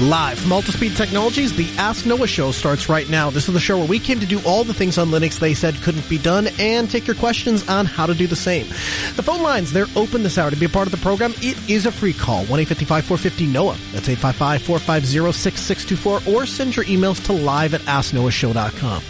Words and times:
Live 0.00 0.38
from 0.38 0.52
Altispeed 0.52 0.96
Technologies, 0.96 1.54
the 1.54 1.68
Ask 1.76 2.06
Noah 2.06 2.26
show 2.26 2.52
starts 2.52 2.88
right 2.88 3.06
now. 3.10 3.28
This 3.28 3.48
is 3.48 3.54
the 3.54 3.60
show 3.60 3.76
where 3.76 3.86
we 3.86 3.98
came 3.98 4.18
to 4.20 4.24
do 4.24 4.40
all 4.46 4.64
the 4.64 4.72
things 4.72 4.96
on 4.96 5.08
Linux 5.08 5.38
they 5.38 5.52
said 5.52 5.74
couldn't 5.82 6.08
be 6.08 6.16
done 6.16 6.48
and 6.58 6.90
take 6.90 7.06
your 7.06 7.16
questions 7.16 7.68
on 7.68 7.84
how 7.84 8.06
to 8.06 8.14
do 8.14 8.26
the 8.26 8.34
same. 8.34 8.66
The 8.68 9.22
phone 9.22 9.42
lines, 9.42 9.74
they're 9.74 9.84
open 9.96 10.22
this 10.22 10.38
hour 10.38 10.48
to 10.48 10.56
be 10.56 10.64
a 10.64 10.70
part 10.70 10.88
of 10.88 10.92
the 10.92 10.98
program. 10.98 11.34
It 11.42 11.58
is 11.68 11.84
a 11.84 11.92
free 11.92 12.14
call, 12.14 12.46
1-855-450-NOAH. 12.46 13.92
That's 13.92 14.08
855-450-6624 14.08 16.32
or 16.32 16.46
send 16.46 16.76
your 16.76 16.86
emails 16.86 17.22
to 17.26 17.34
live 17.34 17.74
at 17.74 17.82
AskNoahShow.com. 17.82 19.02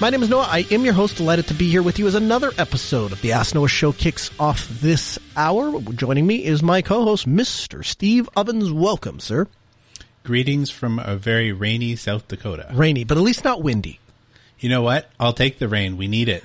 My 0.00 0.10
name 0.10 0.24
is 0.24 0.30
Noah. 0.30 0.48
I 0.50 0.66
am 0.72 0.84
your 0.84 0.94
host. 0.94 1.16
Delighted 1.16 1.46
to 1.46 1.54
be 1.54 1.70
here 1.70 1.84
with 1.84 2.00
you 2.00 2.08
as 2.08 2.16
another 2.16 2.50
episode 2.58 3.12
of 3.12 3.20
the 3.20 3.34
Ask 3.34 3.54
Noah 3.54 3.68
Show 3.68 3.92
kicks 3.92 4.32
off 4.40 4.66
this 4.80 5.16
hour. 5.36 5.80
Joining 5.92 6.26
me 6.26 6.44
is 6.44 6.60
my 6.60 6.82
co-host, 6.82 7.28
Mr. 7.28 7.84
Steve 7.84 8.28
Ovens. 8.34 8.72
Welcome, 8.72 9.20
sir. 9.20 9.46
Greetings 10.24 10.70
from 10.70 10.98
a 10.98 11.16
very 11.16 11.52
rainy 11.52 11.96
South 11.96 12.26
Dakota. 12.28 12.70
Rainy, 12.72 13.04
but 13.04 13.18
at 13.18 13.22
least 13.22 13.44
not 13.44 13.62
windy. 13.62 14.00
You 14.58 14.70
know 14.70 14.80
what? 14.80 15.10
I'll 15.20 15.34
take 15.34 15.58
the 15.58 15.68
rain. 15.68 15.98
We 15.98 16.08
need 16.08 16.30
it. 16.30 16.42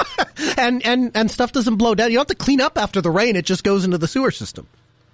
and 0.58 0.84
and 0.84 1.12
and 1.14 1.30
stuff 1.30 1.52
doesn't 1.52 1.76
blow 1.76 1.94
down. 1.94 2.10
You 2.10 2.16
don't 2.16 2.28
have 2.28 2.36
to 2.36 2.44
clean 2.44 2.60
up 2.60 2.76
after 2.76 3.00
the 3.00 3.10
rain. 3.10 3.36
It 3.36 3.44
just 3.44 3.62
goes 3.62 3.84
into 3.84 3.98
the 3.98 4.08
sewer 4.08 4.32
system. 4.32 4.66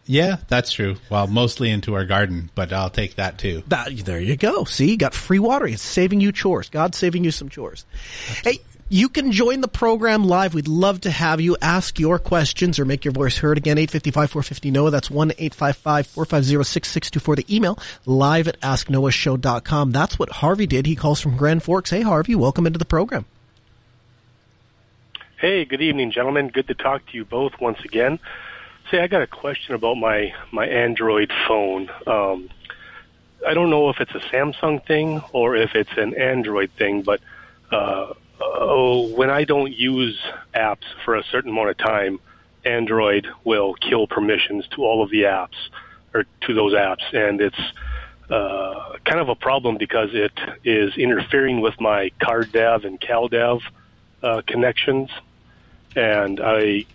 yeah, 0.07 0.37
that's 0.49 0.73
true. 0.73 0.97
Well, 1.11 1.27
mostly 1.27 1.71
into 1.71 1.95
our 1.95 2.07
garden, 2.07 2.51
but 2.55 2.73
I'll 2.73 2.89
take 2.89 3.17
that 3.17 3.39
too. 3.39 3.63
That, 3.69 3.95
there 3.99 4.21
you 4.21 4.37
go. 4.37 4.65
See, 4.65 4.91
you 4.93 4.97
got 4.97 5.13
free 5.13 5.39
water. 5.39 5.67
It's 5.67 5.83
saving 5.83 6.21
you 6.23 6.33
chores. 6.33 6.71
God's 6.71 6.97
saving 6.97 7.23
you 7.25 7.31
some 7.31 7.51
chores. 7.51 7.85
Hey, 8.43 8.61
you 8.89 9.09
can 9.09 9.33
join 9.33 9.61
the 9.61 9.69
program 9.69 10.25
live. 10.25 10.55
We'd 10.55 10.69
love 10.69 11.01
to 11.03 11.11
have 11.11 11.41
you 11.41 11.57
ask 11.61 11.99
your 11.99 12.19
questions 12.19 12.79
or 12.79 12.85
make 12.85 13.05
your 13.05 13.13
voice 13.13 13.39
heard. 13.39 13.59
Again, 13.59 13.77
855-450-NOAH. 13.79 14.91
That's 14.91 15.09
1-855-450-6624. 15.09 17.37
The 17.37 17.57
email, 17.57 17.79
live 18.05 18.49
at 18.49 18.61
asknoahshow.com. 18.61 19.93
That's 19.93 20.19
what 20.19 20.31
Harvey 20.31 20.67
did. 20.67 20.87
He 20.87 20.95
calls 20.95 21.21
from 21.21 21.37
Grand 21.37 21.63
Forks. 21.63 21.91
Hey, 21.91 22.03
Harvey, 22.03 22.35
welcome 22.35 22.67
into 22.67 22.79
the 22.79 22.85
program. 22.85 23.25
Hey, 25.39 25.65
good 25.65 25.83
evening, 25.83 26.13
gentlemen. 26.13 26.49
Good 26.49 26.69
to 26.69 26.75
talk 26.75 27.07
to 27.07 27.17
you 27.17 27.25
both 27.25 27.53
once 27.61 27.79
again. 27.85 28.19
Say, 28.91 29.01
I 29.01 29.07
got 29.07 29.21
a 29.21 29.27
question 29.27 29.75
about 29.75 29.97
my 29.97 30.33
my 30.51 30.67
Android 30.67 31.31
phone. 31.47 31.91
Um, 32.07 32.49
I 33.47 33.53
don't 33.53 33.69
know 33.69 33.91
if 33.91 34.01
it's 34.01 34.15
a 34.15 34.21
Samsung 34.21 34.87
thing 34.87 35.23
or 35.33 35.57
if 35.57 35.75
it's 35.75 35.91
an 35.97 36.15
Android 36.15 36.71
thing, 36.79 37.03
but 37.03 37.21
uh, 37.71 38.15
oh, 38.59 39.09
when 39.15 39.31
I 39.31 39.45
don't 39.45 39.73
use 39.73 40.19
apps 40.55 40.85
for 41.05 41.17
a 41.17 41.25
certain 41.25 41.51
amount 41.51 41.71
of 41.71 41.79
time, 41.79 42.21
Android 42.65 43.27
will 43.45 43.75
kill 43.75 44.07
permissions 44.07 44.67
to 44.73 44.85
all 44.85 45.03
of 45.03 45.11
the 45.11 45.23
apps 45.23 45.57
or 46.13 46.25
to 46.43 46.55
those 46.55 46.73
apps, 46.73 47.13
and 47.13 47.41
it's 47.41 47.61
uh, 48.31 48.97
kind 49.05 49.21
of 49.21 49.29
a 49.29 49.35
problem 49.35 49.77
because 49.77 50.11
it 50.13 50.33
is 50.65 50.97
interfering 50.97 51.61
with 51.61 51.81
my 51.81 52.11
CardDAV 52.21 52.85
and 52.85 53.01
CalDAV 53.01 53.61
uh, 54.23 54.43
connections. 54.47 55.11
And 55.95 56.41
I 56.41 56.87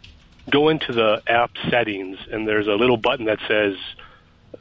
go 0.49 0.69
into 0.69 0.91
the 0.91 1.21
app 1.27 1.51
settings, 1.69 2.17
and 2.31 2.47
there's 2.47 2.67
a 2.67 2.73
little 2.73 2.97
button 2.97 3.25
that 3.25 3.39
says, 3.47 3.75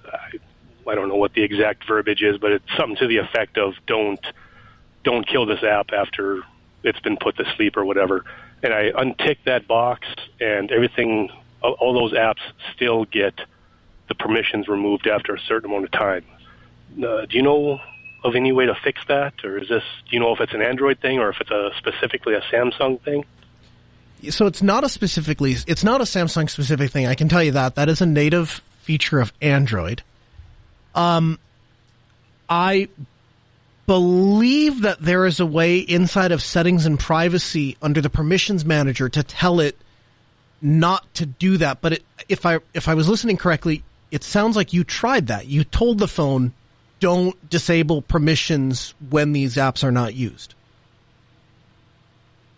I, 0.07 0.39
I 0.87 0.95
don't 0.95 1.09
know 1.09 1.17
what 1.17 1.35
the 1.35 1.43
exact 1.43 1.87
verbiage 1.87 2.23
is, 2.23 2.39
but 2.39 2.53
it's 2.53 2.77
something 2.77 2.97
to 2.97 3.07
the 3.07 3.19
effect 3.19 3.59
of 3.59 3.75
"Don't 3.87 4.25
don't 5.05 5.27
kill 5.27 5.47
this 5.47 5.63
app 5.63 5.93
after 5.93 6.43
it's 6.83 7.01
been 7.01 7.17
put 7.17 7.37
to 7.37 7.45
sleep 7.57 7.77
or 7.77 7.85
whatever." 7.85 8.25
And 8.63 8.75
I 8.75 8.91
untick 8.91 9.39
that 9.47 9.67
box, 9.67 10.07
and 10.41 10.71
everything, 10.71 11.31
all, 11.63 11.95
those 11.95 12.13
apps 12.13 12.41
still 12.75 13.05
get 13.05 13.35
the 14.09 14.15
permissions 14.15 14.69
removed 14.69 15.07
after 15.07 15.35
a 15.35 15.41
certain 15.41 15.71
amount 15.71 15.85
of 15.85 15.93
time. 15.93 16.25
Uh, 16.99 17.25
do 17.27 17.37
you 17.37 17.43
know 17.43 17.81
of 18.23 18.35
any 18.35 18.53
way 18.53 18.67
to 18.67 18.75
fix 18.75 19.01
that, 19.09 19.35
or 19.45 19.59
is 19.59 19.69
this? 19.69 19.85
Do 20.09 20.17
you 20.17 20.21
know 20.21 20.35
if 20.35 20.41
it's 20.41 20.53
an 20.53 20.63
Android 20.63 20.99
thing 21.01 21.19
or 21.19 21.31
if 21.31 21.41
it's 21.41 21.51
a 21.51 21.71
specifically 21.79 22.35
a 22.35 22.41
Samsung 22.53 23.01
thing? 23.01 23.25
So 24.29 24.47
it's 24.47 24.63
not 24.63 24.85
a 24.85 24.89
specifically, 24.89 25.57
it's 25.67 25.83
not 25.83 26.03
a 26.03 26.05
Samsung 26.05 26.51
specific 26.51 26.91
thing. 26.91 27.07
I 27.07 27.15
can 27.15 27.29
tell 27.29 27.43
you 27.43 27.53
that. 27.53 27.77
That 27.77 27.89
is 27.89 28.03
a 28.03 28.07
native 28.07 28.61
feature 28.83 29.21
of 29.21 29.33
Android. 29.41 30.03
Um, 30.95 31.39
I 32.49 32.89
believe 33.91 34.83
that 34.83 35.01
there 35.01 35.27
is 35.27 35.41
a 35.41 35.47
way 35.47 35.79
inside 35.79 36.31
of 36.31 36.41
settings 36.41 36.87
and 36.87 36.97
privacy 36.97 37.77
under 37.83 38.01
the 38.01 38.09
permissions 38.09 38.65
manager 38.65 39.09
to 39.09 39.21
tell 39.21 39.59
it 39.59 39.77
not 40.63 41.13
to 41.13 41.27
do 41.27 41.57
that. 41.57 41.81
But 41.81 41.95
it, 41.95 42.05
if 42.29 42.47
I, 42.47 42.61
if 42.73 42.87
I 42.87 42.95
was 42.95 43.09
listening 43.09 43.37
correctly, 43.37 43.83
it 44.13 44.23
sounds 44.23 44.55
like 44.55 44.73
you 44.73 44.85
tried 44.85 45.27
that. 45.27 45.49
You 45.49 45.65
told 45.65 45.99
the 45.99 46.07
phone, 46.07 46.53
don't 47.01 47.51
disable 47.51 48.01
permissions 48.01 48.95
when 49.09 49.33
these 49.33 49.57
apps 49.57 49.83
are 49.83 49.91
not 49.91 50.15
used. 50.15 50.55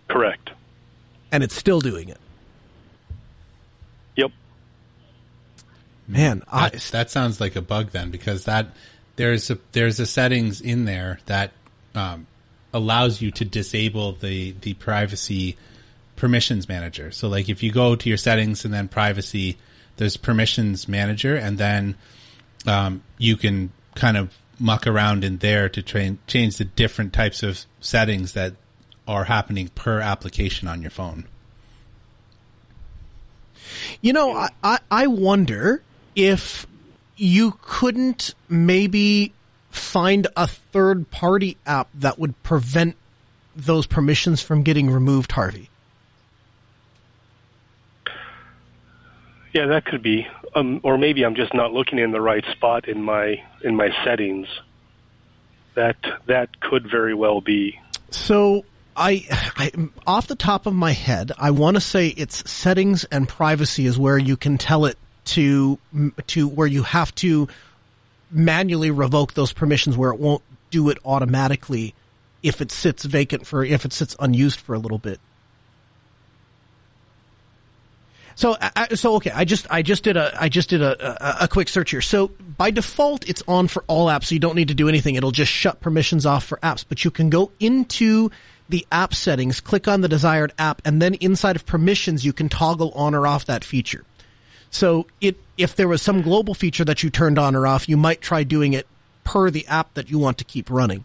Correct. 0.08 0.50
And 1.30 1.42
it's 1.42 1.56
still 1.56 1.80
doing 1.80 2.10
it. 2.10 2.20
Yep. 4.16 4.32
Man, 6.06 6.42
I, 6.52 6.68
That, 6.68 6.80
that 6.92 7.10
sounds 7.10 7.40
like 7.40 7.56
a 7.56 7.62
bug 7.62 7.92
then, 7.92 8.10
because 8.10 8.44
that 8.44 8.66
there's 9.16 9.50
a 9.50 9.58
there's 9.72 10.00
a 10.00 10.06
settings 10.06 10.60
in 10.60 10.84
there 10.84 11.18
that 11.26 11.52
um, 11.94 12.26
allows 12.72 13.20
you 13.20 13.30
to 13.32 13.44
disable 13.44 14.12
the 14.12 14.52
the 14.60 14.74
privacy 14.74 15.56
permissions 16.16 16.68
manager. 16.68 17.10
So 17.10 17.28
like 17.28 17.48
if 17.48 17.62
you 17.62 17.72
go 17.72 17.96
to 17.96 18.08
your 18.08 18.18
settings 18.18 18.64
and 18.64 18.72
then 18.72 18.88
privacy, 18.88 19.58
there's 19.96 20.16
permissions 20.16 20.88
manager, 20.88 21.36
and 21.36 21.58
then 21.58 21.96
um, 22.66 23.02
you 23.18 23.36
can 23.36 23.72
kind 23.94 24.16
of 24.16 24.36
muck 24.58 24.86
around 24.86 25.24
in 25.24 25.38
there 25.38 25.68
to 25.68 25.82
change 25.82 26.56
the 26.56 26.64
different 26.64 27.12
types 27.12 27.42
of 27.42 27.64
settings 27.80 28.32
that 28.34 28.54
are 29.08 29.24
happening 29.24 29.68
per 29.74 30.00
application 30.00 30.68
on 30.68 30.80
your 30.80 30.90
phone. 30.90 31.24
You 34.00 34.12
know, 34.12 34.48
I, 34.62 34.78
I 34.90 35.06
wonder 35.06 35.82
if 36.14 36.66
you 37.16 37.58
couldn't 37.62 38.34
maybe 38.48 39.32
find 39.70 40.26
a 40.36 40.46
third 40.46 41.10
party 41.10 41.56
app 41.66 41.88
that 41.94 42.18
would 42.18 42.40
prevent 42.42 42.96
those 43.54 43.86
permissions 43.86 44.40
from 44.40 44.62
getting 44.62 44.90
removed, 44.90 45.32
Harvey. 45.32 45.68
Yeah, 49.52 49.66
that 49.66 49.84
could 49.84 50.02
be. 50.02 50.26
Um, 50.54 50.80
or 50.82 50.96
maybe 50.96 51.24
I'm 51.24 51.34
just 51.34 51.54
not 51.54 51.72
looking 51.72 51.98
in 51.98 52.10
the 52.10 52.20
right 52.20 52.44
spot 52.52 52.88
in 52.88 53.02
my 53.02 53.42
in 53.62 53.76
my 53.76 53.90
settings. 54.04 54.48
That 55.74 55.96
that 56.26 56.60
could 56.60 56.90
very 56.90 57.14
well 57.14 57.40
be. 57.40 57.78
So 58.10 58.64
I, 58.96 59.24
I 59.56 59.70
off 60.06 60.26
the 60.26 60.36
top 60.36 60.66
of 60.66 60.74
my 60.74 60.92
head, 60.92 61.32
I 61.38 61.50
want 61.50 61.76
to 61.76 61.80
say 61.80 62.08
it's 62.08 62.50
settings 62.50 63.04
and 63.04 63.28
privacy 63.28 63.86
is 63.86 63.98
where 63.98 64.18
you 64.18 64.36
can 64.36 64.58
tell 64.58 64.84
it 64.84 64.98
to 65.24 65.78
to 66.26 66.48
where 66.48 66.66
you 66.66 66.82
have 66.82 67.14
to 67.16 67.48
manually 68.30 68.90
revoke 68.90 69.34
those 69.34 69.52
permissions 69.52 69.96
where 69.96 70.10
it 70.10 70.18
won't 70.18 70.42
do 70.70 70.88
it 70.88 70.98
automatically 71.04 71.94
if 72.42 72.60
it 72.60 72.72
sits 72.72 73.04
vacant 73.04 73.46
for 73.46 73.64
if 73.64 73.84
it 73.84 73.92
sits 73.92 74.16
unused 74.18 74.60
for 74.60 74.74
a 74.74 74.78
little 74.78 74.98
bit. 74.98 75.20
So, 78.34 78.56
I, 78.60 78.94
so 78.94 79.16
okay. 79.16 79.30
I 79.30 79.44
just, 79.44 79.66
I 79.70 79.82
just 79.82 80.04
did 80.04 80.16
a, 80.16 80.32
I 80.40 80.48
just 80.48 80.70
did 80.70 80.82
a, 80.82 81.42
a, 81.42 81.44
a 81.44 81.48
quick 81.48 81.68
search 81.68 81.90
here. 81.90 82.00
So 82.00 82.28
by 82.28 82.70
default, 82.70 83.28
it's 83.28 83.42
on 83.46 83.68
for 83.68 83.84
all 83.86 84.06
apps. 84.06 84.24
So 84.24 84.34
you 84.34 84.40
don't 84.40 84.56
need 84.56 84.68
to 84.68 84.74
do 84.74 84.88
anything. 84.88 85.14
It'll 85.14 85.32
just 85.32 85.52
shut 85.52 85.80
permissions 85.80 86.26
off 86.26 86.44
for 86.44 86.58
apps. 86.58 86.84
But 86.88 87.04
you 87.04 87.10
can 87.10 87.30
go 87.30 87.52
into 87.60 88.30
the 88.68 88.86
app 88.90 89.14
settings, 89.14 89.60
click 89.60 89.86
on 89.86 90.00
the 90.00 90.08
desired 90.08 90.52
app, 90.58 90.80
and 90.84 91.02
then 91.02 91.14
inside 91.14 91.56
of 91.56 91.66
permissions, 91.66 92.24
you 92.24 92.32
can 92.32 92.48
toggle 92.48 92.90
on 92.92 93.14
or 93.14 93.26
off 93.26 93.46
that 93.46 93.64
feature. 93.64 94.04
So 94.72 95.06
it, 95.20 95.36
if 95.58 95.76
there 95.76 95.86
was 95.86 96.02
some 96.02 96.22
global 96.22 96.54
feature 96.54 96.84
that 96.84 97.02
you 97.02 97.10
turned 97.10 97.38
on 97.38 97.54
or 97.54 97.66
off, 97.66 97.88
you 97.88 97.96
might 97.96 98.20
try 98.20 98.42
doing 98.42 98.72
it 98.72 98.86
per 99.22 99.50
the 99.50 99.66
app 99.68 99.94
that 99.94 100.10
you 100.10 100.18
want 100.18 100.38
to 100.38 100.44
keep 100.44 100.68
running. 100.70 101.04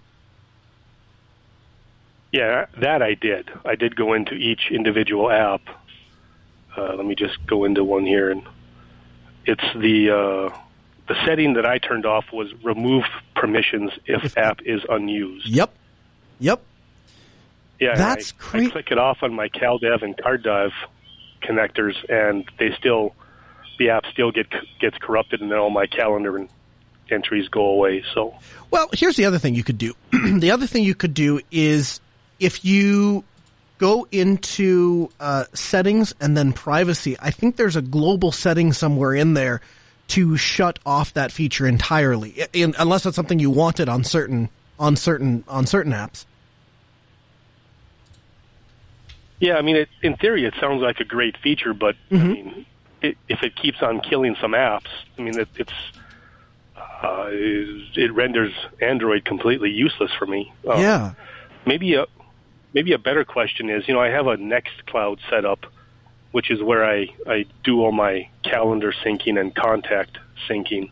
Yeah, 2.32 2.66
that 2.80 3.02
I 3.02 3.14
did. 3.14 3.50
I 3.66 3.76
did 3.76 3.96
go 3.96 4.14
into 4.14 4.34
each 4.34 4.72
individual 4.72 5.30
app. 5.30 5.62
Uh, 6.76 6.96
let 6.96 7.06
me 7.06 7.14
just 7.14 7.46
go 7.46 7.66
into 7.66 7.84
one 7.84 8.06
here, 8.06 8.32
and 8.32 8.44
it's 9.46 9.64
the 9.76 10.12
uh, 10.12 10.58
the 11.08 11.26
setting 11.26 11.54
that 11.56 11.66
I 11.66 11.78
turned 11.78 12.06
off 12.06 12.32
was 12.32 12.54
remove 12.64 13.04
permissions 13.36 13.92
if, 14.06 14.24
if 14.26 14.38
app 14.38 14.62
is 14.64 14.82
unused. 14.90 15.48
Yep. 15.48 15.74
Yep. 16.40 16.62
Yeah, 17.80 17.96
that's 17.96 18.34
I, 18.34 18.42
cre- 18.42 18.58
I 18.58 18.70
click 18.70 18.92
it 18.92 18.98
off 18.98 19.24
on 19.24 19.34
my 19.34 19.50
CalDAV 19.50 20.04
and 20.04 20.16
CardDAV 20.18 20.72
connectors, 21.42 21.96
and 22.10 22.46
they 22.60 22.74
still 22.76 23.14
the 23.78 23.90
app 23.90 24.06
still 24.12 24.32
get 24.32 24.48
gets 24.80 24.98
corrupted, 24.98 25.42
and 25.42 25.52
then 25.52 25.58
all 25.58 25.70
my 25.70 25.88
calendar 25.88 26.38
and 26.38 26.50
entries 27.10 27.48
go 27.48 27.68
away. 27.68 28.04
So, 28.14 28.36
well, 28.72 28.90
here's 28.94 29.16
the 29.16 29.26
other 29.26 29.40
thing 29.40 29.56
you 29.56 29.64
could 29.64 29.78
do. 29.78 29.94
the 30.40 30.52
other 30.52 30.68
thing 30.68 30.84
you 30.84 30.96
could 30.96 31.14
do 31.14 31.40
is 31.52 32.00
if 32.40 32.66
you 32.66 33.24
go 33.78 34.08
into 34.12 35.10
uh, 35.20 35.46
settings 35.54 36.14
and 36.20 36.36
then 36.36 36.54
privacy. 36.54 37.16
I 37.20 37.32
think 37.32 37.56
there's 37.56 37.76
a 37.76 37.82
global 37.82 38.32
setting 38.32 38.74
somewhere 38.74 39.14
in 39.14 39.34
there 39.34 39.62
to 40.10 40.38
shut 40.38 40.80
off 40.86 41.14
that 41.14 41.32
feature 41.32 41.68
entirely, 41.68 42.46
in, 42.54 42.76
unless 42.80 43.06
it's 43.06 43.16
something 43.16 43.40
you 43.40 43.52
wanted 43.52 43.90
on 43.90 44.04
certain 44.04 44.50
on 44.80 44.96
certain 44.96 45.44
on 45.48 45.66
certain 45.66 45.92
apps. 45.92 46.26
Yeah, 49.40 49.56
I 49.56 49.62
mean, 49.62 49.76
it, 49.76 49.90
in 50.02 50.16
theory, 50.16 50.46
it 50.46 50.56
sounds 50.60 50.82
like 50.82 51.00
a 51.00 51.04
great 51.04 51.38
feature, 51.38 51.74
but 51.74 51.96
mm-hmm. 52.10 52.26
I 52.26 52.28
mean, 52.28 52.66
it, 53.02 53.18
if 53.28 53.44
it 53.44 53.56
keeps 53.56 53.82
on 53.82 54.02
killing 54.02 54.36
some 54.42 54.52
apps, 54.52 54.90
I 55.18 55.22
mean, 55.22 55.40
it, 55.40 55.48
it's 55.56 55.74
uh, 56.76 57.28
it 57.30 58.14
renders 58.14 58.54
Android 58.82 59.26
completely 59.26 59.70
useless 59.70 60.12
for 60.18 60.26
me. 60.26 60.52
Um, 60.68 60.82
yeah, 60.82 61.14
maybe 61.66 61.96
a 61.96 62.06
maybe 62.74 62.94
a 62.94 62.98
better 62.98 63.26
question 63.26 63.70
is, 63.70 63.88
you 63.88 63.94
know, 63.94 64.00
I 64.00 64.10
have 64.10 64.28
a 64.28 64.38
Nextcloud 64.38 65.20
set 65.30 65.46
up, 65.46 65.66
which 66.32 66.50
is 66.50 66.62
where 66.62 66.86
I 66.86 67.08
I 67.28 67.46
do 67.64 67.82
all 67.84 67.92
my 67.92 68.30
calendar 68.44 68.94
syncing 69.04 69.40
and 69.40 69.54
contact 69.54 70.18
syncing. 70.50 70.92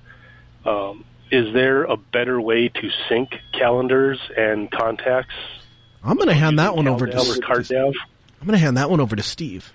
Um, 0.65 1.05
is 1.31 1.53
there 1.53 1.83
a 1.83 1.97
better 1.97 2.39
way 2.39 2.69
to 2.69 2.89
sync 3.09 3.39
calendars 3.51 4.19
and 4.37 4.69
contacts? 4.71 5.33
I'm 6.03 6.17
going 6.17 6.27
to 6.27 6.35
hand 6.35 6.59
that 6.59 6.75
one 6.75 6.87
over 6.87 7.07
to. 7.07 7.17
I'm 8.39 8.47
going 8.47 8.59
to 8.59 8.63
hand 8.63 8.77
that 8.77 8.91
one 8.91 8.99
over 8.99 9.15
to 9.15 9.23
Steve. 9.23 9.73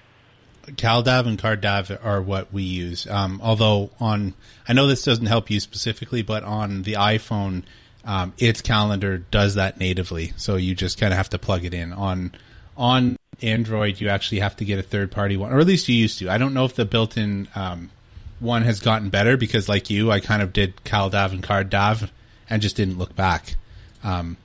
CalDAV 0.77 1.27
and 1.27 1.39
CardDAV 1.39 2.05
are 2.05 2.23
what 2.23 2.53
we 2.53 2.63
use. 2.63 3.07
Um, 3.07 3.41
although 3.43 3.91
on, 4.01 4.35
I 4.69 4.73
know 4.73 4.87
this 4.87 5.05
doesn't 5.05 5.27
help 5.27 5.51
you 5.51 5.61
specifically, 5.61 6.23
but 6.23 6.43
on 6.45 6.83
the 6.83 6.95
iPhone, 6.95 7.63
um, 8.05 8.33
its 8.39 8.61
calendar 8.61 9.19
does 9.19 9.57
that 9.57 9.79
natively. 9.79 10.33
So 10.37 10.57
you 10.57 10.75
just 10.75 10.99
kind 10.99 11.13
of 11.13 11.17
have 11.17 11.31
to 11.31 11.39
plug 11.39 11.65
it 11.65 11.75
in. 11.75 11.93
On 11.93 12.33
on 12.77 13.19
Android, 13.43 14.01
you 14.01 14.09
actually 14.09 14.41
have 14.41 14.57
to 14.57 14.65
get 14.65 14.79
a 14.79 14.83
third 14.83 15.11
party 15.11 15.37
one, 15.37 15.53
or 15.53 15.59
at 15.59 15.67
least 15.67 15.89
you 15.89 15.95
used 15.95 16.19
to. 16.21 16.31
I 16.31 16.39
don't 16.39 16.55
know 16.55 16.65
if 16.65 16.75
the 16.75 16.85
built 16.85 17.17
in 17.17 17.49
um, 17.55 17.91
one 18.39 18.63
has 18.63 18.81
gotten 18.81 19.11
better 19.11 19.37
because, 19.37 19.69
like 19.69 19.91
you, 19.91 20.11
I 20.11 20.21
kind 20.21 20.43
of 20.43 20.53
did 20.53 20.77
CalDAV 20.85 21.33
and 21.33 21.43
CardDAV 21.43 22.11
and 22.49 22.63
just 22.63 22.77
didn't 22.77 22.99
look 22.99 23.15
back. 23.15 23.57
Um, 24.03 24.39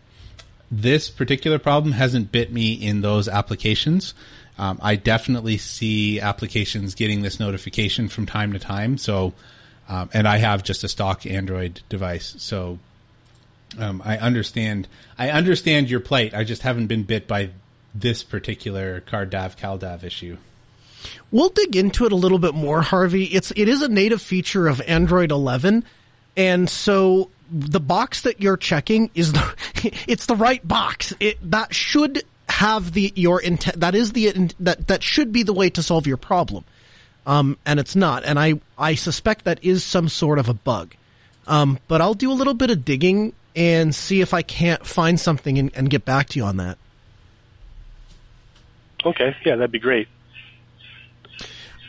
this 0.69 1.09
particular 1.09 1.59
problem 1.59 1.93
hasn't 1.93 2.31
bit 2.31 2.51
me 2.51 2.73
in 2.73 3.01
those 3.01 3.27
applications. 3.27 4.13
Um, 4.57 4.79
I 4.81 4.95
definitely 4.95 5.57
see 5.57 6.19
applications 6.19 6.95
getting 6.95 7.21
this 7.21 7.39
notification 7.39 8.07
from 8.07 8.25
time 8.25 8.53
to 8.53 8.59
time. 8.59 8.97
So, 8.97 9.33
um, 9.89 10.09
and 10.13 10.27
I 10.27 10.37
have 10.37 10.63
just 10.63 10.83
a 10.83 10.87
stock 10.87 11.25
Android 11.25 11.81
device, 11.89 12.35
so 12.39 12.79
um, 13.77 14.01
I 14.05 14.17
understand. 14.17 14.87
I 15.17 15.29
understand 15.29 15.89
your 15.89 15.99
plight. 15.99 16.33
I 16.33 16.43
just 16.43 16.61
haven't 16.61 16.87
been 16.87 17.03
bit 17.03 17.27
by 17.27 17.49
this 17.93 18.23
particular 18.23 19.01
CardDAV 19.01 19.57
CalDAV 19.57 20.03
issue. 20.03 20.37
We'll 21.31 21.49
dig 21.49 21.75
into 21.75 22.05
it 22.05 22.11
a 22.11 22.15
little 22.15 22.39
bit 22.39 22.53
more, 22.53 22.81
Harvey. 22.81 23.25
It's 23.25 23.51
it 23.55 23.67
is 23.67 23.81
a 23.81 23.87
native 23.87 24.21
feature 24.21 24.67
of 24.67 24.81
Android 24.81 25.31
11, 25.31 25.83
and 26.37 26.69
so 26.69 27.29
the 27.51 27.79
box 27.79 28.21
that 28.21 28.41
you're 28.41 28.57
checking 28.57 29.11
is 29.13 29.33
the 29.33 29.55
it's 30.07 30.25
the 30.25 30.35
right 30.35 30.65
box. 30.67 31.13
It 31.19 31.37
that 31.51 31.73
should 31.73 32.23
have 32.47 32.93
the 32.93 33.11
your 33.15 33.41
intent. 33.41 33.79
That 33.79 33.95
is 33.95 34.13
the 34.13 34.49
that 34.59 34.87
that 34.87 35.03
should 35.03 35.31
be 35.31 35.43
the 35.43 35.53
way 35.53 35.69
to 35.71 35.83
solve 35.83 36.07
your 36.07 36.17
problem, 36.17 36.63
um, 37.25 37.57
and 37.65 37.79
it's 37.79 37.95
not. 37.95 38.23
And 38.23 38.39
I 38.39 38.59
I 38.77 38.95
suspect 38.95 39.45
that 39.45 39.63
is 39.63 39.83
some 39.83 40.09
sort 40.09 40.39
of 40.39 40.49
a 40.49 40.53
bug. 40.53 40.95
Um, 41.47 41.79
but 41.87 42.01
I'll 42.01 42.15
do 42.15 42.31
a 42.31 42.33
little 42.33 42.55
bit 42.55 42.71
of 42.71 42.83
digging 42.83 43.33
and 43.55 43.93
see 43.93 44.21
if 44.21 44.33
I 44.33 44.41
can't 44.41 44.85
find 44.85 45.19
something 45.19 45.59
and, 45.59 45.71
and 45.75 45.89
get 45.89 46.03
back 46.03 46.29
to 46.29 46.39
you 46.39 46.45
on 46.45 46.57
that. 46.57 46.77
Okay, 49.05 49.35
yeah, 49.45 49.55
that'd 49.55 49.71
be 49.71 49.79
great. 49.79 50.07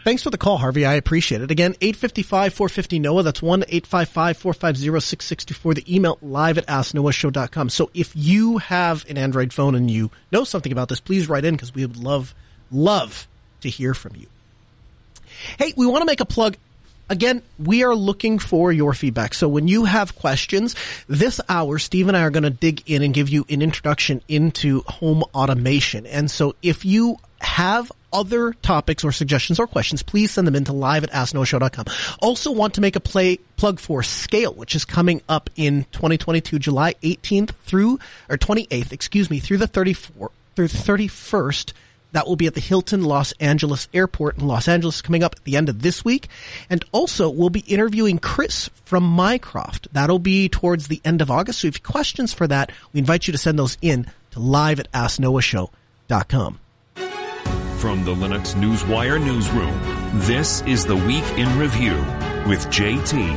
Thanks 0.06 0.22
for 0.22 0.30
the 0.30 0.38
call, 0.38 0.56
Harvey. 0.58 0.86
I 0.86 0.94
appreciate 0.94 1.42
it. 1.42 1.50
Again, 1.50 1.72
855-450-NOAH. 1.80 3.24
That's 3.24 3.40
1-855-450-6624. 3.40 5.74
The 5.74 5.96
email 5.96 6.16
live 6.22 6.58
at 6.58 6.66
asknoahshow.com. 6.68 7.70
So 7.70 7.90
if 7.92 8.12
you 8.14 8.58
have 8.58 9.04
an 9.10 9.18
Android 9.18 9.52
phone 9.52 9.74
and 9.74 9.90
you 9.90 10.12
know 10.30 10.44
something 10.44 10.70
about 10.70 10.88
this, 10.88 11.00
please 11.00 11.28
write 11.28 11.44
in 11.44 11.56
because 11.56 11.74
we 11.74 11.84
would 11.84 11.96
love, 11.96 12.36
love 12.70 13.26
to 13.62 13.68
hear 13.68 13.94
from 13.94 14.14
you. 14.14 14.28
Hey, 15.58 15.74
we 15.76 15.86
want 15.86 16.02
to 16.02 16.06
make 16.06 16.20
a 16.20 16.24
plug 16.24 16.56
again, 17.10 17.42
we 17.58 17.82
are 17.82 17.96
looking 17.96 18.38
for 18.38 18.70
your 18.70 18.94
feedback. 18.94 19.34
So 19.34 19.48
when 19.48 19.66
you 19.66 19.86
have 19.86 20.14
questions, 20.14 20.76
this 21.08 21.40
hour, 21.48 21.80
Steve 21.80 22.06
and 22.06 22.16
I 22.16 22.22
are 22.22 22.30
going 22.30 22.44
to 22.44 22.50
dig 22.50 22.84
in 22.86 23.02
and 23.02 23.12
give 23.12 23.28
you 23.28 23.44
an 23.48 23.60
introduction 23.60 24.22
into 24.28 24.82
home 24.82 25.24
automation. 25.34 26.06
And 26.06 26.30
so 26.30 26.54
if 26.62 26.84
you 26.84 27.16
have 27.40 27.90
other 28.12 28.52
topics 28.54 29.04
or 29.04 29.12
suggestions 29.12 29.58
or 29.58 29.66
questions, 29.66 30.02
please 30.02 30.30
send 30.30 30.46
them 30.46 30.54
in 30.54 30.64
to 30.64 30.72
live 30.72 31.04
at 31.04 31.10
asknoahshow.com. 31.10 31.86
Also 32.20 32.50
want 32.50 32.74
to 32.74 32.80
make 32.80 32.96
a 32.96 33.00
play 33.00 33.38
plug 33.56 33.78
for 33.80 34.02
Scale, 34.02 34.54
which 34.54 34.74
is 34.74 34.84
coming 34.84 35.22
up 35.28 35.50
in 35.56 35.84
2022, 35.92 36.58
July 36.58 36.94
18th 37.02 37.50
through, 37.64 37.98
or 38.28 38.36
28th, 38.36 38.92
excuse 38.92 39.30
me, 39.30 39.38
through 39.38 39.58
the 39.58 39.68
34th, 39.68 40.30
through 40.54 40.68
the 40.68 40.78
31st. 40.78 41.72
That 42.12 42.26
will 42.26 42.36
be 42.36 42.46
at 42.46 42.54
the 42.54 42.60
Hilton 42.60 43.04
Los 43.04 43.32
Angeles 43.32 43.88
Airport 43.92 44.38
in 44.38 44.46
Los 44.46 44.68
Angeles 44.68 45.02
coming 45.02 45.22
up 45.22 45.34
at 45.36 45.44
the 45.44 45.56
end 45.56 45.68
of 45.68 45.82
this 45.82 46.04
week. 46.04 46.28
And 46.70 46.84
also 46.92 47.28
we'll 47.28 47.50
be 47.50 47.60
interviewing 47.60 48.18
Chris 48.18 48.70
from 48.84 49.04
Mycroft. 49.04 49.88
That'll 49.92 50.18
be 50.18 50.48
towards 50.48 50.88
the 50.88 51.02
end 51.04 51.20
of 51.20 51.30
August. 51.30 51.60
So 51.60 51.68
if 51.68 51.74
you 51.74 51.78
have 51.82 51.92
questions 51.92 52.32
for 52.32 52.46
that, 52.46 52.72
we 52.92 53.00
invite 53.00 53.26
you 53.26 53.32
to 53.32 53.38
send 53.38 53.58
those 53.58 53.76
in 53.82 54.10
to 54.30 54.40
live 54.40 54.80
at 54.80 54.90
asknoahshow.com. 54.92 56.60
From 57.78 58.06
the 58.06 58.14
Linux 58.14 58.54
Newswire 58.54 59.22
newsroom, 59.22 59.78
this 60.20 60.62
is 60.62 60.86
the 60.86 60.96
Week 60.96 61.24
in 61.36 61.58
Review 61.58 61.96
with 62.48 62.66
JT. 62.68 63.36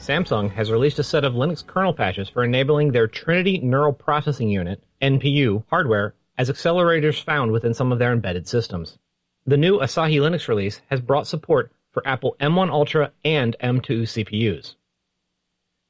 Samsung 0.00 0.50
has 0.50 0.72
released 0.72 0.98
a 0.98 1.04
set 1.04 1.24
of 1.24 1.34
Linux 1.34 1.64
kernel 1.64 1.94
patches 1.94 2.28
for 2.28 2.42
enabling 2.42 2.90
their 2.90 3.06
Trinity 3.06 3.58
Neural 3.58 3.92
Processing 3.92 4.48
Unit, 4.48 4.82
NPU, 5.00 5.62
hardware 5.70 6.14
as 6.36 6.50
accelerators 6.50 7.22
found 7.22 7.52
within 7.52 7.72
some 7.72 7.92
of 7.92 8.00
their 8.00 8.12
embedded 8.12 8.48
systems. 8.48 8.98
The 9.46 9.56
new 9.56 9.78
Asahi 9.78 10.20
Linux 10.20 10.48
release 10.48 10.80
has 10.90 11.00
brought 11.00 11.28
support 11.28 11.70
for 11.92 12.02
Apple 12.04 12.34
M1 12.40 12.68
Ultra 12.68 13.12
and 13.24 13.54
M2 13.62 14.02
CPUs. 14.02 14.74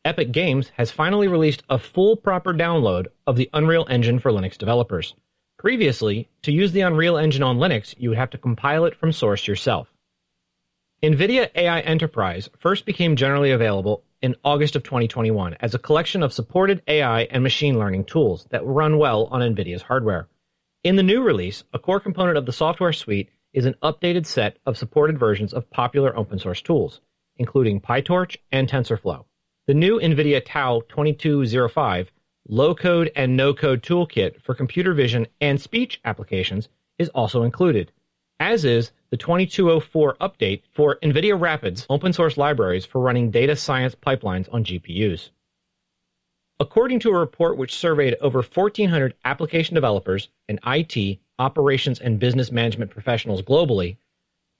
Epic 0.05 0.31
Games 0.31 0.73
has 0.77 0.91
finally 0.91 1.27
released 1.27 1.63
a 1.71 1.79
full 1.79 2.17
proper 2.17 2.53
download 2.53 3.07
of 3.27 3.37
the 3.37 3.49
Unreal 3.55 3.87
Engine 3.89 4.19
for 4.19 4.31
Linux 4.31 4.59
developers. 4.59 5.15
Previously, 5.59 6.29
to 6.43 6.53
use 6.53 6.71
the 6.71 6.83
Unreal 6.83 7.19
Engine 7.19 7.43
on 7.43 7.59
Linux, 7.59 7.93
you 7.99 8.11
would 8.11 8.19
have 8.19 8.31
to 8.31 8.39
compile 8.39 8.85
it 8.85 8.95
from 8.95 9.11
source 9.11 9.49
yourself. 9.49 9.93
NVIDIA 11.03 11.51
AI 11.53 11.81
Enterprise 11.81 12.49
first 12.57 12.87
became 12.87 13.17
generally 13.17 13.51
available 13.51 14.05
in 14.23 14.37
August 14.45 14.77
of 14.77 14.85
2021 14.85 15.57
as 15.59 15.75
a 15.75 15.79
collection 15.81 16.23
of 16.23 16.33
supported 16.33 16.81
AI 16.87 17.23
and 17.23 17.43
machine 17.43 17.77
learning 17.77 18.05
tools 18.05 18.47
that 18.51 18.65
run 18.65 18.99
well 18.99 19.25
on 19.33 19.41
NVIDIA's 19.41 19.83
hardware. 19.83 20.29
In 20.85 20.95
the 20.95 21.03
new 21.03 21.23
release, 21.23 21.65
a 21.73 21.79
core 21.81 21.99
component 21.99 22.39
of 22.39 22.47
the 22.47 22.53
software 22.53 22.93
suite 22.93 23.29
is 23.53 23.67
an 23.67 23.75
updated 23.83 24.27
set 24.27 24.59
of 24.65 24.79
supported 24.79 25.19
versions 25.19 25.53
of 25.53 25.69
popular 25.71 26.17
open 26.17 26.39
source 26.39 26.63
tools, 26.63 27.01
including 27.37 27.81
PyTorch 27.81 28.37
and 28.53 28.69
TensorFlow. 28.69 29.25
The 29.67 29.75
new 29.75 29.99
NVIDIA 29.99 30.41
TAO 30.45 30.83
2205 30.89 32.13
low 32.49 32.75
code 32.75 33.13
and 33.15 33.37
no 33.37 33.53
code 33.53 33.83
toolkit 33.83 34.41
for 34.43 34.55
computer 34.55 34.95
vision 34.95 35.27
and 35.41 35.61
speech 35.61 36.01
applications 36.05 36.69
is 36.99 37.11
also 37.11 37.43
included, 37.43 37.93
as 38.41 38.65
is 38.65 38.91
the 39.11 39.17
2204 39.17 40.17
update 40.21 40.63
for 40.73 40.99
NVIDIA 41.03 41.39
Rapids 41.39 41.87
open 41.91 42.13
source 42.13 42.37
libraries 42.37 42.87
for 42.87 43.01
running 43.01 43.31
data 43.31 43.55
science 43.55 43.95
pipelines 43.95 44.53
on 44.53 44.65
GPUs. 44.65 45.31
According 46.61 47.01
to 47.01 47.11
a 47.11 47.19
report 47.19 47.57
which 47.57 47.75
surveyed 47.75 48.17
over 48.21 48.39
1,400 48.39 49.15
application 49.25 49.75
developers 49.75 50.29
and 50.49 50.59
IT, 50.67 51.19
operations, 51.39 52.01
and 52.01 52.19
business 52.19 52.51
management 52.51 52.91
professionals 52.91 53.43
globally, 53.43 53.97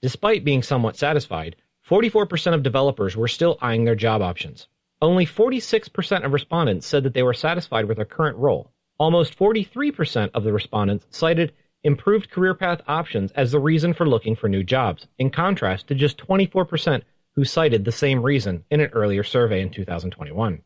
despite 0.01 0.45
being 0.45 0.63
somewhat 0.63 0.95
satisfied, 0.95 1.57
44% 1.89 2.53
of 2.53 2.63
developers 2.63 3.17
were 3.17 3.27
still 3.27 3.57
eyeing 3.61 3.83
their 3.83 3.95
job 3.95 4.21
options. 4.21 4.67
Only 5.01 5.25
46% 5.25 6.25
of 6.25 6.33
respondents 6.33 6.85
said 6.85 7.03
that 7.03 7.13
they 7.13 7.23
were 7.23 7.33
satisfied 7.33 7.85
with 7.85 7.97
their 7.97 8.05
current 8.05 8.37
role. 8.37 8.71
Almost 8.97 9.37
43% 9.39 10.31
of 10.33 10.43
the 10.43 10.51
respondents 10.51 11.07
cited 11.09 11.53
improved 11.83 12.29
career 12.29 12.53
path 12.53 12.81
options 12.85 13.31
as 13.31 13.51
the 13.51 13.59
reason 13.59 13.93
for 13.93 14.05
looking 14.05 14.35
for 14.35 14.49
new 14.49 14.63
jobs, 14.63 15.07
in 15.17 15.29
contrast 15.29 15.87
to 15.87 15.95
just 15.95 16.17
24% 16.17 17.03
who 17.35 17.45
cited 17.45 17.85
the 17.85 17.91
same 17.93 18.21
reason 18.21 18.65
in 18.69 18.81
an 18.81 18.89
earlier 18.91 19.23
survey 19.23 19.61
in 19.61 19.69
2021. 19.69 20.61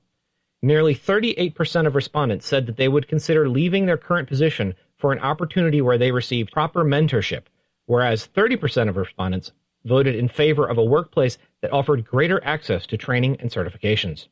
Nearly 0.64 0.96
38% 0.96 1.86
of 1.86 1.94
respondents 1.94 2.48
said 2.48 2.66
that 2.66 2.78
they 2.78 2.88
would 2.88 3.08
consider 3.08 3.48
leaving 3.48 3.86
their 3.86 3.98
current 3.98 4.28
position 4.28 4.74
for 4.98 5.12
an 5.12 5.20
opportunity 5.20 5.82
where 5.82 6.00
they 6.00 6.12
received 6.12 6.52
proper 6.52 6.84
mentorship, 6.84 7.44
whereas 7.86 8.30
30% 8.36 8.90
of 8.90 8.98
respondents 8.98 9.52
voted 9.86 10.16
in 10.16 10.28
favor 10.28 10.68
of 10.68 10.78
a 10.78 10.84
workplace 10.84 11.38
that 11.62 11.72
offered 11.72 12.06
greater 12.06 12.44
access 12.44 12.86
to 12.88 12.98
training 12.98 13.38
and 13.40 13.50
certifications. 13.50 14.28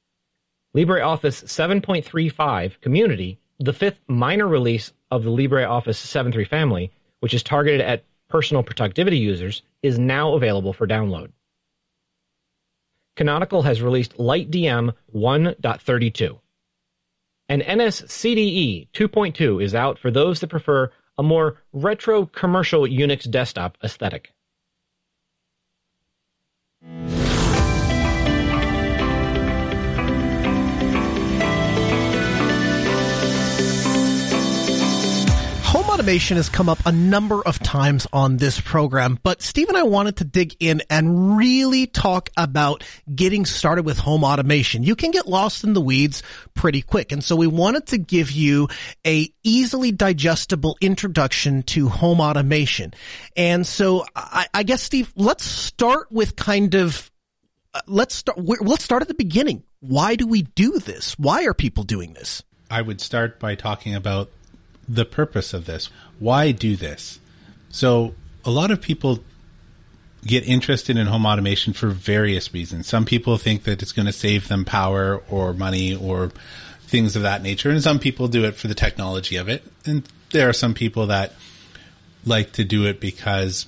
LibreOffice 0.76 1.44
7.35 1.46 2.80
Community, 2.82 3.40
the 3.60 3.74
fifth 3.74 4.00
minor 4.08 4.48
release 4.48 4.94
of 5.10 5.24
the 5.24 5.30
LibreOffice 5.30 6.00
7.3 6.06 6.48
family, 6.48 6.92
which 7.20 7.34
is 7.34 7.44
targeted 7.44 7.82
at 7.82 8.04
personal 8.30 8.64
productivity 8.64 9.18
users, 9.18 9.62
is 9.84 10.00
now 10.00 10.34
available 10.34 10.72
for 10.72 10.88
download. 10.88 11.32
Canonical 13.18 13.62
has 13.64 13.82
released 13.82 14.18
LightDM 14.18 14.94
1.32. 15.14 16.40
And 17.50 17.62
NSCDE 17.62 18.88
2.2 18.94 19.62
is 19.62 19.76
out 19.76 20.00
for 20.00 20.10
those 20.10 20.40
that 20.40 20.48
prefer 20.48 20.90
a 21.18 21.24
more 21.24 21.58
retro 21.74 22.26
commercial 22.26 22.84
Unix 22.84 23.30
desktop 23.30 23.78
aesthetic. 23.84 24.34
Home 26.84 27.21
automation 36.02 36.38
has 36.38 36.50
come 36.50 36.68
up 36.68 36.80
a 36.88 36.92
number 36.92 37.44
of 37.44 37.60
times 37.60 38.08
on 38.12 38.38
this 38.38 38.60
program, 38.60 39.20
but 39.22 39.40
Steve 39.40 39.70
and 39.70 39.78
I 39.78 39.84
wanted 39.84 40.18
to 40.18 40.24
dig 40.24 40.56
in 40.60 40.82
and 40.90 41.38
really 41.38 41.86
talk 41.86 42.32
about 42.36 42.84
getting 43.14 43.46
started 43.46 43.86
with 43.86 44.00
home 44.00 44.24
automation. 44.24 44.82
You 44.82 44.96
can 44.96 45.12
get 45.12 45.28
lost 45.28 45.64
in 45.64 45.74
the 45.74 45.80
weeds 45.80 46.24
pretty 46.56 46.82
quick. 46.82 47.12
And 47.12 47.24
so 47.24 47.36
we 47.36 47.46
wanted 47.46 47.86
to 47.88 48.00
give 48.00 48.32
you 48.32 48.68
a 49.06 49.32
easily 49.44 49.92
digestible 49.92 50.76
introduction 50.82 51.62
to 51.64 51.88
home 51.88 52.20
automation. 52.20 52.96
And 53.38 53.68
so 53.68 54.04
I, 54.16 54.48
I 54.56 54.64
guess, 54.64 54.82
Steve, 54.82 55.14
let's 55.16 55.46
start 55.46 56.12
with 56.12 56.36
kind 56.36 56.74
of 56.74 57.12
uh, 57.76 57.82
let's 57.86 58.16
start. 58.16 58.40
Let's 58.40 58.84
start 58.84 59.04
at 59.04 59.08
the 59.08 59.14
beginning. 59.14 59.62
Why 59.82 60.16
do 60.16 60.26
we 60.26 60.42
do 60.42 60.80
this? 60.80 61.14
Why 61.20 61.46
are 61.46 61.54
people 61.54 61.84
doing 61.84 62.14
this? 62.14 62.42
I 62.72 62.82
would 62.82 63.02
start 63.02 63.40
by 63.40 63.54
talking 63.54 63.94
about 63.94 64.32
the 64.92 65.06
purpose 65.06 65.54
of 65.54 65.66
this. 65.66 65.90
Why 66.20 66.52
do 66.52 66.76
this? 66.76 67.20
So, 67.70 68.14
a 68.44 68.52
lot 68.52 68.72
of 68.72 68.82
people 68.82 69.20
get 70.26 70.48
interested 70.48 70.98
in 70.98 71.08
home 71.08 71.26
automation 71.26 71.74
for 71.74 71.88
various 71.88 72.54
reasons. 72.54 72.88
Some 72.88 73.06
people 73.06 73.38
think 73.38 73.64
that 73.64 73.82
it's 73.82 73.92
going 73.92 74.06
to 74.06 74.14
save 74.14 74.48
them 74.48 74.66
power 74.66 75.22
or 75.30 75.54
money 75.54 75.96
or 75.96 76.32
things 76.82 77.16
of 77.16 77.22
that 77.24 77.42
nature, 77.42 77.70
and 77.70 77.82
some 77.82 78.00
people 78.00 78.28
do 78.28 78.44
it 78.44 78.56
for 78.56 78.68
the 78.68 78.76
technology 78.76 79.38
of 79.38 79.48
it. 79.48 79.64
And 79.86 80.08
there 80.32 80.50
are 80.50 80.54
some 80.54 80.74
people 80.74 81.08
that 81.08 81.34
like 82.26 82.52
to 82.54 82.64
do 82.64 82.86
it 82.86 83.00
because 83.00 83.66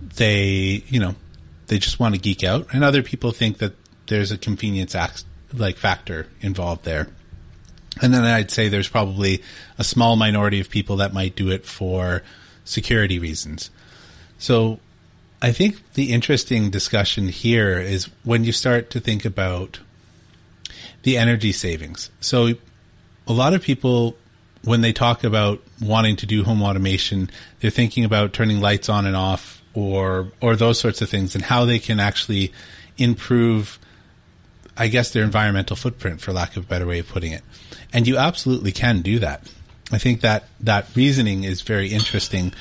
they, 0.00 0.84
you 0.88 1.00
know, 1.00 1.14
they 1.68 1.78
just 1.78 1.98
want 1.98 2.14
to 2.14 2.20
geek 2.20 2.44
out, 2.44 2.68
and 2.72 2.84
other 2.84 3.02
people 3.02 3.32
think 3.32 3.58
that 3.58 3.72
there's 4.06 4.30
a 4.30 4.38
convenience 4.38 4.94
act, 4.94 5.24
like 5.52 5.76
factor 5.76 6.28
involved 6.40 6.84
there. 6.84 7.08
And 8.02 8.12
then 8.12 8.24
I'd 8.24 8.50
say 8.50 8.68
there's 8.68 8.88
probably 8.88 9.42
a 9.78 9.84
small 9.84 10.16
minority 10.16 10.60
of 10.60 10.68
people 10.68 10.96
that 10.96 11.14
might 11.14 11.34
do 11.34 11.50
it 11.50 11.64
for 11.64 12.22
security 12.64 13.18
reasons. 13.18 13.70
So 14.38 14.80
I 15.40 15.52
think 15.52 15.92
the 15.94 16.12
interesting 16.12 16.70
discussion 16.70 17.28
here 17.28 17.78
is 17.78 18.08
when 18.24 18.44
you 18.44 18.52
start 18.52 18.90
to 18.90 19.00
think 19.00 19.24
about 19.24 19.80
the 21.02 21.16
energy 21.16 21.52
savings. 21.52 22.10
So 22.20 22.54
a 23.26 23.32
lot 23.32 23.54
of 23.54 23.62
people, 23.62 24.16
when 24.64 24.80
they 24.80 24.92
talk 24.92 25.24
about 25.24 25.62
wanting 25.80 26.16
to 26.16 26.26
do 26.26 26.42
home 26.42 26.62
automation, 26.62 27.30
they're 27.60 27.70
thinking 27.70 28.04
about 28.04 28.32
turning 28.32 28.60
lights 28.60 28.88
on 28.88 29.06
and 29.06 29.16
off 29.16 29.62
or, 29.74 30.32
or 30.40 30.56
those 30.56 30.80
sorts 30.80 31.02
of 31.02 31.08
things 31.08 31.34
and 31.34 31.44
how 31.44 31.64
they 31.64 31.78
can 31.78 32.00
actually 32.00 32.52
improve, 32.98 33.78
I 34.76 34.88
guess, 34.88 35.12
their 35.12 35.24
environmental 35.24 35.76
footprint, 35.76 36.20
for 36.20 36.32
lack 36.32 36.56
of 36.56 36.64
a 36.64 36.66
better 36.66 36.86
way 36.86 36.98
of 36.98 37.08
putting 37.08 37.32
it. 37.32 37.42
And 37.92 38.06
you 38.06 38.16
absolutely 38.16 38.72
can 38.72 39.02
do 39.02 39.18
that. 39.20 39.50
I 39.92 39.98
think 39.98 40.20
that 40.22 40.44
that 40.60 40.88
reasoning 40.94 41.44
is 41.44 41.62
very 41.62 41.88
interesting, 41.88 42.52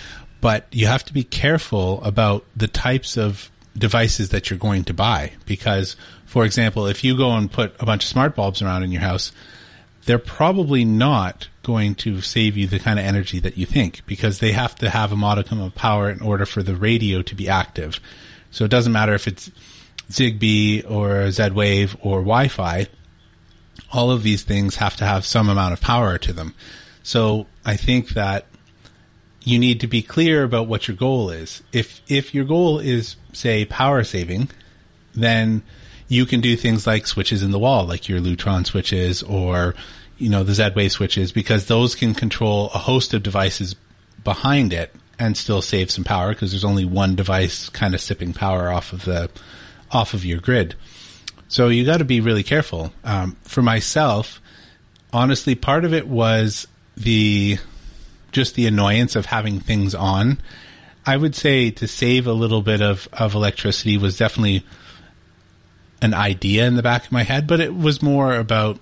but 0.41 0.67
you 0.72 0.88
have 0.88 1.03
to 1.05 1.13
be 1.13 1.24
careful 1.24 2.01
about 2.03 2.45
the 2.55 2.67
types 2.67 3.17
of 3.17 3.50
devices 3.77 4.29
that 4.29 4.50
you're 4.50 4.60
going 4.60 4.84
to 4.86 4.93
buy 4.93 5.34
because, 5.45 5.95
for 6.25 6.45
example, 6.45 6.86
if 6.86 7.03
you 7.03 7.17
go 7.17 7.31
and 7.31 7.51
put 7.51 7.75
a 7.79 7.86
bunch 7.86 8.03
of 8.03 8.10
smart 8.10 8.36
bulbs 8.36 8.62
around 8.62 8.84
in 8.84 8.91
your 8.91 9.01
house, 9.01 9.31
they're 10.05 10.19
probably 10.19 10.86
not 10.86 11.48
going 11.63 11.95
to 11.95 12.22
save 12.22 12.55
you 12.55 12.67
the 12.67 12.79
kind 12.79 13.00
of 13.00 13.05
energy 13.05 13.39
that 13.39 13.57
you 13.57 13.65
think 13.65 14.05
because 14.05 14.39
they 14.39 14.51
have 14.51 14.75
to 14.75 14.89
have 14.89 15.12
a 15.12 15.15
modicum 15.15 15.60
of 15.60 15.74
power 15.74 16.10
in 16.10 16.22
order 16.22 16.45
for 16.45 16.62
the 16.62 16.75
radio 16.75 17.22
to 17.24 17.36
be 17.36 17.50
active. 17.50 18.00
So 18.51 18.65
it 18.65 18.72
doesn't 18.72 18.93
matter 18.93 19.13
if 19.13 19.27
it's 19.27 19.50
Zigbee 20.09 20.89
or 20.89 21.31
Z-Wave 21.31 21.97
or 22.01 22.19
Wi-Fi 22.19 22.88
all 23.91 24.12
of 24.12 24.24
these 24.24 24.43
things 24.43 24.75
have 24.75 24.95
to 24.97 25.05
have 25.05 25.25
some 25.25 25.50
amount 25.50 25.74
of 25.74 25.81
power 25.81 26.17
to 26.17 26.33
them. 26.33 26.53
So 27.03 27.47
I 27.63 27.77
think 27.77 28.09
that 28.09 28.45
you 29.41 29.59
need 29.59 29.79
to 29.81 29.88
be 29.88 30.01
clear 30.01 30.43
about 30.43 30.67
what 30.67 30.88
your 30.88 30.97
goal 30.97 31.29
is. 31.29 31.62
If 31.71 32.01
if 32.07 32.33
your 32.33 32.45
goal 32.45 32.79
is 32.79 33.15
say 33.31 33.65
power 33.65 34.03
saving, 34.03 34.50
then 35.13 35.62
you 36.07 36.25
can 36.25 36.41
do 36.41 36.55
things 36.55 36.85
like 36.85 37.07
switches 37.07 37.43
in 37.43 37.51
the 37.51 37.59
wall, 37.59 37.85
like 37.85 38.09
your 38.09 38.19
Lutron 38.19 38.65
switches 38.65 39.24
or 39.24 39.75
you 40.17 40.29
know 40.29 40.43
the 40.43 40.53
Z-Wave 40.53 40.91
switches, 40.91 41.31
because 41.31 41.67
those 41.67 41.95
can 41.95 42.13
control 42.13 42.69
a 42.74 42.79
host 42.79 43.13
of 43.13 43.24
devices 43.24 43.75
behind 44.24 44.74
it 44.74 44.93
and 45.19 45.38
still 45.38 45.62
save 45.62 45.91
some 45.91 46.03
power 46.03 46.29
because 46.29 46.51
there's 46.51 46.65
only 46.65 46.83
one 46.83 47.15
device 47.15 47.69
kind 47.69 47.93
of 47.93 48.01
sipping 48.01 48.33
power 48.33 48.69
off 48.69 48.91
of 48.91 49.05
the 49.05 49.29
off 49.95 50.13
of 50.13 50.25
your 50.25 50.39
grid. 50.39 50.75
So 51.47 51.69
you 51.69 51.85
got 51.85 51.97
to 51.97 52.05
be 52.05 52.19
really 52.19 52.43
careful. 52.43 52.91
Um, 53.03 53.37
for 53.43 53.61
myself, 53.61 54.41
honestly, 55.13 55.55
part 55.55 55.85
of 55.85 55.93
it 55.93 56.07
was 56.07 56.67
the 56.97 57.57
just 58.31 58.55
the 58.55 58.67
annoyance 58.67 59.15
of 59.15 59.25
having 59.25 59.59
things 59.61 59.95
on. 59.95 60.41
I 61.05 61.15
would 61.15 61.35
say 61.35 61.71
to 61.71 61.87
save 61.87 62.27
a 62.27 62.33
little 62.33 62.61
bit 62.61 62.81
of, 62.81 63.07
of 63.13 63.33
electricity 63.33 63.97
was 63.97 64.17
definitely 64.17 64.65
an 66.01 66.13
idea 66.13 66.67
in 66.67 66.75
the 66.75 66.83
back 66.83 67.05
of 67.05 67.11
my 67.11 67.23
head, 67.23 67.47
but 67.47 67.61
it 67.61 67.73
was 67.73 68.01
more 68.01 68.35
about 68.35 68.79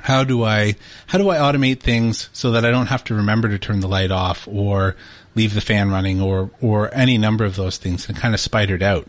how 0.00 0.22
do 0.22 0.44
I 0.44 0.76
how 1.06 1.16
do 1.16 1.30
I 1.30 1.36
automate 1.38 1.80
things 1.80 2.28
so 2.34 2.50
that 2.50 2.66
I 2.66 2.70
don't 2.70 2.88
have 2.88 3.04
to 3.04 3.14
remember 3.14 3.48
to 3.48 3.58
turn 3.58 3.80
the 3.80 3.88
light 3.88 4.10
off 4.10 4.46
or 4.46 4.96
leave 5.34 5.54
the 5.54 5.62
fan 5.62 5.90
running 5.90 6.20
or 6.20 6.50
or 6.60 6.94
any 6.94 7.16
number 7.16 7.46
of 7.46 7.56
those 7.56 7.78
things 7.78 8.06
and 8.08 8.18
kind 8.18 8.34
of 8.34 8.40
spidered 8.40 8.82
out. 8.82 9.08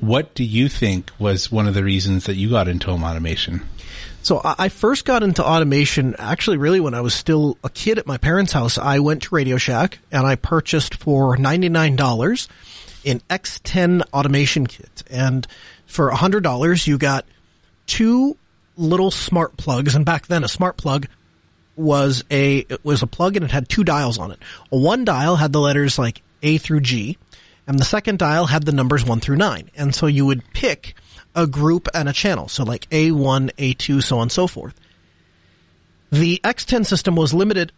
What 0.00 0.34
do 0.34 0.44
you 0.44 0.68
think 0.68 1.10
was 1.18 1.50
one 1.50 1.66
of 1.66 1.74
the 1.74 1.84
reasons 1.84 2.26
that 2.26 2.34
you 2.34 2.50
got 2.50 2.68
into 2.68 2.90
home 2.90 3.04
automation? 3.04 3.62
So 4.24 4.40
I 4.42 4.70
first 4.70 5.04
got 5.04 5.22
into 5.22 5.44
automation 5.44 6.14
actually 6.18 6.56
really 6.56 6.80
when 6.80 6.94
I 6.94 7.02
was 7.02 7.12
still 7.12 7.58
a 7.62 7.68
kid 7.68 7.98
at 7.98 8.06
my 8.06 8.16
parents' 8.16 8.54
house. 8.54 8.78
I 8.78 8.98
went 9.00 9.24
to 9.24 9.34
Radio 9.34 9.58
Shack 9.58 9.98
and 10.10 10.26
I 10.26 10.36
purchased 10.36 10.94
for 10.94 11.36
$99 11.36 12.48
an 13.04 13.20
X10 13.28 14.02
automation 14.14 14.66
kit. 14.66 15.04
And 15.10 15.46
for 15.84 16.10
$100 16.10 16.86
you 16.86 16.96
got 16.96 17.26
two 17.86 18.38
little 18.78 19.10
smart 19.10 19.58
plugs 19.58 19.94
and 19.94 20.06
back 20.06 20.26
then 20.26 20.42
a 20.42 20.48
smart 20.48 20.78
plug 20.78 21.06
was 21.76 22.24
a 22.30 22.60
it 22.60 22.82
was 22.82 23.02
a 23.02 23.06
plug 23.06 23.36
and 23.36 23.44
it 23.44 23.50
had 23.50 23.68
two 23.68 23.84
dials 23.84 24.16
on 24.16 24.30
it. 24.30 24.38
One 24.70 25.04
dial 25.04 25.36
had 25.36 25.52
the 25.52 25.60
letters 25.60 25.98
like 25.98 26.22
A 26.42 26.56
through 26.56 26.80
G 26.80 27.18
and 27.66 27.78
the 27.78 27.84
second 27.84 28.18
dial 28.18 28.46
had 28.46 28.64
the 28.64 28.72
numbers 28.72 29.04
1 29.04 29.20
through 29.20 29.36
9. 29.36 29.70
And 29.74 29.94
so 29.94 30.06
you 30.06 30.26
would 30.26 30.42
pick 30.52 30.94
a 31.34 31.46
group 31.46 31.88
and 31.94 32.08
a 32.08 32.12
channel. 32.12 32.48
So 32.48 32.64
like 32.64 32.88
A1, 32.90 33.52
A2, 33.56 34.02
so 34.02 34.16
on 34.16 34.22
and 34.22 34.32
so 34.32 34.46
forth. 34.46 34.74
The 36.12 36.40
X10 36.44 36.86
system 36.86 37.16
was 37.16 37.32
limited 37.34 37.72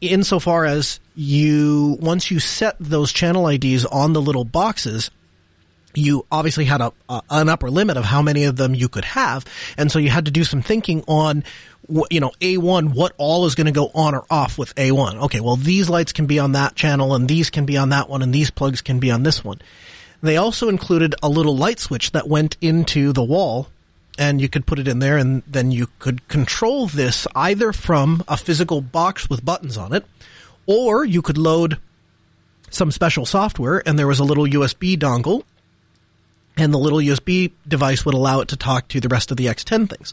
insofar 0.00 0.64
as 0.64 1.00
you, 1.14 1.96
once 2.00 2.30
you 2.30 2.40
set 2.40 2.76
those 2.78 3.12
channel 3.12 3.48
IDs 3.48 3.84
on 3.84 4.12
the 4.12 4.20
little 4.20 4.44
boxes, 4.44 5.10
you 5.94 6.26
obviously 6.30 6.64
had 6.64 6.80
a, 6.80 6.92
an 7.30 7.48
upper 7.48 7.70
limit 7.70 7.96
of 7.96 8.04
how 8.04 8.22
many 8.22 8.44
of 8.44 8.56
them 8.56 8.74
you 8.74 8.88
could 8.88 9.04
have, 9.04 9.44
and 9.76 9.90
so 9.90 9.98
you 9.98 10.10
had 10.10 10.26
to 10.26 10.30
do 10.30 10.44
some 10.44 10.62
thinking 10.62 11.02
on, 11.08 11.42
you 12.10 12.20
know, 12.20 12.32
A1, 12.40 12.94
what 12.94 13.12
all 13.16 13.46
is 13.46 13.54
going 13.54 13.66
to 13.66 13.72
go 13.72 13.90
on 13.94 14.14
or 14.14 14.24
off 14.30 14.58
with 14.58 14.74
A1. 14.74 15.22
Okay, 15.24 15.40
well 15.40 15.56
these 15.56 15.88
lights 15.88 16.12
can 16.12 16.26
be 16.26 16.38
on 16.38 16.52
that 16.52 16.74
channel, 16.74 17.14
and 17.14 17.28
these 17.28 17.50
can 17.50 17.66
be 17.66 17.76
on 17.76 17.90
that 17.90 18.08
one, 18.08 18.22
and 18.22 18.32
these 18.32 18.50
plugs 18.50 18.80
can 18.80 18.98
be 18.98 19.10
on 19.10 19.22
this 19.22 19.44
one. 19.44 19.60
They 20.22 20.36
also 20.36 20.68
included 20.68 21.14
a 21.22 21.28
little 21.28 21.56
light 21.56 21.78
switch 21.78 22.12
that 22.12 22.28
went 22.28 22.56
into 22.60 23.12
the 23.12 23.22
wall, 23.22 23.68
and 24.18 24.40
you 24.40 24.48
could 24.48 24.66
put 24.66 24.78
it 24.78 24.88
in 24.88 24.98
there, 24.98 25.16
and 25.16 25.42
then 25.46 25.70
you 25.70 25.88
could 25.98 26.26
control 26.28 26.88
this 26.88 27.26
either 27.34 27.72
from 27.72 28.24
a 28.28 28.36
physical 28.36 28.80
box 28.80 29.30
with 29.30 29.44
buttons 29.44 29.78
on 29.78 29.92
it, 29.92 30.04
or 30.66 31.04
you 31.04 31.22
could 31.22 31.38
load 31.38 31.78
some 32.70 32.90
special 32.90 33.24
software, 33.24 33.82
and 33.86 33.98
there 33.98 34.06
was 34.06 34.18
a 34.18 34.24
little 34.24 34.44
USB 34.44 34.98
dongle 34.98 35.44
and 36.58 36.74
the 36.74 36.78
little 36.78 36.98
USB 36.98 37.52
device 37.66 38.04
would 38.04 38.14
allow 38.14 38.40
it 38.40 38.48
to 38.48 38.56
talk 38.56 38.88
to 38.88 39.00
the 39.00 39.08
rest 39.08 39.30
of 39.30 39.36
the 39.36 39.46
X10 39.46 39.88
things. 39.88 40.12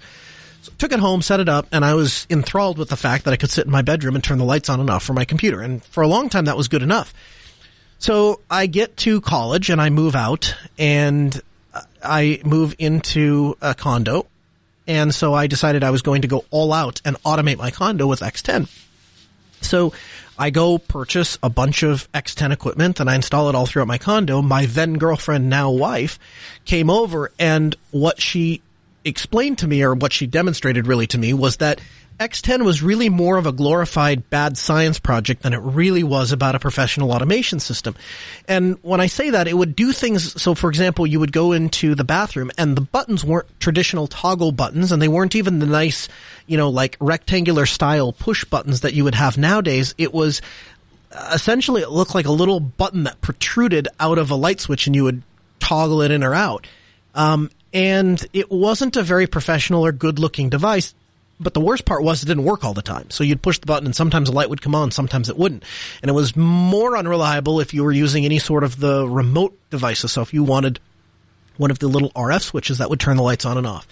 Took 0.77 0.91
it 0.91 0.99
home, 0.99 1.21
set 1.21 1.39
it 1.39 1.49
up, 1.49 1.67
and 1.71 1.85
I 1.85 1.93
was 1.93 2.25
enthralled 2.29 2.77
with 2.77 2.89
the 2.89 2.97
fact 2.97 3.25
that 3.25 3.33
I 3.33 3.37
could 3.37 3.49
sit 3.49 3.65
in 3.65 3.71
my 3.71 3.81
bedroom 3.81 4.15
and 4.15 4.23
turn 4.23 4.37
the 4.37 4.45
lights 4.45 4.69
on 4.69 4.79
and 4.79 4.89
off 4.89 5.03
for 5.03 5.13
my 5.13 5.25
computer. 5.25 5.61
And 5.61 5.83
for 5.85 6.03
a 6.03 6.07
long 6.07 6.29
time, 6.29 6.45
that 6.45 6.57
was 6.57 6.67
good 6.67 6.83
enough. 6.83 7.13
So 7.99 8.41
I 8.49 8.67
get 8.67 8.97
to 8.97 9.21
college 9.21 9.69
and 9.69 9.81
I 9.81 9.89
move 9.89 10.15
out 10.15 10.55
and 10.77 11.41
I 12.03 12.41
move 12.45 12.75
into 12.77 13.57
a 13.61 13.73
condo. 13.73 14.27
And 14.87 15.13
so 15.13 15.33
I 15.33 15.47
decided 15.47 15.83
I 15.83 15.91
was 15.91 16.01
going 16.01 16.21
to 16.21 16.27
go 16.27 16.45
all 16.51 16.71
out 16.71 17.01
and 17.05 17.21
automate 17.23 17.57
my 17.57 17.71
condo 17.71 18.05
with 18.05 18.19
X10. 18.19 18.69
So 19.61 19.93
I 20.37 20.49
go 20.49 20.77
purchase 20.77 21.37
a 21.41 21.49
bunch 21.49 21.81
of 21.81 22.11
X10 22.11 22.51
equipment 22.51 22.99
and 22.99 23.09
I 23.09 23.15
install 23.15 23.49
it 23.49 23.55
all 23.55 23.65
throughout 23.65 23.87
my 23.87 23.97
condo. 23.97 24.41
My 24.41 24.65
then 24.65 24.95
girlfriend, 24.95 25.49
now 25.49 25.71
wife, 25.71 26.19
came 26.65 26.89
over 26.89 27.31
and 27.39 27.75
what 27.91 28.21
she 28.21 28.61
explained 29.05 29.59
to 29.59 29.67
me 29.67 29.83
or 29.83 29.93
what 29.93 30.11
she 30.11 30.27
demonstrated 30.27 30.87
really 30.87 31.07
to 31.07 31.17
me 31.17 31.33
was 31.33 31.57
that 31.57 31.79
X10 32.19 32.63
was 32.63 32.81
really 32.81 33.09
more 33.09 33.37
of 33.37 33.45
a 33.45 33.51
glorified 33.51 34.29
bad 34.29 34.57
science 34.57 34.99
project 34.99 35.43
than 35.43 35.53
it 35.53 35.59
really 35.59 36.03
was 36.03 36.31
about 36.31 36.55
a 36.55 36.59
professional 36.59 37.11
automation 37.11 37.59
system. 37.59 37.93
And 38.47 38.77
when 38.83 39.01
I 39.01 39.07
say 39.07 39.31
that, 39.31 39.49
it 39.49 39.53
would 39.53 39.75
do 39.75 39.91
things. 39.91 40.41
So, 40.41 40.55
for 40.55 40.69
example, 40.69 41.05
you 41.05 41.19
would 41.19 41.33
go 41.33 41.51
into 41.51 41.93
the 41.93 42.05
bathroom 42.05 42.51
and 42.57 42.75
the 42.75 42.81
buttons 42.81 43.25
weren't 43.25 43.59
traditional 43.59 44.07
toggle 44.07 44.53
buttons 44.53 44.93
and 44.93 45.01
they 45.01 45.09
weren't 45.09 45.35
even 45.35 45.59
the 45.59 45.65
nice, 45.65 46.07
you 46.47 46.57
know, 46.57 46.69
like 46.69 46.95
rectangular 47.01 47.65
style 47.65 48.13
push 48.13 48.45
buttons 48.45 48.81
that 48.81 48.93
you 48.93 49.03
would 49.03 49.15
have 49.15 49.37
nowadays. 49.37 49.93
It 49.97 50.13
was 50.13 50.41
essentially, 51.33 51.81
it 51.81 51.91
looked 51.91 52.15
like 52.15 52.27
a 52.27 52.31
little 52.31 52.61
button 52.61 53.03
that 53.03 53.19
protruded 53.19 53.89
out 53.99 54.17
of 54.17 54.31
a 54.31 54.35
light 54.35 54.61
switch 54.61 54.87
and 54.87 54.95
you 54.95 55.03
would 55.03 55.21
toggle 55.59 56.01
it 56.01 56.11
in 56.11 56.23
or 56.23 56.33
out. 56.33 56.65
Um, 57.13 57.49
and 57.75 58.25
it 58.33 58.49
wasn't 58.49 58.95
a 58.95 59.03
very 59.03 59.27
professional 59.27 59.85
or 59.85 59.91
good 59.91 60.17
looking 60.17 60.49
device 60.49 60.95
but 61.39 61.53
the 61.53 61.59
worst 61.59 61.85
part 61.85 62.03
was 62.03 62.23
it 62.23 62.27
didn't 62.27 62.45
work 62.45 62.63
all 62.63 62.73
the 62.73 62.81
time. 62.81 63.09
So 63.09 63.23
you'd 63.23 63.41
push 63.41 63.59
the 63.59 63.65
button 63.65 63.85
and 63.85 63.95
sometimes 63.95 64.29
the 64.29 64.35
light 64.35 64.49
would 64.49 64.61
come 64.61 64.73
on, 64.73 64.91
sometimes 64.91 65.29
it 65.29 65.37
wouldn't. 65.37 65.63
And 66.01 66.09
it 66.09 66.13
was 66.13 66.35
more 66.35 66.97
unreliable 66.97 67.59
if 67.59 67.73
you 67.73 67.83
were 67.83 67.91
using 67.91 68.23
any 68.23 68.39
sort 68.39 68.63
of 68.63 68.79
the 68.79 69.07
remote 69.07 69.57
devices. 69.69 70.13
So 70.13 70.21
if 70.21 70.33
you 70.33 70.43
wanted 70.43 70.79
one 71.57 71.71
of 71.71 71.79
the 71.79 71.87
little 71.87 72.09
RF 72.11 72.41
switches 72.41 72.77
that 72.77 72.89
would 72.89 72.99
turn 72.99 73.17
the 73.17 73.23
lights 73.23 73.45
on 73.45 73.57
and 73.57 73.67
off. 73.67 73.87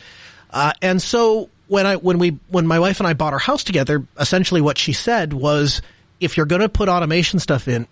Uh, 0.51 0.71
and 0.81 1.01
so 1.01 1.49
when 1.67 1.85
I, 1.85 1.97
when 1.97 2.17
we, 2.17 2.39
when 2.47 2.65
my 2.65 2.79
wife 2.79 2.99
and 2.99 3.07
I 3.07 3.13
bought 3.13 3.33
our 3.33 3.39
house 3.39 3.63
together, 3.63 4.05
essentially 4.17 4.61
what 4.61 4.77
she 4.77 4.93
said 4.93 5.33
was, 5.33 5.81
if 6.21 6.37
you're 6.37 6.45
going 6.45 6.61
to 6.61 6.69
put 6.69 6.87
automation 6.87 7.39
stuff 7.39 7.67
in, 7.67 7.87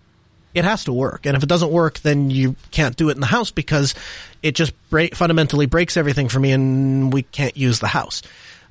it 0.53 0.65
has 0.65 0.85
to 0.85 0.93
work. 0.93 1.25
And 1.25 1.35
if 1.35 1.43
it 1.43 1.49
doesn't 1.49 1.71
work, 1.71 1.99
then 1.99 2.29
you 2.29 2.55
can't 2.71 2.95
do 2.95 3.09
it 3.09 3.13
in 3.13 3.21
the 3.21 3.27
house 3.27 3.51
because 3.51 3.95
it 4.43 4.55
just 4.55 4.73
break, 4.89 5.15
fundamentally 5.15 5.65
breaks 5.65 5.97
everything 5.97 6.29
for 6.29 6.39
me 6.39 6.51
and 6.51 7.13
we 7.13 7.23
can't 7.23 7.55
use 7.55 7.79
the 7.79 7.87
house. 7.87 8.21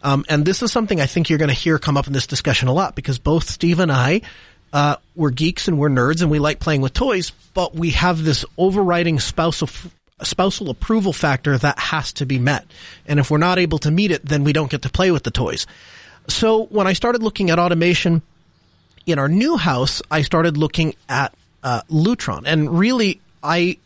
Um, 0.02 0.24
and 0.28 0.44
this 0.44 0.62
is 0.62 0.72
something 0.72 1.00
I 1.00 1.06
think 1.06 1.28
you're 1.28 1.38
going 1.38 1.48
to 1.48 1.54
hear 1.54 1.78
come 1.78 1.96
up 1.96 2.06
in 2.06 2.12
this 2.12 2.26
discussion 2.26 2.68
a 2.68 2.72
lot 2.72 2.94
because 2.94 3.18
both 3.18 3.48
Steve 3.48 3.80
and 3.80 3.92
I, 3.92 4.22
uh, 4.72 4.96
we're 5.14 5.30
geeks 5.30 5.68
and 5.68 5.78
we're 5.78 5.90
nerds 5.90 6.22
and 6.22 6.30
we 6.30 6.38
like 6.38 6.60
playing 6.60 6.80
with 6.80 6.94
toys, 6.94 7.32
but 7.54 7.74
we 7.74 7.90
have 7.90 8.22
this 8.22 8.44
overriding 8.56 9.20
spousal, 9.20 9.68
spousal 10.22 10.70
approval 10.70 11.12
factor 11.12 11.56
that 11.58 11.78
has 11.78 12.12
to 12.14 12.26
be 12.26 12.38
met. 12.38 12.66
And 13.06 13.18
if 13.18 13.30
we're 13.30 13.38
not 13.38 13.58
able 13.58 13.78
to 13.78 13.90
meet 13.90 14.10
it, 14.10 14.24
then 14.24 14.44
we 14.44 14.52
don't 14.52 14.70
get 14.70 14.82
to 14.82 14.90
play 14.90 15.10
with 15.10 15.22
the 15.22 15.30
toys. 15.30 15.66
So 16.28 16.64
when 16.66 16.86
I 16.86 16.92
started 16.92 17.22
looking 17.22 17.50
at 17.50 17.58
automation 17.58 18.22
in 19.06 19.18
our 19.18 19.28
new 19.28 19.56
house, 19.56 20.02
I 20.10 20.22
started 20.22 20.56
looking 20.56 20.94
at 21.08 21.34
uh, 21.62 21.82
Lutron, 21.90 22.42
and 22.46 22.78
really, 22.78 23.20
I 23.42 23.78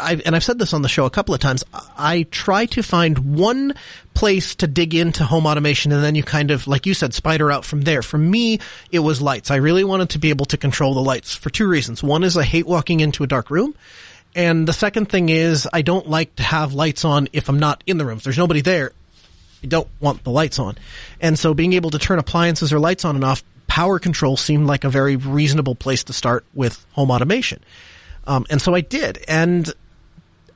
I've, 0.00 0.22
and 0.24 0.34
I've 0.34 0.44
said 0.44 0.58
this 0.58 0.72
on 0.72 0.82
the 0.82 0.88
show 0.88 1.04
a 1.04 1.10
couple 1.10 1.34
of 1.34 1.40
times. 1.40 1.64
I 1.72 2.26
try 2.30 2.66
to 2.66 2.82
find 2.82 3.36
one 3.36 3.74
place 4.14 4.54
to 4.56 4.66
dig 4.66 4.94
into 4.94 5.24
home 5.24 5.46
automation 5.46 5.92
and 5.92 6.02
then 6.02 6.14
you 6.14 6.22
kind 6.22 6.50
of, 6.50 6.66
like 6.66 6.86
you 6.86 6.94
said, 6.94 7.14
spider 7.14 7.50
out 7.50 7.64
from 7.64 7.82
there. 7.82 8.02
For 8.02 8.18
me, 8.18 8.60
it 8.90 9.00
was 9.00 9.20
lights. 9.20 9.50
I 9.50 9.56
really 9.56 9.84
wanted 9.84 10.10
to 10.10 10.18
be 10.18 10.30
able 10.30 10.46
to 10.46 10.56
control 10.56 10.94
the 10.94 11.00
lights 11.00 11.34
for 11.34 11.50
two 11.50 11.68
reasons. 11.68 12.02
One 12.02 12.24
is 12.24 12.36
I 12.36 12.44
hate 12.44 12.66
walking 12.66 13.00
into 13.00 13.22
a 13.22 13.26
dark 13.26 13.50
room. 13.50 13.74
And 14.34 14.66
the 14.66 14.72
second 14.72 15.08
thing 15.08 15.28
is 15.28 15.68
I 15.72 15.82
don't 15.82 16.08
like 16.08 16.34
to 16.36 16.42
have 16.42 16.72
lights 16.72 17.04
on 17.04 17.28
if 17.32 17.48
I'm 17.48 17.58
not 17.58 17.82
in 17.86 17.98
the 17.98 18.06
room. 18.06 18.18
If 18.18 18.24
there's 18.24 18.38
nobody 18.38 18.60
there, 18.60 18.92
I 19.62 19.66
don't 19.66 19.88
want 20.00 20.24
the 20.24 20.30
lights 20.30 20.58
on. 20.58 20.76
And 21.20 21.38
so 21.38 21.52
being 21.52 21.72
able 21.74 21.90
to 21.90 21.98
turn 21.98 22.18
appliances 22.18 22.72
or 22.72 22.78
lights 22.78 23.04
on 23.04 23.16
and 23.16 23.24
off, 23.24 23.42
power 23.70 24.00
control 24.00 24.36
seemed 24.36 24.66
like 24.66 24.82
a 24.82 24.90
very 24.90 25.14
reasonable 25.14 25.76
place 25.76 26.02
to 26.02 26.12
start 26.12 26.44
with 26.54 26.84
home 26.90 27.08
automation. 27.08 27.62
Um, 28.26 28.44
and 28.50 28.60
so 28.60 28.74
I 28.74 28.80
did. 28.80 29.24
And 29.28 29.72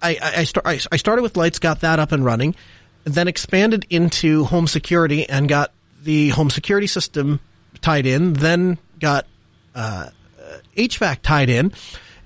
I, 0.02 0.18
I, 0.20 0.44
start, 0.44 0.66
I, 0.66 0.80
I 0.90 0.96
started 0.96 1.22
with 1.22 1.36
lights, 1.36 1.60
got 1.60 1.82
that 1.82 2.00
up 2.00 2.10
and 2.10 2.24
running, 2.24 2.56
then 3.04 3.28
expanded 3.28 3.86
into 3.88 4.42
home 4.42 4.66
security 4.66 5.28
and 5.28 5.48
got 5.48 5.72
the 6.02 6.30
home 6.30 6.50
security 6.50 6.88
system 6.88 7.38
tied 7.80 8.04
in, 8.04 8.32
then 8.32 8.78
got 8.98 9.26
uh, 9.76 10.08
HVAC 10.76 11.18
tied 11.22 11.50
in. 11.50 11.72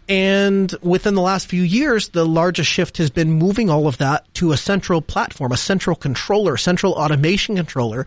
And 0.08 0.74
within 0.80 1.14
the 1.14 1.20
last 1.20 1.48
few 1.48 1.62
years, 1.62 2.08
the 2.08 2.24
largest 2.24 2.70
shift 2.70 2.96
has 2.96 3.10
been 3.10 3.30
moving 3.30 3.68
all 3.68 3.88
of 3.88 3.98
that 3.98 4.32
to 4.36 4.52
a 4.52 4.56
central 4.56 5.02
platform, 5.02 5.52
a 5.52 5.58
central 5.58 5.94
controller, 5.94 6.56
central 6.56 6.94
automation 6.94 7.56
controller 7.56 8.06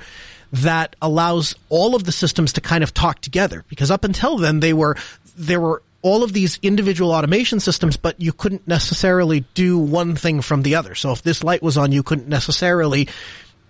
that 0.51 0.95
allows 1.01 1.55
all 1.69 1.95
of 1.95 2.03
the 2.03 2.11
systems 2.11 2.53
to 2.53 2.61
kind 2.61 2.83
of 2.83 2.93
talk 2.93 3.21
together. 3.21 3.63
Because 3.69 3.91
up 3.91 4.03
until 4.03 4.37
then, 4.37 4.59
they 4.59 4.73
were, 4.73 4.97
there 5.37 5.59
were 5.59 5.81
all 6.01 6.23
of 6.23 6.33
these 6.33 6.59
individual 6.61 7.11
automation 7.11 7.59
systems, 7.59 7.97
but 7.97 8.19
you 8.19 8.33
couldn't 8.33 8.67
necessarily 8.67 9.41
do 9.53 9.77
one 9.77 10.15
thing 10.15 10.41
from 10.41 10.63
the 10.63 10.75
other. 10.75 10.95
So 10.95 11.11
if 11.11 11.21
this 11.21 11.43
light 11.43 11.61
was 11.61 11.77
on, 11.77 11.91
you 11.91 12.03
couldn't 12.03 12.27
necessarily 12.27 13.07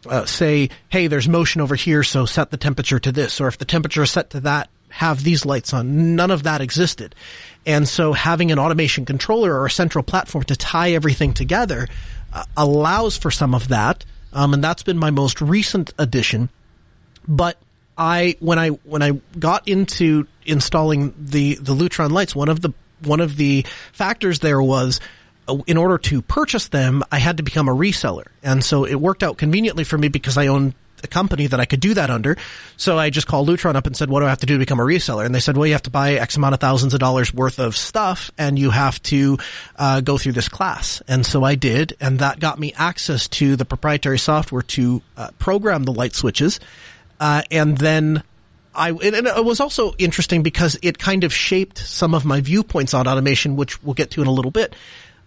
uh, 0.08 0.26
say, 0.26 0.70
"Hey, 0.90 1.08
there's 1.08 1.28
motion 1.28 1.62
over 1.62 1.76
here, 1.76 2.04
so 2.04 2.26
set 2.26 2.50
the 2.50 2.58
temperature 2.58 3.00
to 3.00 3.12
this," 3.12 3.40
or 3.42 3.48
if 3.48 3.58
the 3.58 3.66
temperature 3.66 4.04
is 4.04 4.12
set 4.12 4.32
to 4.32 4.40
that, 4.42 4.70
have 4.90 5.24
these 5.24 5.46
lights 5.46 5.74
on. 5.74 6.16
None 6.16 6.32
of 6.32 6.44
that 6.44 6.62
existed, 6.62 7.16
and 7.66 7.88
so 7.88 8.14
having 8.14 8.52
an 8.52 8.60
automation 8.60 9.06
controller 9.06 9.54
or 9.54 9.66
a 9.66 9.72
central 9.72 10.04
platform 10.04 10.44
to 10.46 10.56
tie 10.56 10.92
everything 10.92 11.34
together 11.34 11.88
uh, 12.34 12.44
allows 12.58 13.18
for 13.18 13.30
some 13.30 13.54
of 13.54 13.68
that, 13.68 14.06
um, 14.34 14.54
and 14.54 14.64
that's 14.64 14.84
been 14.84 14.98
my 14.98 15.12
most 15.12 15.42
recent 15.42 15.94
addition. 16.00 16.50
But 17.28 17.58
I 17.98 18.36
when 18.40 18.58
I 18.58 18.70
when 18.70 19.02
I 19.02 19.22
got 19.38 19.68
into 19.68 20.28
installing 20.46 21.14
the 21.18 21.56
the 21.56 21.76
Lutron 21.76 22.12
lights, 22.12 22.36
one 22.36 22.50
of 22.50 22.62
the 22.62 22.74
one 23.04 23.20
of 23.20 23.38
the 23.38 23.66
factors 23.94 24.40
there 24.40 24.62
was 24.62 25.00
uh, 25.48 25.58
in 25.68 25.78
order 25.78 25.98
to 25.98 26.22
purchase 26.22 26.68
them, 26.68 27.04
I 27.12 27.20
had 27.20 27.38
to 27.38 27.44
become 27.44 27.68
a 27.68 27.74
reseller, 27.74 28.28
and 28.44 28.64
so 28.64 28.86
it 28.86 28.96
worked 28.96 29.24
out 29.24 29.38
conveniently 29.38 29.84
for 29.84 29.98
me 29.98 30.08
because 30.08 30.38
I 30.38 30.48
owned 30.48 30.74
a 31.04 31.08
company 31.08 31.48
that 31.48 31.60
I 31.60 31.66
could 31.66 31.80
do 31.80 31.96
that 31.96 32.12
under. 32.12 32.38
So 32.78 32.98
I 32.98 33.10
just 33.10 33.26
called 33.26 33.48
Lutron 33.48 33.76
up 33.76 33.88
and 33.88 33.98
said, 33.98 34.10
"What 34.10 34.22
do 34.22 34.28
I 34.28 34.30
have 34.30 34.40
to 34.40 34.46
do 34.46 34.54
to 34.56 34.60
become 34.60 34.80
a 34.80 34.84
reseller?" 34.84 35.26
And 35.26 35.34
they 35.34 35.40
said, 35.40 35.58
"Well, 35.58 35.68
you 35.68 35.74
have 35.74 35.84
to 35.84 35.90
buy 35.90 36.14
X 36.14 36.38
amount 36.38 36.54
of 36.54 36.60
thousands 36.60 36.94
of 36.94 37.00
dollars 37.00 37.34
worth 37.34 37.60
of 37.60 37.76
stuff, 37.76 38.32
and 38.38 38.58
you 38.58 38.70
have 38.70 39.02
to 39.04 39.38
uh, 39.78 40.02
go 40.02 40.18
through 40.18 40.34
this 40.34 40.50
class." 40.50 41.02
And 41.08 41.26
so 41.26 41.44
I 41.44 41.56
did, 41.56 41.96
and 42.00 42.20
that 42.20 42.40
got 42.40 42.60
me 42.60 42.74
access 42.76 43.28
to 43.30 43.56
the 43.56 43.66
proprietary 43.66 44.20
software 44.20 44.62
to 44.64 45.02
uh, 45.18 45.30
program 45.40 45.84
the 45.84 45.94
light 45.94 46.16
switches 46.16 46.60
uh, 47.22 47.44
and 47.52 47.78
then 47.78 48.24
I, 48.74 48.90
and 48.90 49.28
it 49.28 49.46
was 49.46 49.60
also 49.60 49.94
interesting 50.00 50.42
because 50.42 50.76
it 50.82 50.98
kind 50.98 51.24
of 51.24 51.32
shaped 51.32 51.78
some 51.78 52.16
of 52.16 52.26
my 52.26 52.42
viewpoints 52.42 52.96
on 52.96 53.08
automation, 53.08 53.56
which 53.56 53.82
we'll 53.84 53.94
get 53.94 54.12
to 54.12 54.22
in 54.24 54.28
a 54.28 54.32
little 54.32 54.50
bit. 54.50 54.76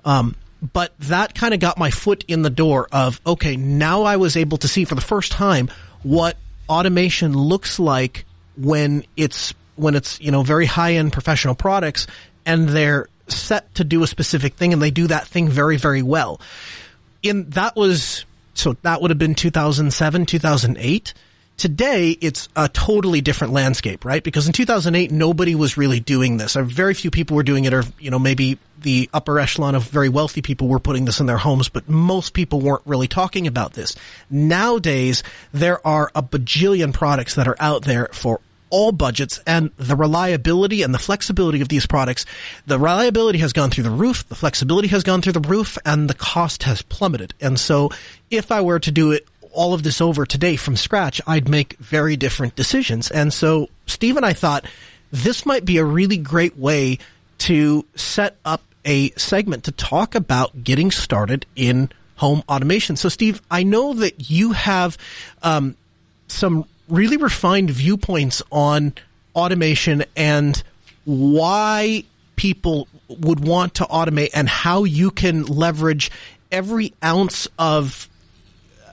Um, 0.04 0.34
but 0.72 0.92
that 0.98 1.36
kind 1.36 1.54
of 1.54 1.60
got 1.60 1.78
my 1.78 1.92
foot 1.92 2.24
in 2.26 2.42
the 2.42 2.50
door 2.50 2.88
of, 2.90 3.20
okay, 3.24 3.56
now 3.56 4.02
I 4.02 4.16
was 4.16 4.36
able 4.36 4.58
to 4.58 4.68
see 4.68 4.84
for 4.84 4.96
the 4.96 5.00
first 5.00 5.30
time 5.30 5.70
what 6.02 6.36
automation 6.68 7.32
looks 7.32 7.78
like 7.78 8.24
when 8.56 9.04
it's, 9.16 9.54
when 9.76 9.94
it's, 9.94 10.20
you 10.20 10.32
know, 10.32 10.42
very 10.42 10.66
high 10.66 10.94
end 10.94 11.12
professional 11.12 11.54
products 11.54 12.08
and 12.44 12.68
they're 12.68 13.08
set 13.28 13.72
to 13.76 13.84
do 13.84 14.02
a 14.02 14.08
specific 14.08 14.54
thing 14.54 14.72
and 14.72 14.82
they 14.82 14.90
do 14.90 15.06
that 15.06 15.28
thing 15.28 15.48
very, 15.48 15.76
very 15.76 16.02
well. 16.02 16.40
In, 17.22 17.50
that 17.50 17.76
was, 17.76 18.24
so 18.54 18.72
that 18.82 19.00
would 19.00 19.12
have 19.12 19.18
been 19.18 19.36
2007, 19.36 20.26
2008 20.26 21.14
Today, 21.56 22.10
it's 22.20 22.48
a 22.56 22.68
totally 22.68 23.20
different 23.20 23.52
landscape, 23.52 24.04
right? 24.04 24.22
Because 24.22 24.46
in 24.46 24.52
2008, 24.52 25.12
nobody 25.12 25.54
was 25.54 25.76
really 25.76 26.00
doing 26.00 26.36
this. 26.36 26.54
Very 26.54 26.94
few 26.94 27.10
people 27.10 27.36
were 27.36 27.44
doing 27.44 27.64
it, 27.64 27.72
or, 27.72 27.84
you 27.98 28.10
know, 28.10 28.18
maybe 28.18 28.58
the 28.80 29.08
upper 29.14 29.38
echelon 29.38 29.74
of 29.74 29.84
very 29.84 30.08
wealthy 30.08 30.42
people 30.42 30.66
were 30.68 30.80
putting 30.80 31.04
this 31.04 31.20
in 31.20 31.26
their 31.26 31.38
homes, 31.38 31.68
but 31.68 31.88
most 31.88 32.34
people 32.34 32.60
weren't 32.60 32.82
really 32.84 33.08
talking 33.08 33.46
about 33.46 33.72
this. 33.74 33.94
Nowadays, 34.28 35.22
there 35.52 35.84
are 35.86 36.10
a 36.14 36.22
bajillion 36.22 36.92
products 36.92 37.36
that 37.36 37.46
are 37.46 37.56
out 37.60 37.84
there 37.84 38.08
for 38.12 38.40
all 38.70 38.90
budgets 38.90 39.40
and 39.46 39.70
the 39.76 39.94
reliability 39.94 40.82
and 40.82 40.92
the 40.92 40.98
flexibility 40.98 41.60
of 41.60 41.68
these 41.68 41.86
products. 41.86 42.26
The 42.66 42.76
reliability 42.76 43.38
has 43.38 43.52
gone 43.52 43.70
through 43.70 43.84
the 43.84 43.90
roof, 43.90 44.28
the 44.28 44.34
flexibility 44.34 44.88
has 44.88 45.04
gone 45.04 45.22
through 45.22 45.34
the 45.34 45.48
roof, 45.48 45.78
and 45.86 46.10
the 46.10 46.14
cost 46.14 46.64
has 46.64 46.82
plummeted. 46.82 47.34
And 47.40 47.60
so 47.60 47.90
if 48.32 48.50
I 48.50 48.62
were 48.62 48.80
to 48.80 48.90
do 48.90 49.12
it 49.12 49.28
all 49.54 49.74
of 49.74 49.82
this 49.82 50.00
over 50.00 50.26
today 50.26 50.56
from 50.56 50.76
scratch, 50.76 51.20
I'd 51.26 51.48
make 51.48 51.76
very 51.78 52.16
different 52.16 52.56
decisions. 52.56 53.10
And 53.10 53.32
so 53.32 53.68
Steve 53.86 54.16
and 54.16 54.26
I 54.26 54.32
thought 54.32 54.66
this 55.10 55.46
might 55.46 55.64
be 55.64 55.78
a 55.78 55.84
really 55.84 56.16
great 56.16 56.56
way 56.56 56.98
to 57.38 57.84
set 57.94 58.36
up 58.44 58.62
a 58.84 59.10
segment 59.12 59.64
to 59.64 59.72
talk 59.72 60.14
about 60.14 60.64
getting 60.64 60.90
started 60.90 61.46
in 61.56 61.90
home 62.16 62.42
automation. 62.48 62.96
So 62.96 63.08
Steve, 63.08 63.40
I 63.50 63.62
know 63.62 63.94
that 63.94 64.30
you 64.30 64.52
have 64.52 64.98
um, 65.42 65.76
some 66.28 66.64
really 66.88 67.16
refined 67.16 67.70
viewpoints 67.70 68.42
on 68.52 68.94
automation 69.34 70.04
and 70.16 70.62
why 71.04 72.04
people 72.36 72.88
would 73.08 73.40
want 73.40 73.74
to 73.74 73.84
automate 73.84 74.30
and 74.34 74.48
how 74.48 74.84
you 74.84 75.10
can 75.10 75.44
leverage 75.44 76.10
every 76.50 76.92
ounce 77.02 77.48
of 77.58 78.08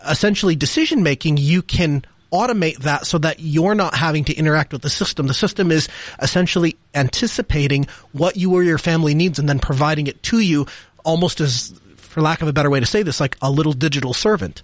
essentially 0.08 0.56
decision 0.56 1.04
making 1.04 1.38
you 1.38 1.62
can 1.62 2.06
automate 2.32 2.78
that 2.80 3.06
so 3.06 3.18
that 3.18 3.40
you're 3.40 3.76
not 3.76 3.94
having 3.94 4.24
to 4.24 4.34
interact 4.34 4.72
with 4.72 4.82
the 4.82 4.90
system. 4.90 5.28
The 5.28 5.34
system 5.34 5.72
is 5.72 5.90
essentially 6.22 6.78
anticipating 6.96 7.88
what 8.14 8.38
you 8.38 8.54
or 8.54 8.64
your 8.64 8.78
family 8.78 9.14
needs 9.14 9.38
and 9.38 9.50
then 9.50 9.60
providing 9.60 10.08
it 10.08 10.24
to 10.24 10.40
you 10.40 10.66
almost 11.04 11.42
as, 11.42 11.74
for 11.98 12.22
lack 12.22 12.42
of 12.42 12.48
a 12.48 12.54
better 12.54 12.70
way 12.70 12.80
to 12.80 12.86
say 12.86 13.04
this, 13.04 13.20
like 13.20 13.38
a 13.42 13.52
little 13.52 13.74
digital 13.74 14.14
servant. 14.14 14.64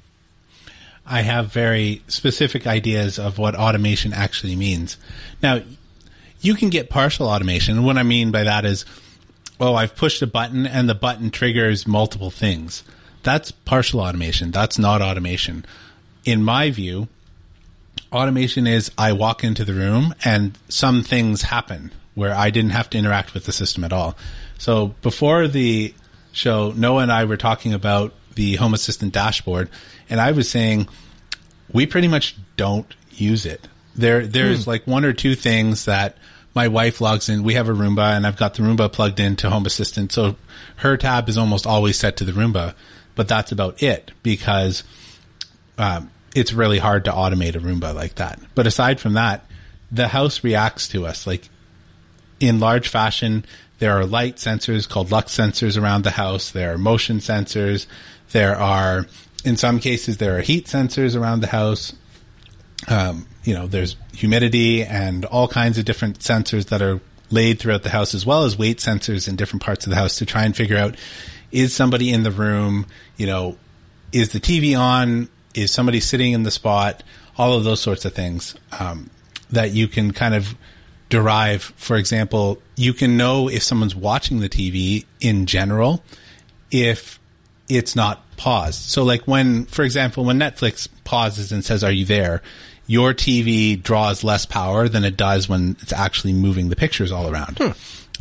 I 1.06 1.22
have 1.22 1.52
very 1.52 2.04
specific 2.08 2.68
ideas 2.68 3.20
of 3.20 3.38
what 3.38 3.56
automation 3.56 4.14
actually 4.14 4.56
means. 4.56 4.98
Now, 5.42 5.62
you 6.42 6.56
can 6.56 6.70
get 6.70 6.90
partial 6.90 7.28
automation. 7.28 7.78
And 7.78 7.86
what 7.86 7.98
I 7.98 8.04
mean 8.04 8.32
by 8.32 8.44
that 8.44 8.66
is, 8.66 8.86
oh, 9.60 9.74
I've 9.74 9.96
pushed 9.96 10.22
a 10.22 10.28
button 10.28 10.66
and 10.66 10.88
the 10.88 10.96
button 10.96 11.32
triggers 11.32 11.88
multiple 11.88 12.30
things. 12.30 12.84
That's 13.28 13.52
partial 13.52 14.00
automation. 14.00 14.52
That's 14.52 14.80
not 14.80 15.02
automation. 15.02 15.66
In 16.24 16.44
my 16.44 16.72
view, 16.72 17.10
automation 18.10 18.66
is 18.66 18.90
I 18.98 19.12
walk 19.12 19.44
into 19.44 19.66
the 19.66 19.74
room 19.74 20.16
and 20.24 20.58
some 20.70 21.04
things 21.04 21.42
happen 21.42 21.92
where 22.16 22.34
I 22.34 22.52
didn't 22.52 22.72
have 22.72 22.90
to 22.92 22.98
interact 22.98 23.34
with 23.34 23.44
the 23.44 23.52
system 23.52 23.84
at 23.84 23.92
all. 23.92 24.16
So 24.58 24.96
before 25.02 25.50
the 25.50 25.94
show, 26.32 26.72
Noah 26.72 27.02
and 27.02 27.12
I 27.12 27.26
were 27.26 27.36
talking 27.36 27.74
about 27.74 28.14
the 28.36 28.56
Home 28.56 28.74
Assistant 28.74 29.12
dashboard, 29.12 29.70
and 30.10 30.22
I 30.22 30.32
was 30.32 30.50
saying 30.50 30.88
we 31.74 31.86
pretty 31.86 32.08
much 32.08 32.34
don't 32.56 32.96
use 33.12 33.46
it. 33.46 33.68
There, 33.94 34.26
there's 34.26 34.64
hmm. 34.64 34.70
like 34.70 34.88
one 34.88 35.04
or 35.04 35.12
two 35.12 35.36
things 35.36 35.84
that 35.84 36.16
my 36.56 36.70
wife 36.70 37.02
logs 37.02 37.28
in. 37.28 37.44
We 37.44 37.56
have 37.56 37.68
a 37.68 37.74
Roomba, 37.74 38.16
and 38.16 38.26
I've 38.26 38.38
got 38.38 38.54
the 38.54 38.64
Roomba 38.64 38.90
plugged 38.90 39.20
into 39.20 39.50
Home 39.50 39.66
Assistant, 39.66 40.14
so 40.14 40.38
her 40.78 40.96
tab 40.96 41.28
is 41.28 41.38
almost 41.38 41.68
always 41.68 42.00
set 42.00 42.16
to 42.18 42.24
the 42.24 42.32
Roomba. 42.32 42.74
But 43.18 43.28
that's 43.28 43.52
about 43.52 43.84
it 43.84 44.12
because 44.24 44.84
um, 45.78 46.10
it's 46.34 46.54
really 46.54 46.80
hard 46.80 47.04
to 47.06 47.12
automate 47.12 47.56
a 47.56 47.60
Roomba 47.60 47.94
like 47.94 48.16
that. 48.16 48.40
But 48.56 48.68
aside 48.68 49.02
from 49.02 49.14
that, 49.14 49.44
the 49.92 50.08
house 50.08 50.44
reacts 50.44 50.88
to 50.90 51.06
us 51.06 51.28
like 51.28 51.50
in 52.40 52.60
large 52.60 52.88
fashion. 52.88 53.44
There 53.80 53.98
are 53.98 54.06
light 54.06 54.38
sensors 54.38 54.88
called 54.88 55.12
lux 55.12 55.36
sensors 55.36 55.82
around 55.82 56.04
the 56.04 56.12
house. 56.12 56.52
There 56.52 56.74
are 56.74 56.78
motion 56.78 57.18
sensors. 57.18 57.88
There 58.32 58.56
are, 58.56 59.08
in 59.44 59.58
some 59.58 59.80
cases, 59.80 60.18
there 60.18 60.38
are 60.38 60.42
heat 60.42 60.68
sensors 60.68 61.20
around 61.20 61.42
the 61.42 61.48
house. 61.48 61.94
Um, 62.88 63.28
you 63.44 63.54
know, 63.54 63.66
there's 63.66 63.96
humidity 64.14 64.84
and 64.84 65.26
all 65.26 65.48
kinds 65.48 65.78
of 65.78 65.86
different 65.86 66.20
sensors 66.20 66.68
that 66.68 66.82
are 66.82 67.02
laid 67.30 67.60
throughout 67.60 67.84
the 67.84 67.90
house, 67.90 68.14
as 68.14 68.26
well 68.26 68.44
as 68.44 68.58
weight 68.58 68.78
sensors 68.78 69.28
in 69.28 69.36
different 69.36 69.64
parts 69.64 69.86
of 69.86 69.90
the 69.90 69.96
house 69.96 70.18
to 70.18 70.26
try 70.26 70.44
and 70.44 70.56
figure 70.56 70.78
out 70.78 70.96
is 71.52 71.74
somebody 71.74 72.12
in 72.12 72.24
the 72.24 72.32
room, 72.32 72.86
you 73.18 73.26
know, 73.28 73.58
is 74.12 74.30
the 74.32 74.40
TV 74.40 74.78
on? 74.80 75.30
Is 75.54 75.72
somebody 75.72 76.00
sitting 76.00 76.34
in 76.34 76.44
the 76.44 76.52
spot? 76.52 77.04
All 77.38 77.54
of 77.54 77.64
those 77.64 77.82
sorts 77.82 78.06
of 78.06 78.14
things 78.14 78.56
um, 78.80 79.10
that 79.52 79.72
you 79.72 79.88
can 79.88 80.12
kind 80.12 80.34
of 80.34 80.56
derive. 81.10 81.62
For 81.78 81.98
example, 81.98 82.62
you 82.76 82.94
can 82.94 83.18
know 83.18 83.50
if 83.50 83.64
someone's 83.64 83.96
watching 83.96 84.40
the 84.40 84.50
TV 84.50 85.06
in 85.20 85.46
general 85.46 86.04
if 86.72 87.20
it's 87.70 87.96
not 87.96 88.24
paused. 88.38 88.82
So, 88.82 89.04
like 89.04 89.24
when, 89.28 89.66
for 89.66 89.84
example, 89.84 90.26
when 90.26 90.40
Netflix 90.40 90.88
pauses 91.04 91.52
and 91.52 91.64
says, 91.64 91.84
"Are 91.84 91.92
you 91.92 92.06
there?" 92.06 92.42
Your 92.90 93.14
TV 93.14 93.82
draws 93.82 94.24
less 94.24 94.46
power 94.46 94.88
than 94.88 95.04
it 95.04 95.18
does 95.18 95.50
when 95.50 95.76
it's 95.82 95.92
actually 95.92 96.32
moving 96.32 96.70
the 96.70 96.76
pictures 96.78 97.12
all 97.12 97.30
around. 97.30 97.58
Hmm. 97.58 97.72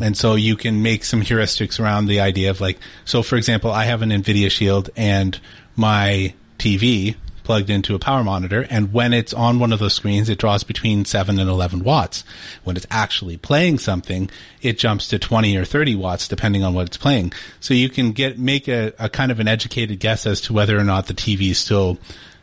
And 0.01 0.17
so 0.17 0.35
you 0.35 0.57
can 0.57 0.83
make 0.83 1.05
some 1.05 1.23
heuristics 1.23 1.81
around 1.81 2.07
the 2.07 2.21
idea 2.21 2.51
of 2.51 2.61
like, 2.61 2.79
so 3.05 3.23
for 3.23 3.37
example, 3.37 3.71
I 3.71 3.85
have 3.85 4.03
an 4.03 4.11
NVIDIA 4.11 4.51
Shield 4.51 4.91
and 4.97 5.39
my 5.75 6.35
TV 6.59 7.17
plugged 7.47 7.71
into 7.71 7.95
a 7.95 7.99
power 7.99 8.25
monitor. 8.25 8.67
And 8.69 8.93
when 8.93 9.13
it's 9.13 9.33
on 9.33 9.61
one 9.61 9.73
of 9.73 9.79
those 9.79 9.95
screens, 9.95 10.29
it 10.29 10.37
draws 10.37 10.65
between 10.65 11.05
7 11.05 11.39
and 11.39 11.49
11 11.49 11.85
watts. 11.85 12.25
When 12.65 12.77
it's 12.77 12.87
actually 12.91 13.37
playing 13.37 13.79
something, 13.79 14.29
it 14.63 14.79
jumps 14.79 15.07
to 15.09 15.19
20 15.21 15.57
or 15.57 15.65
30 15.65 15.95
watts, 15.95 16.27
depending 16.27 16.65
on 16.65 16.75
what 16.75 16.89
it's 16.89 16.97
playing. 16.97 17.33
So 17.61 17.73
you 17.73 17.89
can 17.89 18.11
get, 18.11 18.37
make 18.37 18.67
a, 18.67 18.93
a 18.99 19.09
kind 19.09 19.31
of 19.31 19.39
an 19.39 19.47
educated 19.47 20.01
guess 20.01 20.27
as 20.27 20.41
to 20.43 20.53
whether 20.53 20.77
or 20.77 20.83
not 20.83 21.07
the 21.07 21.15
TV 21.15 21.53
is 21.53 21.59
still, 21.59 21.99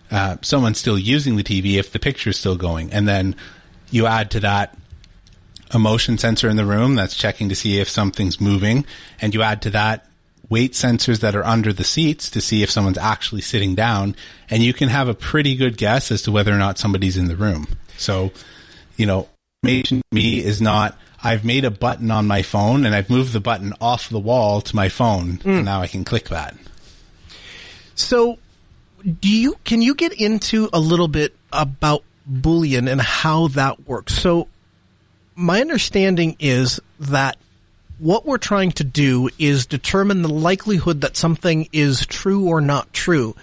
uh, 0.09 0.37
someone's 0.41 0.77
still 0.77 0.97
using 0.97 1.35
the 1.35 1.43
TV 1.43 1.77
if 1.77 1.91
the 1.91 1.99
picture's 1.99 2.39
still 2.39 2.55
going. 2.55 2.93
And 2.93 3.05
then 3.05 3.35
you 3.91 4.07
add 4.07 4.31
to 4.31 4.39
that 4.39 4.77
a 5.73 5.79
motion 5.79 6.17
sensor 6.17 6.49
in 6.49 6.55
the 6.55 6.65
room 6.65 6.95
that's 6.95 7.15
checking 7.15 7.49
to 7.49 7.55
see 7.55 7.79
if 7.79 7.89
something's 7.89 8.39
moving, 8.39 8.85
and 9.21 9.33
you 9.33 9.41
add 9.41 9.61
to 9.63 9.69
that 9.71 10.07
weight 10.49 10.73
sensors 10.73 11.21
that 11.21 11.35
are 11.35 11.45
under 11.45 11.73
the 11.73 11.83
seats 11.83 12.29
to 12.31 12.41
see 12.41 12.63
if 12.63 12.69
someone's 12.69 12.97
actually 12.97 13.41
sitting 13.41 13.75
down, 13.75 14.15
and 14.49 14.61
you 14.61 14.73
can 14.73 14.89
have 14.89 15.07
a 15.07 15.13
pretty 15.13 15.55
good 15.55 15.77
guess 15.77 16.11
as 16.11 16.21
to 16.23 16.31
whether 16.31 16.53
or 16.53 16.57
not 16.57 16.77
somebody's 16.77 17.17
in 17.17 17.27
the 17.27 17.35
room. 17.35 17.67
So, 17.97 18.31
you 18.97 19.05
know, 19.05 19.29
automation 19.63 19.99
to 19.99 20.15
me 20.15 20.43
is 20.43 20.61
not 20.61 20.97
I've 21.23 21.45
made 21.45 21.63
a 21.63 21.71
button 21.71 22.11
on 22.11 22.27
my 22.27 22.41
phone 22.41 22.85
and 22.85 22.93
I've 22.93 23.09
moved 23.09 23.31
the 23.31 23.39
button 23.39 23.73
off 23.79 24.09
the 24.09 24.19
wall 24.19 24.59
to 24.61 24.75
my 24.75 24.89
phone, 24.89 25.37
mm. 25.37 25.45
and 25.45 25.65
now 25.65 25.81
I 25.81 25.87
can 25.87 26.03
click 26.03 26.29
that. 26.29 26.55
So, 27.95 28.39
do 29.21 29.29
you 29.29 29.55
can 29.63 29.81
you 29.81 29.95
get 29.95 30.13
into 30.13 30.69
a 30.73 30.79
little 30.79 31.07
bit 31.07 31.35
about 31.51 32.03
Boolean 32.29 32.91
and 32.91 32.99
how 32.99 33.47
that 33.49 33.87
works? 33.87 34.13
So, 34.15 34.49
my 35.35 35.61
understanding 35.61 36.35
is 36.39 36.79
that 36.99 37.37
what 37.99 38.25
we're 38.25 38.37
trying 38.37 38.71
to 38.73 38.83
do 38.83 39.29
is 39.39 39.65
determine 39.65 40.21
the 40.21 40.29
likelihood 40.29 41.01
that 41.01 41.15
something 41.15 41.69
is 41.71 42.05
true 42.05 42.47
or 42.47 42.61
not 42.61 42.91
true. 42.93 43.35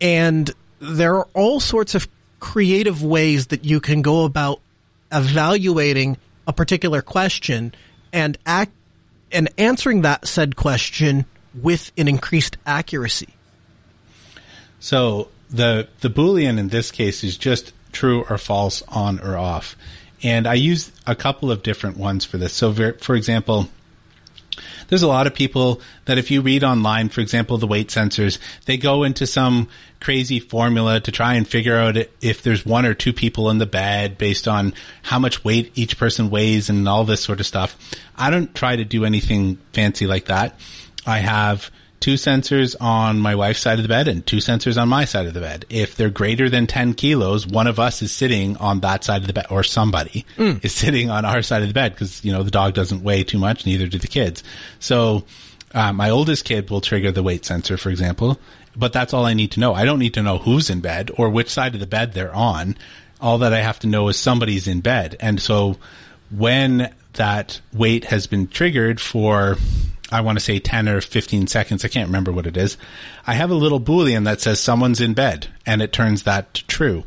And 0.00 0.50
there 0.80 1.16
are 1.16 1.28
all 1.34 1.60
sorts 1.60 1.94
of 1.94 2.08
creative 2.38 3.02
ways 3.02 3.48
that 3.48 3.64
you 3.64 3.80
can 3.80 4.02
go 4.02 4.24
about 4.24 4.60
evaluating 5.12 6.16
a 6.46 6.52
particular 6.52 7.02
question 7.02 7.74
and 8.12 8.38
act 8.46 8.72
and 9.32 9.48
answering 9.58 10.02
that 10.02 10.26
said 10.26 10.56
question 10.56 11.26
with 11.54 11.92
an 11.96 12.08
increased 12.08 12.56
accuracy. 12.66 13.28
So 14.80 15.28
the 15.50 15.88
the 16.00 16.08
boolean 16.08 16.58
in 16.58 16.68
this 16.68 16.90
case 16.90 17.22
is 17.22 17.36
just 17.36 17.72
true 17.92 18.24
or 18.28 18.38
false 18.38 18.82
on 18.88 19.20
or 19.20 19.36
off. 19.36 19.76
And 20.22 20.46
I 20.46 20.54
use 20.54 20.92
a 21.06 21.14
couple 21.14 21.50
of 21.50 21.62
different 21.62 21.96
ones 21.96 22.24
for 22.24 22.38
this. 22.38 22.52
So, 22.52 22.72
for 22.98 23.14
example, 23.14 23.68
there's 24.88 25.02
a 25.02 25.08
lot 25.08 25.26
of 25.26 25.34
people 25.34 25.80
that 26.04 26.18
if 26.18 26.30
you 26.30 26.42
read 26.42 26.64
online, 26.64 27.08
for 27.08 27.20
example, 27.20 27.56
the 27.58 27.66
weight 27.66 27.88
sensors, 27.88 28.38
they 28.66 28.76
go 28.76 29.04
into 29.04 29.26
some 29.26 29.68
crazy 30.00 30.40
formula 30.40 31.00
to 31.00 31.12
try 31.12 31.34
and 31.34 31.46
figure 31.46 31.76
out 31.76 31.96
if 32.20 32.42
there's 32.42 32.66
one 32.66 32.84
or 32.84 32.94
two 32.94 33.12
people 33.12 33.50
in 33.50 33.58
the 33.58 33.66
bed 33.66 34.18
based 34.18 34.48
on 34.48 34.74
how 35.02 35.18
much 35.18 35.44
weight 35.44 35.72
each 35.74 35.98
person 35.98 36.30
weighs 36.30 36.68
and 36.68 36.88
all 36.88 37.04
this 37.04 37.22
sort 37.22 37.40
of 37.40 37.46
stuff. 37.46 37.76
I 38.16 38.30
don't 38.30 38.54
try 38.54 38.76
to 38.76 38.84
do 38.84 39.04
anything 39.04 39.58
fancy 39.72 40.06
like 40.06 40.26
that. 40.26 40.58
I 41.06 41.18
have 41.18 41.70
two 42.00 42.14
sensors 42.14 42.74
on 42.80 43.20
my 43.20 43.34
wife's 43.34 43.60
side 43.60 43.78
of 43.78 43.82
the 43.82 43.88
bed 43.88 44.08
and 44.08 44.24
two 44.26 44.38
sensors 44.38 44.80
on 44.80 44.88
my 44.88 45.04
side 45.04 45.26
of 45.26 45.34
the 45.34 45.40
bed. 45.40 45.66
If 45.68 45.96
they're 45.96 46.10
greater 46.10 46.48
than 46.48 46.66
10 46.66 46.94
kilos, 46.94 47.46
one 47.46 47.66
of 47.66 47.78
us 47.78 48.00
is 48.00 48.10
sitting 48.10 48.56
on 48.56 48.80
that 48.80 49.04
side 49.04 49.20
of 49.20 49.26
the 49.26 49.34
bed 49.34 49.46
or 49.50 49.62
somebody 49.62 50.24
mm. 50.36 50.64
is 50.64 50.74
sitting 50.74 51.10
on 51.10 51.24
our 51.24 51.42
side 51.42 51.62
of 51.62 51.68
the 51.68 51.74
bed 51.74 51.92
because, 51.92 52.24
you 52.24 52.32
know, 52.32 52.42
the 52.42 52.50
dog 52.50 52.74
doesn't 52.74 53.02
weigh 53.02 53.22
too 53.22 53.38
much, 53.38 53.66
neither 53.66 53.86
do 53.86 53.98
the 53.98 54.08
kids. 54.08 54.42
So, 54.78 55.24
uh, 55.72 55.92
my 55.92 56.10
oldest 56.10 56.44
kid 56.44 56.68
will 56.70 56.80
trigger 56.80 57.12
the 57.12 57.22
weight 57.22 57.44
sensor, 57.44 57.76
for 57.76 57.90
example, 57.90 58.40
but 58.74 58.92
that's 58.92 59.14
all 59.14 59.24
I 59.24 59.34
need 59.34 59.52
to 59.52 59.60
know. 59.60 59.74
I 59.74 59.84
don't 59.84 59.98
need 59.98 60.14
to 60.14 60.22
know 60.22 60.38
who's 60.38 60.70
in 60.70 60.80
bed 60.80 61.10
or 61.16 61.28
which 61.28 61.48
side 61.48 61.74
of 61.74 61.80
the 61.80 61.86
bed 61.86 62.12
they're 62.12 62.34
on. 62.34 62.76
All 63.20 63.38
that 63.38 63.52
I 63.52 63.60
have 63.60 63.78
to 63.80 63.86
know 63.86 64.08
is 64.08 64.16
somebody's 64.16 64.66
in 64.66 64.80
bed. 64.80 65.16
And 65.20 65.40
so 65.40 65.76
when 66.30 66.92
that 67.14 67.60
weight 67.72 68.06
has 68.06 68.26
been 68.26 68.48
triggered 68.48 69.00
for 69.00 69.58
I 70.10 70.20
want 70.22 70.38
to 70.38 70.44
say 70.44 70.58
10 70.58 70.88
or 70.88 71.00
15 71.00 71.46
seconds. 71.46 71.84
I 71.84 71.88
can't 71.88 72.08
remember 72.08 72.32
what 72.32 72.46
it 72.46 72.56
is. 72.56 72.76
I 73.26 73.34
have 73.34 73.50
a 73.50 73.54
little 73.54 73.80
Boolean 73.80 74.24
that 74.24 74.40
says 74.40 74.60
someone's 74.60 75.00
in 75.00 75.14
bed 75.14 75.48
and 75.66 75.80
it 75.80 75.92
turns 75.92 76.24
that 76.24 76.52
to 76.54 76.66
true. 76.66 77.04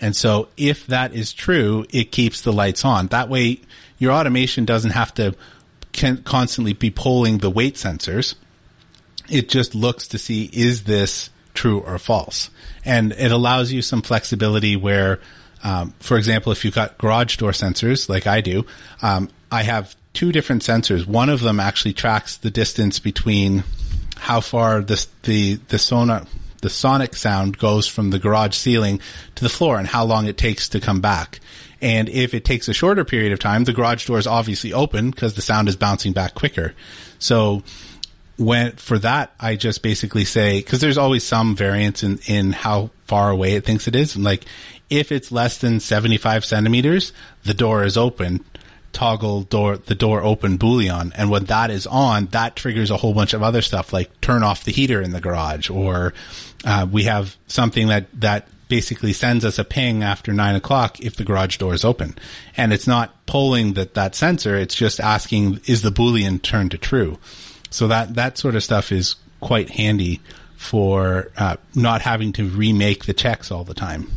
And 0.00 0.14
so 0.14 0.48
if 0.56 0.86
that 0.86 1.14
is 1.14 1.32
true, 1.32 1.86
it 1.90 2.12
keeps 2.12 2.42
the 2.42 2.52
lights 2.52 2.84
on. 2.84 3.08
That 3.08 3.28
way 3.28 3.60
your 3.98 4.12
automation 4.12 4.64
doesn't 4.64 4.90
have 4.90 5.14
to 5.14 5.34
constantly 6.24 6.72
be 6.72 6.90
polling 6.90 7.38
the 7.38 7.50
weight 7.50 7.74
sensors. 7.76 8.34
It 9.30 9.48
just 9.48 9.74
looks 9.74 10.08
to 10.08 10.18
see 10.18 10.50
is 10.52 10.84
this 10.84 11.30
true 11.54 11.80
or 11.80 11.98
false. 11.98 12.50
And 12.84 13.12
it 13.12 13.32
allows 13.32 13.72
you 13.72 13.80
some 13.80 14.02
flexibility 14.02 14.76
where, 14.76 15.20
um, 15.62 15.94
for 16.00 16.18
example, 16.18 16.52
if 16.52 16.64
you've 16.64 16.74
got 16.74 16.98
garage 16.98 17.36
door 17.36 17.52
sensors 17.52 18.08
like 18.08 18.26
I 18.26 18.40
do, 18.40 18.66
um, 19.00 19.30
I 19.50 19.62
have 19.62 19.96
two 20.14 20.32
different 20.32 20.62
sensors. 20.62 21.06
One 21.06 21.28
of 21.28 21.40
them 21.40 21.60
actually 21.60 21.92
tracks 21.92 22.36
the 22.36 22.50
distance 22.50 22.98
between 22.98 23.64
how 24.16 24.40
far 24.40 24.80
the 24.80 25.04
the 25.24 25.56
the 25.68 25.78
sonic 25.78 26.24
the 26.62 26.70
sonic 26.70 27.14
sound 27.14 27.58
goes 27.58 27.86
from 27.86 28.08
the 28.08 28.18
garage 28.18 28.56
ceiling 28.56 28.98
to 29.34 29.44
the 29.44 29.50
floor 29.50 29.78
and 29.78 29.86
how 29.86 30.04
long 30.04 30.26
it 30.26 30.38
takes 30.38 30.70
to 30.70 30.80
come 30.80 31.02
back. 31.02 31.40
And 31.82 32.08
if 32.08 32.32
it 32.32 32.46
takes 32.46 32.66
a 32.68 32.72
shorter 32.72 33.04
period 33.04 33.32
of 33.32 33.38
time, 33.38 33.64
the 33.64 33.74
garage 33.74 34.06
door 34.06 34.18
is 34.18 34.26
obviously 34.26 34.72
open 34.72 35.10
because 35.10 35.34
the 35.34 35.42
sound 35.42 35.68
is 35.68 35.76
bouncing 35.76 36.14
back 36.14 36.34
quicker. 36.34 36.72
So 37.18 37.62
when 38.38 38.72
for 38.72 38.98
that, 39.00 39.34
I 39.38 39.56
just 39.56 39.82
basically 39.82 40.24
say 40.24 40.60
because 40.60 40.80
there's 40.80 40.96
always 40.96 41.24
some 41.24 41.54
variance 41.54 42.02
in 42.02 42.18
in 42.26 42.52
how 42.52 42.90
far 43.04 43.30
away 43.30 43.54
it 43.54 43.64
thinks 43.64 43.86
it 43.86 43.94
is, 43.94 44.14
and 44.14 44.24
like 44.24 44.44
if 44.90 45.12
it's 45.12 45.32
less 45.32 45.58
than 45.58 45.80
75 45.80 46.44
centimeters, 46.44 47.12
the 47.44 47.54
door 47.54 47.84
is 47.84 47.96
open. 47.96 48.44
Toggle 48.94 49.42
door 49.42 49.76
the 49.76 49.94
door 49.94 50.22
open 50.22 50.58
boolean, 50.58 51.12
and 51.14 51.30
when 51.30 51.44
that 51.46 51.70
is 51.70 51.86
on, 51.86 52.26
that 52.26 52.56
triggers 52.56 52.90
a 52.90 52.96
whole 52.96 53.12
bunch 53.12 53.34
of 53.34 53.42
other 53.42 53.60
stuff 53.60 53.92
like 53.92 54.20
turn 54.20 54.42
off 54.42 54.64
the 54.64 54.72
heater 54.72 55.02
in 55.02 55.10
the 55.10 55.20
garage, 55.20 55.68
or 55.68 56.14
uh, 56.64 56.86
we 56.90 57.04
have 57.04 57.36
something 57.46 57.88
that 57.88 58.06
that 58.20 58.48
basically 58.68 59.12
sends 59.12 59.44
us 59.44 59.58
a 59.58 59.64
ping 59.64 60.02
after 60.02 60.32
nine 60.32 60.54
o'clock 60.54 61.00
if 61.00 61.16
the 61.16 61.24
garage 61.24 61.58
door 61.58 61.74
is 61.74 61.84
open, 61.84 62.16
and 62.56 62.72
it's 62.72 62.86
not 62.86 63.26
pulling 63.26 63.74
that 63.74 63.94
that 63.94 64.14
sensor; 64.14 64.56
it's 64.56 64.74
just 64.74 65.00
asking 65.00 65.60
is 65.66 65.82
the 65.82 65.92
boolean 65.92 66.40
turned 66.40 66.70
to 66.70 66.78
true. 66.78 67.18
So 67.70 67.88
that 67.88 68.14
that 68.14 68.38
sort 68.38 68.54
of 68.54 68.62
stuff 68.62 68.92
is 68.92 69.16
quite 69.40 69.70
handy 69.70 70.20
for 70.56 71.30
uh, 71.36 71.56
not 71.74 72.00
having 72.00 72.32
to 72.32 72.48
remake 72.48 73.04
the 73.04 73.12
checks 73.12 73.50
all 73.50 73.64
the 73.64 73.74
time. 73.74 74.10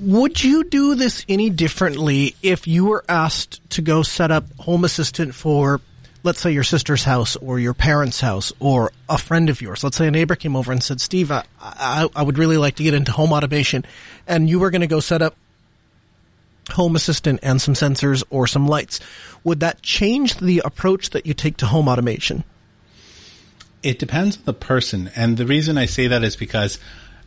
Would 0.00 0.42
you 0.42 0.64
do 0.64 0.94
this 0.94 1.24
any 1.28 1.50
differently 1.50 2.36
if 2.42 2.68
you 2.68 2.84
were 2.86 3.04
asked 3.08 3.68
to 3.70 3.82
go 3.82 4.02
set 4.02 4.30
up 4.30 4.44
Home 4.60 4.84
Assistant 4.84 5.34
for, 5.34 5.80
let's 6.22 6.40
say, 6.40 6.52
your 6.52 6.62
sister's 6.62 7.02
house 7.02 7.34
or 7.36 7.58
your 7.58 7.74
parents' 7.74 8.20
house 8.20 8.52
or 8.60 8.92
a 9.08 9.18
friend 9.18 9.50
of 9.50 9.60
yours? 9.60 9.82
Let's 9.82 9.96
say 9.96 10.06
a 10.06 10.10
neighbor 10.12 10.36
came 10.36 10.54
over 10.54 10.70
and 10.70 10.82
said, 10.82 11.00
Steve, 11.00 11.32
I, 11.32 11.44
I, 11.60 12.08
I 12.14 12.22
would 12.22 12.38
really 12.38 12.58
like 12.58 12.76
to 12.76 12.84
get 12.84 12.94
into 12.94 13.10
home 13.10 13.32
automation. 13.32 13.84
And 14.26 14.48
you 14.48 14.60
were 14.60 14.70
going 14.70 14.82
to 14.82 14.86
go 14.86 15.00
set 15.00 15.20
up 15.20 15.34
Home 16.70 16.94
Assistant 16.94 17.40
and 17.42 17.60
some 17.60 17.74
sensors 17.74 18.22
or 18.30 18.46
some 18.46 18.68
lights. 18.68 19.00
Would 19.42 19.60
that 19.60 19.82
change 19.82 20.36
the 20.36 20.62
approach 20.64 21.10
that 21.10 21.26
you 21.26 21.34
take 21.34 21.56
to 21.58 21.66
home 21.66 21.88
automation? 21.88 22.44
It 23.82 23.98
depends 23.98 24.36
on 24.36 24.44
the 24.44 24.54
person. 24.54 25.10
And 25.16 25.36
the 25.36 25.46
reason 25.46 25.78
I 25.78 25.86
say 25.86 26.08
that 26.08 26.22
is 26.22 26.36
because 26.36 26.78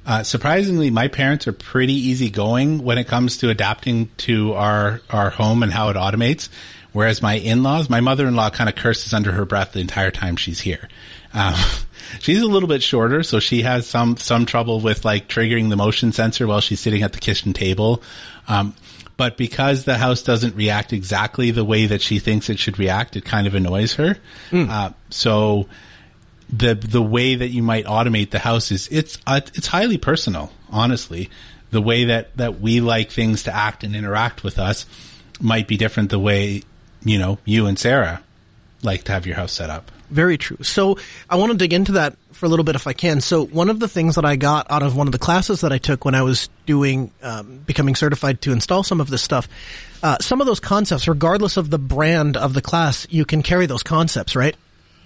uh, 0.06 0.24
surprisingly, 0.24 0.90
my 0.90 1.08
parents 1.08 1.48
are 1.48 1.54
pretty 1.54 1.94
easygoing 1.94 2.84
when 2.84 2.98
it 2.98 3.08
comes 3.08 3.38
to 3.38 3.50
adapting 3.50 4.10
to 4.18 4.54
our 4.54 5.02
our 5.10 5.30
home 5.30 5.64
and 5.64 5.72
how 5.72 5.90
it 5.90 5.96
automates. 5.96 6.50
Whereas 6.94 7.22
my 7.22 7.36
in-laws, 7.36 7.90
my 7.90 8.02
mother-in-law 8.02 8.50
kind 8.50 8.70
of 8.70 8.76
curses 8.76 9.14
under 9.14 9.32
her 9.32 9.46
breath 9.46 9.72
the 9.72 9.80
entire 9.80 10.12
time 10.12 10.36
she's 10.36 10.60
here. 10.60 10.90
Um, 11.34 11.54
she's 12.20 12.42
a 12.42 12.48
little 12.48 12.68
bit 12.68 12.84
shorter, 12.84 13.24
so 13.24 13.40
she 13.40 13.62
has 13.62 13.88
some 13.88 14.18
some 14.18 14.46
trouble 14.46 14.82
with 14.82 15.06
like 15.06 15.28
triggering 15.28 15.70
the 15.70 15.78
motion 15.78 16.12
sensor 16.12 16.48
while 16.48 16.62
she's 16.62 16.80
sitting 16.80 17.04
at 17.04 17.14
the 17.14 17.20
kitchen 17.20 17.54
table. 17.54 18.02
Um, 18.48 18.74
but 19.18 19.38
because 19.38 19.86
the 19.86 19.98
house 20.00 20.24
doesn't 20.24 20.56
react 20.56 20.94
exactly 20.94 21.52
the 21.52 21.64
way 21.64 21.86
that 21.86 22.02
she 22.02 22.18
thinks 22.18 22.50
it 22.50 22.58
should 22.58 22.80
react, 22.80 23.16
it 23.16 23.24
kind 23.24 23.46
of 23.46 23.54
annoys 23.54 23.94
her. 23.94 24.18
Mm. 24.50 24.70
Uh, 24.70 24.94
so 25.12 25.68
the 26.52 26.76
the 26.76 27.02
way 27.02 27.36
that 27.36 27.50
you 27.50 27.64
might 27.64 27.86
automate 27.86 28.32
the 28.32 28.40
house 28.40 28.72
is 28.72 28.88
it's 28.92 29.18
uh, 29.26 29.42
it's 29.54 29.68
highly 29.68 29.98
personal. 29.98 30.52
Honestly, 30.70 31.30
the 31.72 31.82
way 31.82 32.06
that 32.06 32.36
that 32.38 32.60
we 32.60 32.82
like 32.82 33.12
things 33.12 33.44
to 33.44 33.56
act 33.56 33.84
and 33.84 33.96
interact 33.96 34.44
with 34.44 34.60
us 34.60 34.86
might 35.40 35.68
be 35.68 35.78
different. 35.78 36.10
The 36.10 36.20
way 36.20 36.64
you 37.04 37.18
know 37.18 37.40
you 37.46 37.68
and 37.68 37.80
Sarah 37.80 38.22
like 38.84 39.04
to 39.06 39.12
have 39.12 39.26
your 39.26 39.36
house 39.36 39.52
set 39.52 39.70
up. 39.70 39.92
Very 40.10 40.38
true. 40.38 40.58
So 40.62 40.98
I 41.30 41.38
want 41.38 41.54
to 41.54 41.58
dig 41.58 41.72
into 41.72 41.94
that 41.94 42.18
for 42.34 42.46
a 42.46 42.50
little 42.50 42.66
bit 42.66 42.76
if 42.76 42.86
I 42.86 42.94
can. 42.94 43.22
So 43.22 43.46
one 43.46 43.70
of 43.70 43.80
the 43.80 43.88
things 43.88 44.16
that 44.16 44.26
I 44.26 44.36
got 44.36 44.70
out 44.70 44.84
of 44.84 44.96
one 44.96 45.08
of 45.08 45.14
the 45.14 45.20
classes 45.20 45.62
that 45.62 45.72
I 45.72 45.78
took 45.78 46.04
when 46.04 46.16
I 46.16 46.22
was 46.24 46.50
doing 46.66 47.12
um, 47.22 47.60
becoming 47.60 47.96
certified 47.96 48.42
to 48.42 48.52
install 48.52 48.84
some 48.84 49.00
of 49.00 49.10
this 49.10 49.22
stuff, 49.22 49.48
uh, 50.04 50.18
some 50.20 50.42
of 50.42 50.48
those 50.48 50.60
concepts, 50.60 51.08
regardless 51.08 51.56
of 51.56 51.70
the 51.70 51.80
brand 51.80 52.36
of 52.36 52.54
the 52.54 52.62
class, 52.62 53.08
you 53.10 53.24
can 53.24 53.42
carry 53.42 53.68
those 53.68 53.84
concepts, 53.84 54.36
right? 54.36 54.56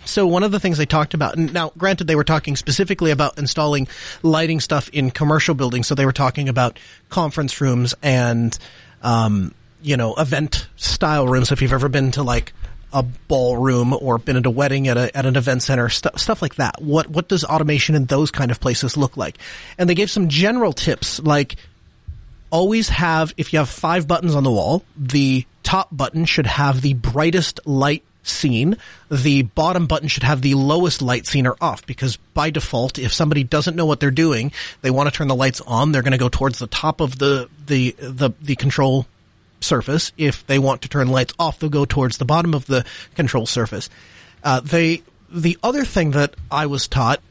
So 0.05 0.27
one 0.27 0.43
of 0.43 0.51
the 0.51 0.59
things 0.59 0.77
they 0.77 0.85
talked 0.85 1.13
about, 1.13 1.37
now 1.37 1.71
granted 1.77 2.07
they 2.07 2.15
were 2.15 2.23
talking 2.23 2.55
specifically 2.55 3.11
about 3.11 3.37
installing 3.37 3.87
lighting 4.23 4.59
stuff 4.59 4.89
in 4.89 5.11
commercial 5.11 5.55
buildings, 5.55 5.87
so 5.87 5.95
they 5.95 6.05
were 6.05 6.11
talking 6.13 6.49
about 6.49 6.79
conference 7.09 7.59
rooms 7.59 7.93
and, 8.01 8.57
um, 9.01 9.53
you 9.81 9.97
know, 9.97 10.15
event 10.15 10.67
style 10.75 11.27
rooms. 11.27 11.51
If 11.51 11.61
you've 11.61 11.73
ever 11.73 11.89
been 11.89 12.11
to 12.11 12.23
like 12.23 12.53
a 12.93 13.03
ballroom 13.03 13.93
or 13.93 14.17
been 14.17 14.37
at 14.37 14.45
a 14.45 14.49
wedding 14.49 14.87
at 14.87 14.95
a, 14.95 15.15
at 15.15 15.25
an 15.25 15.35
event 15.35 15.61
center, 15.61 15.89
st- 15.89 16.17
stuff 16.17 16.41
like 16.41 16.55
that. 16.55 16.81
What, 16.81 17.09
what 17.09 17.27
does 17.27 17.43
automation 17.43 17.93
in 17.93 18.05
those 18.05 18.31
kind 18.31 18.51
of 18.51 18.61
places 18.61 18.95
look 18.95 19.17
like? 19.17 19.37
And 19.77 19.89
they 19.89 19.95
gave 19.95 20.09
some 20.09 20.29
general 20.29 20.71
tips 20.71 21.19
like 21.19 21.57
always 22.51 22.87
have, 22.87 23.33
if 23.35 23.51
you 23.51 23.59
have 23.59 23.69
five 23.69 24.07
buttons 24.07 24.33
on 24.33 24.43
the 24.43 24.51
wall, 24.51 24.85
the 24.95 25.45
top 25.61 25.89
button 25.91 26.23
should 26.23 26.45
have 26.45 26.81
the 26.81 26.93
brightest 26.93 27.59
light 27.65 28.03
scene. 28.27 28.77
The 29.09 29.43
bottom 29.43 29.87
button 29.87 30.07
should 30.07 30.23
have 30.23 30.41
the 30.41 30.55
lowest 30.55 31.01
light 31.01 31.27
scene 31.27 31.47
or 31.47 31.55
off 31.61 31.85
because 31.85 32.17
by 32.33 32.49
default, 32.49 32.97
if 32.97 33.13
somebody 33.13 33.43
doesn't 33.43 33.75
know 33.75 33.85
what 33.85 33.99
they're 33.99 34.11
doing, 34.11 34.51
they 34.81 34.91
want 34.91 35.09
to 35.09 35.15
turn 35.15 35.27
the 35.27 35.35
lights 35.35 35.61
on, 35.61 35.91
they're 35.91 36.01
going 36.01 36.11
to 36.11 36.17
go 36.17 36.29
towards 36.29 36.59
the 36.59 36.67
top 36.67 37.01
of 37.01 37.17
the, 37.19 37.49
the, 37.65 37.95
the, 37.99 38.31
the 38.41 38.55
control 38.55 39.05
surface. 39.61 40.11
If 40.17 40.45
they 40.47 40.59
want 40.59 40.81
to 40.83 40.89
turn 40.89 41.07
lights 41.07 41.33
off, 41.39 41.59
they'll 41.59 41.69
go 41.69 41.85
towards 41.85 42.17
the 42.17 42.25
bottom 42.25 42.53
of 42.53 42.65
the 42.65 42.85
control 43.15 43.45
surface. 43.45 43.89
Uh, 44.43 44.59
they, 44.59 45.03
the 45.29 45.57
other 45.63 45.85
thing 45.85 46.11
that 46.11 46.35
I 46.51 46.65
was 46.65 46.87
taught 46.87 47.21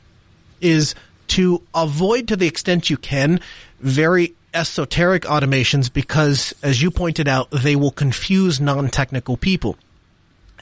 is 0.61 0.95
to 1.29 1.63
avoid 1.75 2.29
to 2.29 2.37
the 2.37 2.47
extent 2.47 2.91
you 2.91 2.97
can 2.97 3.41
very 3.81 4.35
esoteric 4.53 5.25
automations 5.25 5.93
because, 5.93 6.55
as 6.63 6.81
you 6.81 6.91
pointed 6.91 7.29
out, 7.29 7.51
they 7.51 7.77
will 7.77 7.91
confuse 7.91 8.61
non-technical 8.61 9.37
people. 9.37 9.77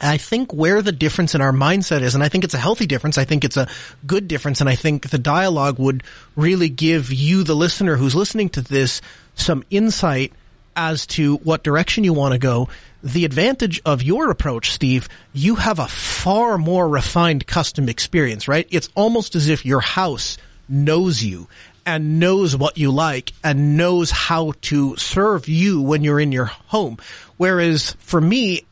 I 0.03 0.17
think 0.17 0.53
where 0.53 0.83
the 0.83 0.93
difference 0.93 1.35
in 1.35 1.41
our 1.41 1.53
mindset 1.53 2.03
is, 2.03 2.15
and 2.15 2.25
I 2.25 2.29
think 2.29 2.45
it's 2.45 2.55
a 2.55 2.59
healthy 2.59 2.87
difference, 2.87 3.19
I 3.19 3.25
think 3.25 3.45
it's 3.45 3.57
a 3.57 3.69
good 4.07 4.27
difference, 4.27 4.61
and 4.61 4.69
I 4.69 4.75
think 4.75 5.11
the 5.11 5.19
dialogue 5.19 5.79
would 5.79 6.03
really 6.35 6.69
give 6.69 7.13
you, 7.13 7.45
the 7.45 7.55
listener 7.55 7.97
who's 7.97 8.15
listening 8.15 8.49
to 8.51 8.61
this, 8.61 9.01
some 9.35 9.65
insight 9.71 10.33
as 10.75 11.07
to 11.07 11.37
what 11.39 11.63
direction 11.63 12.05
you 12.05 12.13
want 12.13 12.33
to 12.33 12.39
go. 12.39 12.69
The 13.05 13.25
advantage 13.25 13.81
of 13.85 14.03
your 14.03 14.31
approach, 14.31 14.73
Steve, 14.73 15.09
you 15.33 15.57
have 15.57 15.79
a 15.79 15.89
far 15.89 16.59
more 16.59 16.89
refined 16.89 17.47
custom 17.47 17.89
experience, 17.89 18.49
right? 18.49 18.67
It's 18.71 18.89
almost 18.95 19.35
as 19.35 19.49
if 19.49 19.65
your 19.67 19.81
house 19.81 20.39
knows 20.69 21.23
you 21.23 21.49
and 21.85 22.21
knows 22.21 22.57
what 22.57 22.79
you 22.79 22.91
like 22.91 23.33
and 23.43 23.77
knows 23.77 24.11
how 24.11 24.53
to 24.63 24.97
serve 24.97 25.49
you 25.49 25.83
when 25.83 26.05
you're 26.05 26.21
in 26.21 26.33
your 26.33 26.47
home. 26.47 26.99
Whereas 27.37 27.97
for 27.99 28.21
me, 28.21 28.65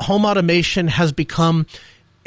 home 0.00 0.24
automation 0.24 0.88
has 0.88 1.12
become 1.12 1.66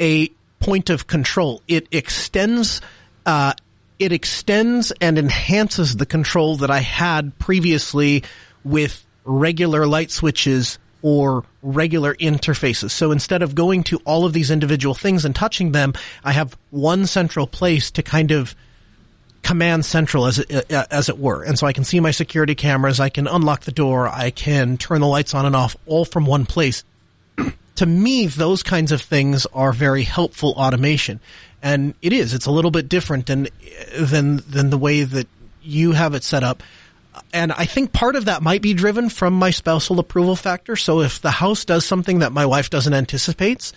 a 0.00 0.28
point 0.58 0.90
of 0.90 1.06
control. 1.06 1.62
It 1.68 1.88
extends, 1.90 2.80
uh, 3.26 3.54
it 3.98 4.12
extends 4.12 4.92
and 5.00 5.18
enhances 5.18 5.96
the 5.96 6.06
control 6.06 6.56
that 6.58 6.70
I 6.70 6.80
had 6.80 7.38
previously 7.38 8.24
with 8.64 9.04
regular 9.24 9.86
light 9.86 10.10
switches 10.10 10.78
or 11.02 11.44
regular 11.62 12.14
interfaces. 12.14 12.90
So 12.90 13.10
instead 13.10 13.42
of 13.42 13.54
going 13.54 13.84
to 13.84 13.98
all 14.04 14.26
of 14.26 14.32
these 14.32 14.50
individual 14.50 14.94
things 14.94 15.24
and 15.24 15.34
touching 15.34 15.72
them, 15.72 15.94
I 16.22 16.32
have 16.32 16.56
one 16.70 17.06
central 17.06 17.46
place 17.46 17.90
to 17.92 18.02
kind 18.02 18.32
of 18.32 18.54
command 19.42 19.86
central 19.86 20.26
as 20.26 20.38
it, 20.38 20.70
uh, 20.70 20.84
as 20.90 21.08
it 21.08 21.18
were. 21.18 21.42
And 21.42 21.58
so 21.58 21.66
I 21.66 21.72
can 21.72 21.84
see 21.84 22.00
my 22.00 22.10
security 22.10 22.54
cameras, 22.54 23.00
I 23.00 23.08
can 23.08 23.26
unlock 23.26 23.62
the 23.62 23.72
door, 23.72 24.06
I 24.08 24.30
can 24.30 24.76
turn 24.76 25.00
the 25.00 25.06
lights 25.06 25.34
on 25.34 25.46
and 25.46 25.56
off 25.56 25.76
all 25.86 26.04
from 26.04 26.26
one 26.26 26.44
place 26.44 26.84
to 27.80 27.86
me, 27.86 28.26
those 28.26 28.62
kinds 28.62 28.92
of 28.92 29.00
things 29.00 29.46
are 29.54 29.72
very 29.72 30.02
helpful 30.02 30.50
automation. 30.50 31.18
And 31.62 31.94
it 32.02 32.12
is. 32.12 32.34
It's 32.34 32.44
a 32.44 32.50
little 32.50 32.70
bit 32.70 32.90
different 32.90 33.24
than, 33.24 33.48
than, 33.98 34.42
than 34.46 34.68
the 34.68 34.76
way 34.76 35.02
that 35.02 35.26
you 35.62 35.92
have 35.92 36.12
it 36.12 36.22
set 36.22 36.44
up. 36.44 36.62
And 37.32 37.52
I 37.52 37.64
think 37.64 37.94
part 37.94 38.16
of 38.16 38.26
that 38.26 38.42
might 38.42 38.60
be 38.60 38.74
driven 38.74 39.08
from 39.08 39.32
my 39.32 39.50
spousal 39.50 39.98
approval 39.98 40.36
factor. 40.36 40.76
So 40.76 41.00
if 41.00 41.22
the 41.22 41.30
house 41.30 41.64
does 41.64 41.86
something 41.86 42.18
that 42.18 42.32
my 42.32 42.44
wife 42.44 42.68
doesn't 42.68 42.92
anticipate, 42.92 43.72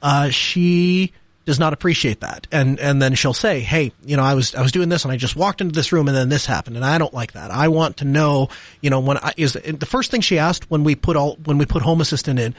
uh, 0.00 0.30
she 0.30 1.12
does 1.44 1.58
not 1.58 1.74
appreciate 1.74 2.20
that. 2.20 2.46
And, 2.50 2.80
and 2.80 3.02
then 3.02 3.14
she'll 3.16 3.34
say, 3.34 3.60
Hey, 3.60 3.92
you 4.02 4.16
know, 4.16 4.22
I 4.22 4.32
was, 4.32 4.54
I 4.54 4.62
was 4.62 4.72
doing 4.72 4.88
this 4.88 5.04
and 5.04 5.12
I 5.12 5.18
just 5.18 5.36
walked 5.36 5.60
into 5.60 5.74
this 5.74 5.92
room 5.92 6.08
and 6.08 6.16
then 6.16 6.30
this 6.30 6.46
happened 6.46 6.76
and 6.76 6.86
I 6.86 6.96
don't 6.96 7.12
like 7.12 7.32
that. 7.32 7.50
I 7.50 7.68
want 7.68 7.98
to 7.98 8.06
know, 8.06 8.48
you 8.80 8.88
know, 8.88 9.00
when 9.00 9.18
I, 9.18 9.34
is 9.36 9.52
the 9.52 9.86
first 9.86 10.10
thing 10.10 10.22
she 10.22 10.38
asked 10.38 10.70
when 10.70 10.84
we 10.84 10.94
put 10.94 11.16
all, 11.16 11.36
when 11.44 11.58
we 11.58 11.66
put 11.66 11.82
Home 11.82 12.00
Assistant 12.00 12.38
in 12.38 12.54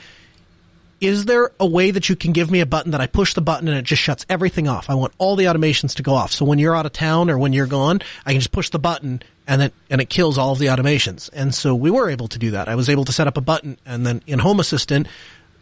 is 1.04 1.26
there 1.26 1.52
a 1.60 1.66
way 1.66 1.92
that 1.92 2.08
you 2.08 2.16
can 2.16 2.32
give 2.32 2.50
me 2.50 2.62
a 2.62 2.66
button 2.66 2.92
that 2.92 3.02
I 3.02 3.08
push 3.08 3.34
the 3.34 3.42
button 3.42 3.68
and 3.68 3.78
it 3.78 3.84
just 3.84 4.02
shuts 4.02 4.26
everything 4.30 4.68
off? 4.68 4.90
I 4.90 4.96
want 4.96 5.14
all 5.18 5.36
the 5.36 5.46
automations 5.46 5.96
to 5.96 6.04
go 6.04 6.14
off. 6.14 6.32
So 6.32 6.46
when 6.46 6.60
you're 6.60 6.76
out 6.76 6.86
of 6.86 6.94
town 6.94 7.30
or 7.30 7.38
when 7.38 7.54
you're 7.54 7.68
gone, 7.68 8.00
I 8.26 8.32
can 8.32 8.40
just 8.40 8.52
push 8.52 8.70
the 8.70 8.80
button 8.80 9.22
and 9.46 9.64
it, 9.64 9.74
and 9.90 10.00
it 10.00 10.10
kills 10.10 10.38
all 10.38 10.54
of 10.54 10.60
the 10.60 10.68
automations. 10.68 11.30
And 11.34 11.54
so 11.54 11.76
we 11.76 11.92
were 11.92 12.10
able 12.10 12.28
to 12.30 12.40
do 12.40 12.52
that. 12.52 12.70
I 12.70 12.76
was 12.76 12.90
able 12.90 13.06
to 13.06 13.12
set 13.12 13.28
up 13.28 13.38
a 13.38 13.42
button 13.42 13.78
and 13.86 14.06
then 14.06 14.22
in 14.28 14.40
Home 14.40 14.60
Assistant, 14.60 15.08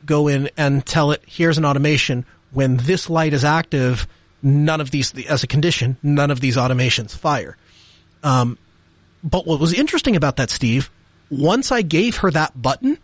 go 0.05 0.27
in 0.27 0.49
and 0.57 0.85
tell 0.85 1.11
it, 1.11 1.23
here's 1.25 1.57
an 1.57 1.65
automation. 1.65 2.25
When 2.51 2.77
this 2.77 3.09
light 3.09 3.33
is 3.33 3.43
active, 3.43 4.07
none 4.43 4.81
of 4.81 4.91
these, 4.91 5.13
as 5.25 5.43
a 5.43 5.47
condition, 5.47 5.97
none 6.03 6.31
of 6.31 6.39
these 6.39 6.57
automations 6.57 7.17
fire. 7.17 7.57
Um, 8.23 8.57
but 9.23 9.47
what 9.47 9.59
was 9.59 9.73
interesting 9.73 10.15
about 10.15 10.37
that, 10.37 10.49
Steve, 10.49 10.89
once 11.29 11.71
I 11.71 11.81
gave 11.81 12.17
her 12.17 12.31
that 12.31 12.59
button, 12.61 12.97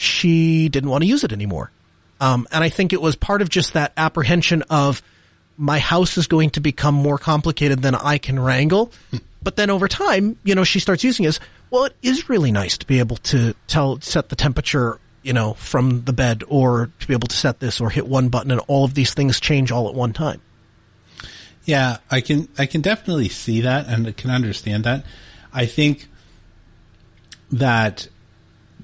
she 0.00 0.70
didn't 0.70 0.88
want 0.88 1.02
to 1.02 1.08
use 1.08 1.24
it 1.24 1.32
anymore. 1.32 1.70
Um, 2.20 2.48
and 2.50 2.64
I 2.64 2.70
think 2.70 2.94
it 2.94 3.02
was 3.02 3.16
part 3.16 3.42
of 3.42 3.50
just 3.50 3.74
that 3.74 3.92
apprehension 3.98 4.62
of 4.70 5.02
my 5.58 5.78
house 5.78 6.16
is 6.16 6.26
going 6.26 6.50
to 6.50 6.60
become 6.60 6.94
more 6.94 7.18
complicated 7.18 7.82
than 7.82 7.94
I 7.94 8.16
can 8.16 8.40
wrangle. 8.40 8.92
but 9.42 9.56
then 9.56 9.68
over 9.68 9.88
time, 9.88 10.38
you 10.42 10.54
know, 10.54 10.64
she 10.64 10.80
starts 10.80 11.04
using 11.04 11.26
it. 11.26 11.28
As, 11.28 11.40
well, 11.68 11.84
it 11.84 11.94
is 12.02 12.30
really 12.30 12.50
nice 12.50 12.78
to 12.78 12.86
be 12.86 12.98
able 12.98 13.16
to 13.16 13.54
tell, 13.66 14.00
set 14.00 14.30
the 14.30 14.36
temperature, 14.36 14.98
you 15.22 15.34
know, 15.34 15.52
from 15.54 16.02
the 16.04 16.14
bed 16.14 16.44
or 16.48 16.90
to 17.00 17.06
be 17.06 17.12
able 17.12 17.28
to 17.28 17.36
set 17.36 17.60
this 17.60 17.78
or 17.78 17.90
hit 17.90 18.06
one 18.08 18.30
button 18.30 18.50
and 18.50 18.60
all 18.68 18.86
of 18.86 18.94
these 18.94 19.12
things 19.12 19.38
change 19.38 19.70
all 19.70 19.86
at 19.86 19.94
one 19.94 20.14
time. 20.14 20.40
Yeah, 21.66 21.98
I 22.10 22.22
can 22.22 22.48
I 22.56 22.64
can 22.64 22.80
definitely 22.80 23.28
see 23.28 23.60
that 23.60 23.86
and 23.86 24.16
can 24.16 24.30
understand 24.30 24.84
that. 24.84 25.04
I 25.52 25.66
think 25.66 26.08
that 27.52 28.08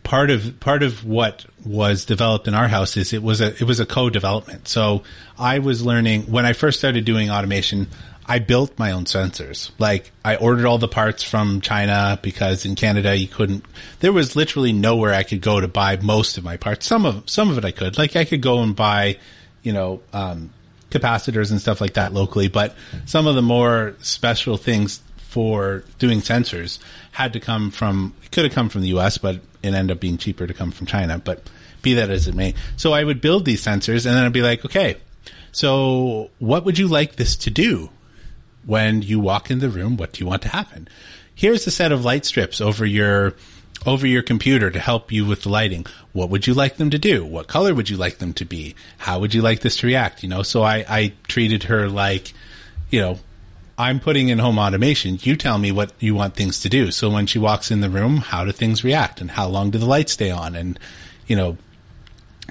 part 0.06 0.30
of 0.30 0.60
part 0.60 0.84
of 0.84 1.04
what 1.04 1.44
was 1.64 2.04
developed 2.04 2.46
in 2.46 2.54
our 2.54 2.68
house 2.68 2.96
is 2.96 3.12
it 3.12 3.22
was 3.22 3.40
a 3.40 3.48
it 3.48 3.64
was 3.64 3.80
a 3.80 3.86
co-development. 3.86 4.68
So 4.68 5.02
I 5.36 5.58
was 5.58 5.84
learning 5.84 6.30
when 6.30 6.46
I 6.46 6.52
first 6.52 6.78
started 6.78 7.04
doing 7.04 7.28
automation. 7.28 7.88
I 8.28 8.38
built 8.38 8.76
my 8.78 8.92
own 8.92 9.04
sensors. 9.04 9.70
Like 9.78 10.12
I 10.24 10.36
ordered 10.36 10.64
all 10.64 10.78
the 10.78 10.88
parts 10.88 11.22
from 11.22 11.60
China 11.60 12.18
because 12.22 12.64
in 12.64 12.76
Canada 12.76 13.16
you 13.16 13.26
couldn't. 13.28 13.64
There 14.00 14.12
was 14.12 14.36
literally 14.36 14.72
nowhere 14.72 15.12
I 15.12 15.24
could 15.24 15.40
go 15.40 15.60
to 15.60 15.68
buy 15.68 15.96
most 15.96 16.38
of 16.38 16.44
my 16.44 16.56
parts. 16.56 16.86
Some 16.86 17.04
of 17.04 17.28
some 17.28 17.50
of 17.50 17.58
it 17.58 17.64
I 17.64 17.72
could. 17.72 17.98
Like 17.98 18.14
I 18.14 18.24
could 18.24 18.42
go 18.42 18.62
and 18.62 18.76
buy, 18.76 19.18
you 19.62 19.72
know, 19.72 20.02
um, 20.12 20.50
capacitors 20.90 21.50
and 21.50 21.60
stuff 21.60 21.80
like 21.80 21.94
that 21.94 22.12
locally, 22.12 22.48
but 22.48 22.76
some 23.06 23.26
of 23.26 23.34
the 23.34 23.42
more 23.42 23.96
special 24.00 24.56
things 24.56 25.00
for 25.36 25.84
doing 25.98 26.22
sensors 26.22 26.78
had 27.12 27.34
to 27.34 27.40
come 27.40 27.70
from, 27.70 28.14
it 28.24 28.30
could 28.30 28.44
have 28.44 28.54
come 28.54 28.70
from 28.70 28.80
the 28.80 28.96
US, 28.96 29.18
but 29.18 29.34
it 29.62 29.74
ended 29.74 29.94
up 29.94 30.00
being 30.00 30.16
cheaper 30.16 30.46
to 30.46 30.54
come 30.54 30.70
from 30.70 30.86
China. 30.86 31.18
But 31.18 31.50
be 31.82 31.92
that 31.92 32.08
as 32.08 32.26
it 32.26 32.34
may. 32.34 32.54
So 32.78 32.94
I 32.94 33.04
would 33.04 33.20
build 33.20 33.44
these 33.44 33.62
sensors 33.62 34.06
and 34.06 34.16
then 34.16 34.24
I'd 34.24 34.32
be 34.32 34.40
like, 34.40 34.64
okay, 34.64 34.96
so 35.52 36.30
what 36.38 36.64
would 36.64 36.78
you 36.78 36.88
like 36.88 37.16
this 37.16 37.36
to 37.36 37.50
do? 37.50 37.90
When 38.64 39.02
you 39.02 39.20
walk 39.20 39.50
in 39.50 39.58
the 39.58 39.68
room, 39.68 39.98
what 39.98 40.14
do 40.14 40.24
you 40.24 40.26
want 40.26 40.40
to 40.42 40.48
happen? 40.48 40.88
Here's 41.34 41.66
a 41.66 41.70
set 41.70 41.92
of 41.92 42.02
light 42.02 42.24
strips 42.24 42.62
over 42.62 42.86
your 42.86 43.34
over 43.84 44.06
your 44.06 44.22
computer 44.22 44.70
to 44.70 44.80
help 44.80 45.12
you 45.12 45.26
with 45.26 45.42
the 45.42 45.50
lighting. 45.50 45.84
What 46.14 46.30
would 46.30 46.46
you 46.46 46.54
like 46.54 46.78
them 46.78 46.88
to 46.88 46.98
do? 46.98 47.26
What 47.26 47.46
color 47.46 47.74
would 47.74 47.90
you 47.90 47.98
like 47.98 48.18
them 48.18 48.32
to 48.34 48.46
be? 48.46 48.74
How 48.96 49.18
would 49.18 49.34
you 49.34 49.42
like 49.42 49.60
this 49.60 49.76
to 49.76 49.86
react? 49.86 50.22
You 50.22 50.30
know, 50.30 50.42
so 50.42 50.62
I, 50.62 50.86
I 50.88 51.12
treated 51.28 51.64
her 51.64 51.90
like, 51.90 52.32
you 52.90 53.00
know, 53.00 53.18
I'm 53.78 54.00
putting 54.00 54.28
in 54.28 54.38
home 54.38 54.58
automation. 54.58 55.18
You 55.20 55.36
tell 55.36 55.58
me 55.58 55.70
what 55.70 55.92
you 55.98 56.14
want 56.14 56.34
things 56.34 56.60
to 56.60 56.68
do. 56.68 56.90
So 56.90 57.10
when 57.10 57.26
she 57.26 57.38
walks 57.38 57.70
in 57.70 57.80
the 57.80 57.90
room, 57.90 58.18
how 58.18 58.44
do 58.44 58.52
things 58.52 58.82
react 58.82 59.20
and 59.20 59.30
how 59.30 59.48
long 59.48 59.70
do 59.70 59.78
the 59.78 59.86
lights 59.86 60.12
stay 60.12 60.30
on? 60.30 60.54
And, 60.54 60.78
you 61.26 61.36
know, 61.36 61.58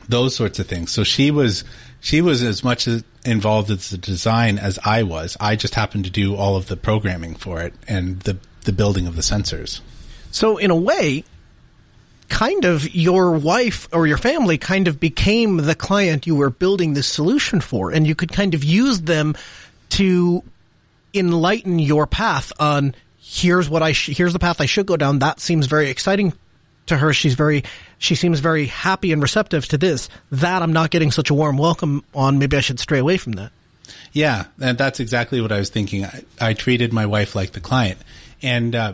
those 0.08 0.36
sorts 0.36 0.60
of 0.60 0.68
things. 0.68 0.92
So 0.92 1.04
she 1.04 1.32
was, 1.32 1.64
she 2.00 2.22
was 2.22 2.44
as 2.44 2.64
much 2.64 2.88
involved 3.24 3.72
as 3.72 3.90
the 3.90 3.98
design 3.98 4.60
as 4.60 4.78
I 4.86 5.02
was. 5.02 5.36
I 5.40 5.56
just 5.56 5.74
happened 5.74 6.06
to 6.06 6.12
do 6.12 6.36
all 6.36 6.58
of 6.58 6.68
the 6.68 6.78
programming 6.78 7.34
for 7.34 7.62
it 7.62 7.74
and 7.88 8.20
the, 8.22 8.38
the 8.66 8.72
building 8.72 9.08
of 9.08 9.16
the 9.16 9.24
sensors. 9.24 9.82
So 10.30 10.58
in 10.58 10.70
a 10.70 10.76
way, 10.76 11.24
kind 12.30 12.66
of 12.66 12.94
your 12.94 13.32
wife 13.32 13.88
or 13.92 14.06
your 14.06 14.18
family 14.18 14.60
kind 14.60 14.88
of 14.88 15.00
became 15.00 15.58
the 15.58 15.76
client 15.76 16.28
you 16.28 16.36
were 16.36 16.50
building 16.52 16.94
this 16.94 17.08
solution 17.08 17.62
for 17.62 17.92
and 17.92 18.06
you 18.06 18.14
could 18.14 18.32
kind 18.32 18.54
of 18.54 18.64
use 18.64 19.02
them 19.02 19.36
to 19.90 20.44
enlighten 21.16 21.80
your 21.80 22.06
path 22.08 22.52
on 22.60 22.96
here's 23.20 23.70
what 23.70 23.82
I 23.82 23.92
sh- 23.92 24.16
here's 24.16 24.34
the 24.34 24.40
path 24.40 24.62
I 24.62 24.66
should 24.66 24.86
go 24.86 24.98
down. 24.98 25.20
That 25.20 25.40
seems 25.40 25.66
very 25.68 25.90
exciting 25.90 26.34
to 26.88 26.98
her. 26.98 27.14
She's 27.14 27.34
very 27.34 27.64
she 27.98 28.16
seems 28.16 28.40
very 28.40 28.66
happy 28.68 29.12
and 29.12 29.22
receptive 29.22 29.68
to 29.70 29.78
this. 29.78 30.10
That 30.32 30.62
I'm 30.62 30.74
not 30.74 30.92
getting 30.92 31.12
such 31.12 31.30
a 31.30 31.34
warm 31.34 31.58
welcome 31.58 32.04
on. 32.14 32.38
Maybe 32.38 32.58
I 32.58 32.62
should 32.62 32.80
stray 32.80 33.00
away 33.00 33.18
from 33.18 33.34
that. 33.34 33.52
Yeah 34.12 34.46
and 34.62 34.78
that's 34.78 35.00
exactly 35.00 35.42
what 35.42 35.52
I 35.52 35.60
was 35.60 35.70
thinking. 35.70 36.06
I, 36.06 36.24
I 36.40 36.54
treated 36.54 36.94
my 36.94 37.06
wife 37.06 37.36
like 37.36 37.52
the 37.52 37.60
client. 37.60 38.00
And 38.42 38.76
uh, 38.76 38.94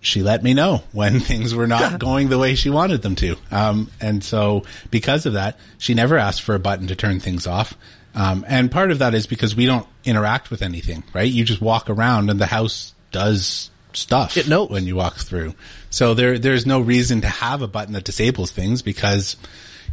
she 0.00 0.22
let 0.22 0.42
me 0.42 0.54
know 0.54 0.82
when 0.92 1.20
things 1.20 1.54
were 1.54 1.66
not 1.66 1.98
going 1.98 2.28
the 2.28 2.38
way 2.38 2.54
she 2.54 2.70
wanted 2.70 3.02
them 3.02 3.16
to. 3.16 3.36
Um, 3.50 3.90
and 4.00 4.24
so 4.24 4.64
because 4.90 5.26
of 5.26 5.34
that, 5.34 5.58
she 5.78 5.94
never 5.94 6.16
asked 6.16 6.42
for 6.42 6.54
a 6.54 6.60
button 6.60 6.86
to 6.88 6.96
turn 6.96 7.20
things 7.20 7.46
off. 7.46 7.74
Um, 8.14 8.44
and 8.48 8.70
part 8.70 8.90
of 8.90 8.98
that 8.98 9.14
is 9.14 9.26
because 9.26 9.54
we 9.54 9.66
don't 9.66 9.86
interact 10.04 10.50
with 10.50 10.62
anything, 10.62 11.04
right? 11.12 11.30
You 11.30 11.44
just 11.44 11.60
walk 11.60 11.88
around 11.88 12.30
and 12.30 12.40
the 12.40 12.46
house 12.46 12.94
does 13.12 13.70
stuff 13.92 14.36
it 14.36 14.48
knows. 14.48 14.70
when 14.70 14.86
you 14.86 14.96
walk 14.96 15.16
through. 15.16 15.54
So 15.90 16.14
there, 16.14 16.38
there's 16.38 16.66
no 16.66 16.80
reason 16.80 17.20
to 17.22 17.28
have 17.28 17.62
a 17.62 17.68
button 17.68 17.94
that 17.94 18.04
disables 18.04 18.50
things 18.50 18.82
because, 18.82 19.36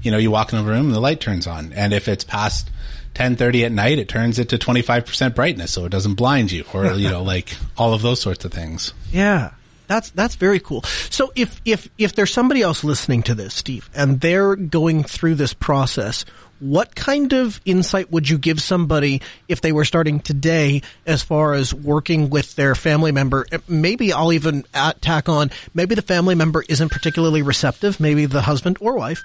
you 0.01 0.11
know, 0.11 0.17
you 0.17 0.31
walk 0.31 0.53
in 0.53 0.59
a 0.59 0.63
room 0.63 0.87
and 0.87 0.95
the 0.95 0.99
light 0.99 1.19
turns 1.19 1.47
on. 1.47 1.73
And 1.73 1.93
if 1.93 2.07
it's 2.07 2.23
past 2.23 2.67
1030 3.15 3.65
at 3.65 3.71
night, 3.71 3.99
it 3.99 4.07
turns 4.07 4.39
it 4.39 4.49
to 4.49 4.57
25% 4.57 5.35
brightness 5.35 5.71
so 5.71 5.85
it 5.85 5.89
doesn't 5.89 6.15
blind 6.15 6.51
you 6.51 6.65
or, 6.73 6.85
you 6.93 7.09
know, 7.09 7.23
like 7.33 7.55
all 7.77 7.93
of 7.93 8.01
those 8.01 8.19
sorts 8.19 8.45
of 8.45 8.51
things. 8.51 8.93
Yeah. 9.11 9.51
That's 9.87 10.09
that's 10.11 10.35
very 10.35 10.59
cool. 10.59 10.83
So 10.83 11.31
if 11.33 11.61
if 11.63 11.87
if 11.97 12.13
there's 12.13 12.33
somebody 12.33 12.61
else 12.61 12.83
listening 12.83 13.23
to 13.23 13.35
this, 13.35 13.53
Steve, 13.53 13.89
and 13.95 14.19
they're 14.19 14.57
going 14.57 15.03
through 15.03 15.35
this 15.35 15.53
process, 15.53 16.25
what 16.59 16.95
kind 16.95 17.33
of 17.33 17.61
insight 17.65 18.11
would 18.11 18.29
you 18.29 18.37
give 18.37 18.61
somebody 18.61 19.21
if 19.47 19.61
they 19.61 19.71
were 19.71 19.85
starting 19.85 20.19
today 20.19 20.81
as 21.05 21.23
far 21.23 21.53
as 21.53 21.73
working 21.73 22.29
with 22.29 22.55
their 22.55 22.75
family 22.75 23.11
member? 23.11 23.45
Maybe 23.67 24.13
I'll 24.13 24.33
even 24.33 24.65
tack 25.01 25.29
on, 25.29 25.51
maybe 25.73 25.95
the 25.95 26.01
family 26.01 26.35
member 26.35 26.63
isn't 26.67 26.89
particularly 26.91 27.41
receptive, 27.41 27.99
maybe 27.99 28.25
the 28.25 28.41
husband 28.41 28.77
or 28.79 28.95
wife, 28.95 29.23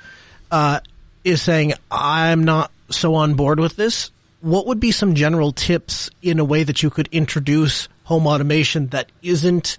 uh, 0.51 0.81
is 1.25 1.41
saying, 1.41 1.75
I'm 1.91 2.45
not 2.45 2.71
so 2.91 3.15
on 3.15 3.35
board 3.35 3.61
with 3.61 3.77
this. 3.77 4.11
What 4.41 4.67
would 4.67 4.81
be 4.81 4.91
some 4.91 5.15
general 5.15 5.53
tips 5.53 6.11
in 6.21 6.39
a 6.39 6.45
way 6.45 6.65
that 6.65 6.83
you 6.83 6.91
could 6.91 7.09
introduce 7.13 7.89
home 8.05 8.27
automation 8.27 8.89
that 8.89 9.11
isn't 9.23 9.79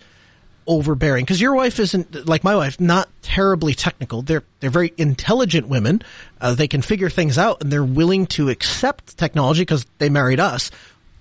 overbearing. 0.67 1.25
Because 1.25 1.41
your 1.41 1.53
wife 1.55 1.79
isn't 1.79 2.27
like 2.27 2.43
my 2.43 2.55
wife 2.55 2.79
not 2.79 3.09
terribly 3.21 3.73
technical. 3.73 4.21
They're 4.21 4.43
they're 4.59 4.69
very 4.69 4.93
intelligent 4.97 5.67
women. 5.67 6.01
Uh, 6.39 6.55
they 6.55 6.67
can 6.67 6.81
figure 6.81 7.09
things 7.09 7.37
out 7.37 7.61
and 7.61 7.71
they're 7.71 7.83
willing 7.83 8.27
to 8.27 8.49
accept 8.49 9.17
technology 9.17 9.61
because 9.61 9.85
they 9.97 10.09
married 10.09 10.39
us. 10.39 10.71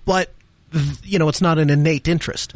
But 0.05 0.33
you 1.03 1.19
know 1.19 1.29
it's 1.29 1.41
not 1.41 1.59
an 1.59 1.69
innate 1.69 2.07
interest. 2.07 2.53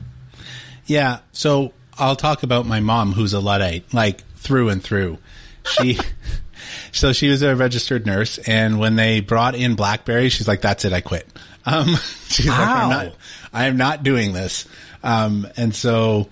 Yeah. 0.86 1.20
So 1.32 1.74
i'll 2.00 2.16
talk 2.16 2.44
about 2.44 2.68
my 2.68 2.80
mom 2.80 3.12
who's 3.12 3.34
a 3.34 3.40
luddite 3.40 3.92
like 3.94 4.26
through 4.36 4.70
and 4.70 4.84
through. 4.84 5.18
She 5.64 6.00
so 6.92 7.14
she 7.14 7.30
was 7.30 7.42
a 7.42 7.56
registered 7.56 8.06
nurse 8.06 8.38
and 8.40 8.80
when 8.80 8.96
they 8.96 9.20
brought 9.20 9.56
in 9.56 9.76
blackberry 9.76 10.30
she's 10.30 10.48
like 10.48 10.62
that's 10.62 10.86
it 10.86 10.94
i 10.94 11.02
quit. 11.02 11.28
Um 11.66 11.88
she's 12.28 12.48
wow. 12.48 12.58
like 12.58 12.70
i'm 12.70 12.90
not 12.90 13.16
i'm 13.54 13.78
not 13.78 14.04
doing 14.04 14.34
this. 14.34 14.68
Um 15.04 15.48
and 15.58 15.76
so 15.76 16.30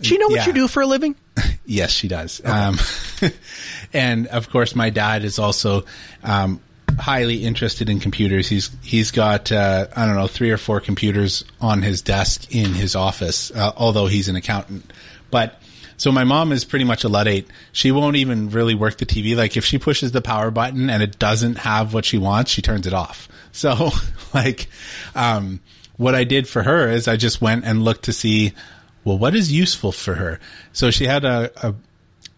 do 0.00 0.14
you 0.14 0.18
know 0.18 0.28
what 0.28 0.36
yeah. 0.36 0.46
you 0.46 0.52
do 0.52 0.68
for 0.68 0.82
a 0.82 0.86
living? 0.86 1.16
yes, 1.66 1.90
she 1.90 2.08
does. 2.08 2.40
Okay. 2.40 2.50
Um, 2.50 2.78
and 3.92 4.26
of 4.28 4.50
course, 4.50 4.74
my 4.74 4.90
dad 4.90 5.24
is 5.24 5.38
also 5.38 5.84
um, 6.22 6.60
highly 6.98 7.44
interested 7.44 7.88
in 7.88 8.00
computers. 8.00 8.48
He's 8.48 8.70
he's 8.82 9.10
got 9.10 9.52
uh, 9.52 9.86
I 9.94 10.06
don't 10.06 10.16
know 10.16 10.26
three 10.26 10.50
or 10.50 10.58
four 10.58 10.80
computers 10.80 11.44
on 11.60 11.82
his 11.82 12.02
desk 12.02 12.54
in 12.54 12.72
his 12.72 12.96
office, 12.96 13.50
uh, 13.50 13.72
although 13.76 14.06
he's 14.06 14.28
an 14.28 14.36
accountant. 14.36 14.92
But 15.30 15.60
so 15.96 16.12
my 16.12 16.24
mom 16.24 16.52
is 16.52 16.64
pretty 16.64 16.84
much 16.84 17.04
a 17.04 17.08
luddite. 17.08 17.46
She 17.72 17.90
won't 17.90 18.16
even 18.16 18.50
really 18.50 18.74
work 18.74 18.98
the 18.98 19.06
TV. 19.06 19.36
Like 19.36 19.56
if 19.56 19.64
she 19.64 19.78
pushes 19.78 20.12
the 20.12 20.20
power 20.20 20.50
button 20.50 20.90
and 20.90 21.02
it 21.02 21.18
doesn't 21.18 21.58
have 21.58 21.94
what 21.94 22.04
she 22.04 22.18
wants, 22.18 22.50
she 22.50 22.62
turns 22.62 22.86
it 22.86 22.92
off. 22.92 23.28
So 23.56 23.88
like, 24.34 24.68
um, 25.14 25.60
what 25.96 26.14
I 26.14 26.24
did 26.24 26.46
for 26.46 26.62
her 26.62 26.90
is 26.90 27.08
I 27.08 27.16
just 27.16 27.40
went 27.40 27.64
and 27.64 27.82
looked 27.82 28.04
to 28.04 28.12
see 28.12 28.52
well, 29.06 29.16
what 29.16 29.36
is 29.36 29.52
useful 29.52 29.92
for 29.92 30.16
her? 30.16 30.40
So 30.72 30.90
she 30.90 31.06
had 31.06 31.24
a, 31.24 31.50
a 31.64 31.74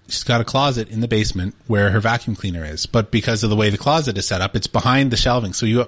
she's 0.06 0.22
got 0.22 0.42
a 0.42 0.44
closet 0.44 0.90
in 0.90 1.00
the 1.00 1.08
basement 1.08 1.54
where 1.66 1.90
her 1.90 1.98
vacuum 1.98 2.36
cleaner 2.36 2.62
is, 2.62 2.84
but 2.84 3.10
because 3.10 3.42
of 3.42 3.48
the 3.48 3.56
way 3.56 3.70
the 3.70 3.78
closet 3.78 4.18
is 4.18 4.28
set 4.28 4.42
up, 4.42 4.54
it's 4.54 4.66
behind 4.66 5.10
the 5.10 5.16
shelving. 5.16 5.54
So 5.54 5.64
you 5.64 5.86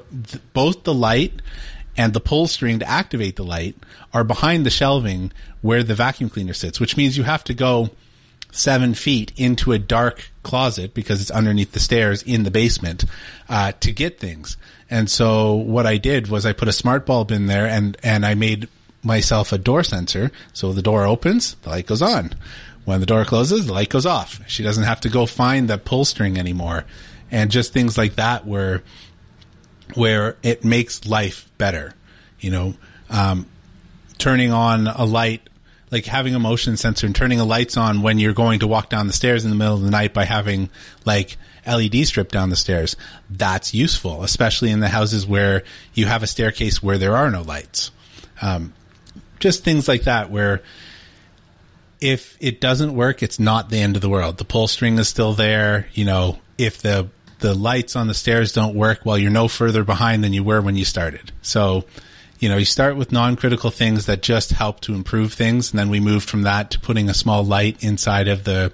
both 0.55 0.85
the 0.85 0.95
light 0.95 1.43
and 1.99 2.15
the 2.15 2.21
pull 2.21 2.47
string 2.47 2.79
to 2.79 2.89
activate 2.89 3.37
the 3.37 3.45
light 3.45 3.77
are 4.15 4.25
behind 4.25 4.65
the 4.65 4.71
shelving 4.71 5.33
where 5.61 5.83
the 5.83 5.95
vacuum 5.95 6.31
cleaner 6.31 6.55
sits, 6.55 6.81
which 6.81 6.97
means 6.97 7.15
you 7.19 7.25
have 7.25 7.45
to 7.45 7.53
go 7.53 7.91
seven 8.51 8.95
feet 8.95 9.33
into 9.37 9.73
a 9.73 9.79
dark 9.79 10.31
closet 10.43 10.95
because 10.95 11.21
it's 11.21 11.31
underneath 11.31 11.73
the 11.73 11.79
stairs 11.79 12.23
in 12.23 12.45
the 12.45 12.51
basement 12.51 13.05
uh, 13.51 13.73
to 13.81 13.93
get 13.93 14.19
things. 14.19 14.57
And 14.89 15.11
so 15.11 15.53
what 15.55 15.87
I 15.87 15.99
did 15.99 16.29
was 16.29 16.47
I 16.47 16.55
put 16.55 16.69
a 16.69 16.73
smart 16.73 17.05
bulb 17.05 17.31
in 17.31 17.49
there 17.49 17.67
and 17.67 17.99
and 18.03 18.25
I 18.25 18.33
made 18.33 18.67
myself 19.03 19.53
a 19.53 19.59
door 19.59 19.83
sensor. 19.83 20.31
So 20.53 20.73
the 20.73 20.83
door 20.83 21.05
opens, 21.07 21.55
the 21.63 21.71
light 21.71 21.87
goes 21.87 22.03
on. 22.03 22.35
When 22.85 23.01
the 23.01 23.07
door 23.07 23.25
closes, 23.25 23.67
the 23.67 23.73
light 23.73 23.89
goes 23.89 24.07
off. 24.07 24.41
She 24.47 24.63
doesn't 24.63 24.85
have 24.85 25.01
to 25.01 25.09
go 25.09 25.27
find 25.27 25.69
that 25.69 25.85
pull 25.85 26.05
string 26.05 26.39
anymore. 26.39 26.85
And 27.31 27.51
just 27.51 27.73
things 27.73 27.97
like 27.97 28.17
that 28.17 28.47
where, 28.47 28.83
where 29.95 30.37
it 30.43 30.65
makes 30.65 31.07
life 31.07 31.49
better. 31.59 31.95
You 32.41 32.51
know, 32.51 32.75
um, 33.09 33.47
turning 34.19 34.53
on 34.53 34.87
a 34.87 35.05
light, 35.05 35.49
like 35.91 36.07
having 36.07 36.35
a 36.35 36.39
motion 36.39 36.77
sensor 36.77 37.07
and 37.07 37.15
turning 37.15 37.39
the 37.39 37.45
lights 37.45 37.77
on 37.77 38.03
when 38.03 38.19
you're 38.19 38.33
going 38.33 38.61
to 38.61 38.67
walk 38.67 38.89
down 38.89 39.07
the 39.07 39.13
stairs 39.13 39.45
in 39.45 39.51
the 39.51 39.57
middle 39.57 39.75
of 39.75 39.83
the 39.83 39.91
night 39.91 40.15
by 40.15 40.25
having 40.25 40.71
like 41.05 41.37
LED 41.67 42.07
strip 42.07 42.33
down 42.33 42.51
the 42.51 42.57
stairs. 42.57 42.97
That's 43.29 43.75
useful, 43.75 44.25
especially 44.25 44.71
in 44.71 44.81
the 44.81 44.89
houses 44.89 45.27
where 45.27 45.63
you 45.95 46.07
have 46.07 46.23
a 46.23 46.27
staircase 46.27 46.83
where 46.83 46.99
there 46.99 47.17
are 47.17 47.31
no 47.31 47.43
lights. 47.43 47.91
Um, 48.41 48.73
just 49.41 49.65
things 49.65 49.89
like 49.89 50.05
that 50.05 50.31
where 50.31 50.63
if 52.01 52.37
it 52.41 52.61
doesn't 52.61 52.95
work, 52.95 53.23
it's 53.23 53.39
not 53.39 53.69
the 53.69 53.79
end 53.79 53.97
of 53.97 54.03
the 54.03 54.09
world. 54.09 54.39
The 54.39 54.45
pull 54.45 54.69
string 54.69 54.99
is 54.99 55.09
still 55.09 55.35
there. 55.35 55.89
You 55.93 56.05
know, 56.05 56.39
if 56.57 56.79
the 56.79 57.09
the 57.41 57.55
lights 57.55 57.97
on 57.97 58.07
the 58.07 58.15
stairs 58.15 58.53
don't 58.53 58.75
work, 58.75 59.01
well, 59.05 59.19
you're 59.19 59.31
no 59.31 59.49
further 59.49 59.83
behind 59.83 60.23
than 60.23 60.33
you 60.33 60.45
were 60.45 60.61
when 60.61 60.77
you 60.77 60.85
started. 60.85 61.33
So, 61.41 61.85
you 62.39 62.49
know, 62.49 62.59
you 62.59 62.67
start 62.67 62.97
with 62.97 63.13
non-critical 63.13 63.71
things 63.71 64.07
that 64.07 64.23
just 64.23 64.51
help 64.51 64.81
to 64.81 64.95
improve 64.95 65.33
things, 65.33 65.71
and 65.71 65.79
then 65.79 65.89
we 65.89 66.01
moved 66.01 66.29
from 66.29 66.43
that 66.43 66.71
to 66.73 66.81
putting 66.81 67.09
a 67.09 67.15
small 67.15 67.45
light 67.45 67.83
inside 67.83 68.29
of 68.29 68.45
the 68.45 68.73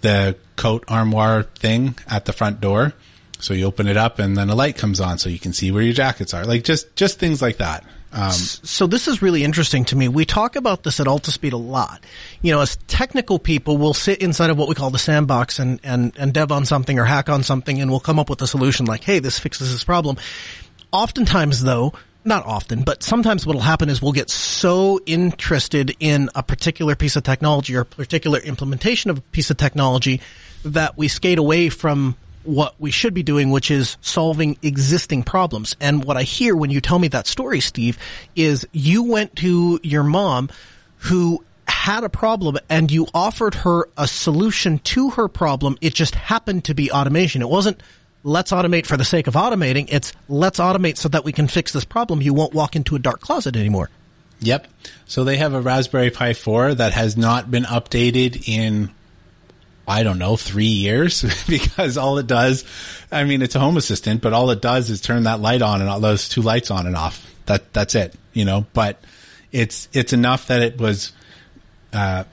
the 0.00 0.36
coat 0.56 0.84
armoire 0.88 1.44
thing 1.44 1.94
at 2.08 2.24
the 2.24 2.32
front 2.32 2.60
door. 2.60 2.92
So 3.38 3.54
you 3.54 3.64
open 3.64 3.86
it 3.86 3.96
up, 3.96 4.18
and 4.18 4.36
then 4.36 4.50
a 4.50 4.54
light 4.54 4.76
comes 4.76 5.00
on, 5.00 5.18
so 5.18 5.28
you 5.28 5.38
can 5.38 5.52
see 5.52 5.70
where 5.70 5.82
your 5.82 5.94
jackets 5.94 6.32
are. 6.32 6.44
Like 6.44 6.64
just 6.64 6.94
just 6.96 7.18
things 7.18 7.42
like 7.42 7.58
that. 7.58 7.84
Um, 8.12 8.30
so 8.32 8.86
this 8.86 9.08
is 9.08 9.22
really 9.22 9.42
interesting 9.42 9.86
to 9.86 9.96
me. 9.96 10.06
We 10.08 10.26
talk 10.26 10.56
about 10.56 10.82
this 10.82 11.00
at 11.00 11.06
Altispeed 11.06 11.52
a 11.52 11.56
lot. 11.56 12.04
You 12.42 12.52
know, 12.52 12.60
as 12.60 12.76
technical 12.86 13.38
people, 13.38 13.78
we'll 13.78 13.94
sit 13.94 14.20
inside 14.20 14.50
of 14.50 14.58
what 14.58 14.68
we 14.68 14.74
call 14.74 14.90
the 14.90 14.98
sandbox 14.98 15.58
and, 15.58 15.80
and, 15.82 16.12
and 16.18 16.34
dev 16.34 16.52
on 16.52 16.66
something 16.66 16.98
or 16.98 17.04
hack 17.04 17.30
on 17.30 17.42
something 17.42 17.80
and 17.80 17.90
we'll 17.90 18.00
come 18.00 18.18
up 18.18 18.28
with 18.28 18.42
a 18.42 18.46
solution 18.46 18.84
like, 18.84 19.02
hey, 19.02 19.18
this 19.18 19.38
fixes 19.38 19.72
this 19.72 19.82
problem. 19.82 20.18
Oftentimes 20.92 21.62
though, 21.62 21.94
not 22.24 22.44
often, 22.44 22.82
but 22.82 23.02
sometimes 23.02 23.46
what'll 23.46 23.62
happen 23.62 23.88
is 23.88 24.00
we'll 24.02 24.12
get 24.12 24.30
so 24.30 25.00
interested 25.06 25.96
in 25.98 26.28
a 26.34 26.42
particular 26.42 26.94
piece 26.94 27.16
of 27.16 27.22
technology 27.22 27.74
or 27.74 27.80
a 27.80 27.86
particular 27.86 28.38
implementation 28.38 29.10
of 29.10 29.18
a 29.18 29.22
piece 29.22 29.50
of 29.50 29.56
technology 29.56 30.20
that 30.64 30.96
we 30.96 31.08
skate 31.08 31.38
away 31.38 31.68
from 31.68 32.16
what 32.44 32.74
we 32.78 32.90
should 32.90 33.14
be 33.14 33.22
doing, 33.22 33.50
which 33.50 33.70
is 33.70 33.96
solving 34.00 34.56
existing 34.62 35.22
problems. 35.22 35.76
And 35.80 36.04
what 36.04 36.16
I 36.16 36.22
hear 36.22 36.56
when 36.56 36.70
you 36.70 36.80
tell 36.80 36.98
me 36.98 37.08
that 37.08 37.26
story, 37.26 37.60
Steve, 37.60 37.98
is 38.36 38.66
you 38.72 39.04
went 39.04 39.36
to 39.36 39.80
your 39.82 40.02
mom 40.02 40.50
who 40.98 41.44
had 41.66 42.04
a 42.04 42.08
problem 42.08 42.58
and 42.68 42.90
you 42.90 43.06
offered 43.14 43.54
her 43.54 43.88
a 43.96 44.06
solution 44.06 44.78
to 44.80 45.10
her 45.10 45.28
problem. 45.28 45.76
It 45.80 45.94
just 45.94 46.14
happened 46.14 46.64
to 46.66 46.74
be 46.74 46.92
automation. 46.92 47.42
It 47.42 47.48
wasn't 47.48 47.82
let's 48.24 48.52
automate 48.52 48.86
for 48.86 48.96
the 48.96 49.04
sake 49.04 49.26
of 49.26 49.34
automating. 49.34 49.88
It's 49.90 50.12
let's 50.28 50.58
automate 50.60 50.96
so 50.96 51.08
that 51.08 51.24
we 51.24 51.32
can 51.32 51.48
fix 51.48 51.72
this 51.72 51.84
problem. 51.84 52.22
You 52.22 52.34
won't 52.34 52.54
walk 52.54 52.76
into 52.76 52.94
a 52.94 52.98
dark 52.98 53.20
closet 53.20 53.56
anymore. 53.56 53.90
Yep. 54.40 54.66
So 55.06 55.24
they 55.24 55.36
have 55.36 55.54
a 55.54 55.60
Raspberry 55.60 56.10
Pi 56.10 56.34
4 56.34 56.74
that 56.74 56.92
has 56.92 57.16
not 57.16 57.50
been 57.50 57.64
updated 57.64 58.48
in 58.48 58.90
I 59.86 60.02
don't 60.02 60.18
know, 60.18 60.36
three 60.36 60.66
years 60.66 61.22
because 61.48 61.96
all 61.98 62.18
it 62.18 62.26
does, 62.26 62.64
I 63.10 63.24
mean, 63.24 63.42
it's 63.42 63.54
a 63.54 63.60
home 63.60 63.76
assistant, 63.76 64.22
but 64.22 64.32
all 64.32 64.50
it 64.50 64.62
does 64.62 64.90
is 64.90 65.00
turn 65.00 65.24
that 65.24 65.40
light 65.40 65.62
on 65.62 65.80
and 65.80 65.90
all 65.90 66.00
those 66.00 66.28
two 66.28 66.42
lights 66.42 66.70
on 66.70 66.86
and 66.86 66.96
off. 66.96 67.28
That, 67.46 67.72
that's 67.72 67.94
it, 67.94 68.14
you 68.32 68.44
know, 68.44 68.66
but 68.72 69.02
it's, 69.50 69.88
it's 69.92 70.12
enough 70.12 70.46
that 70.46 70.62
it 70.62 70.78
was, 70.78 71.12
uh, 71.92 72.24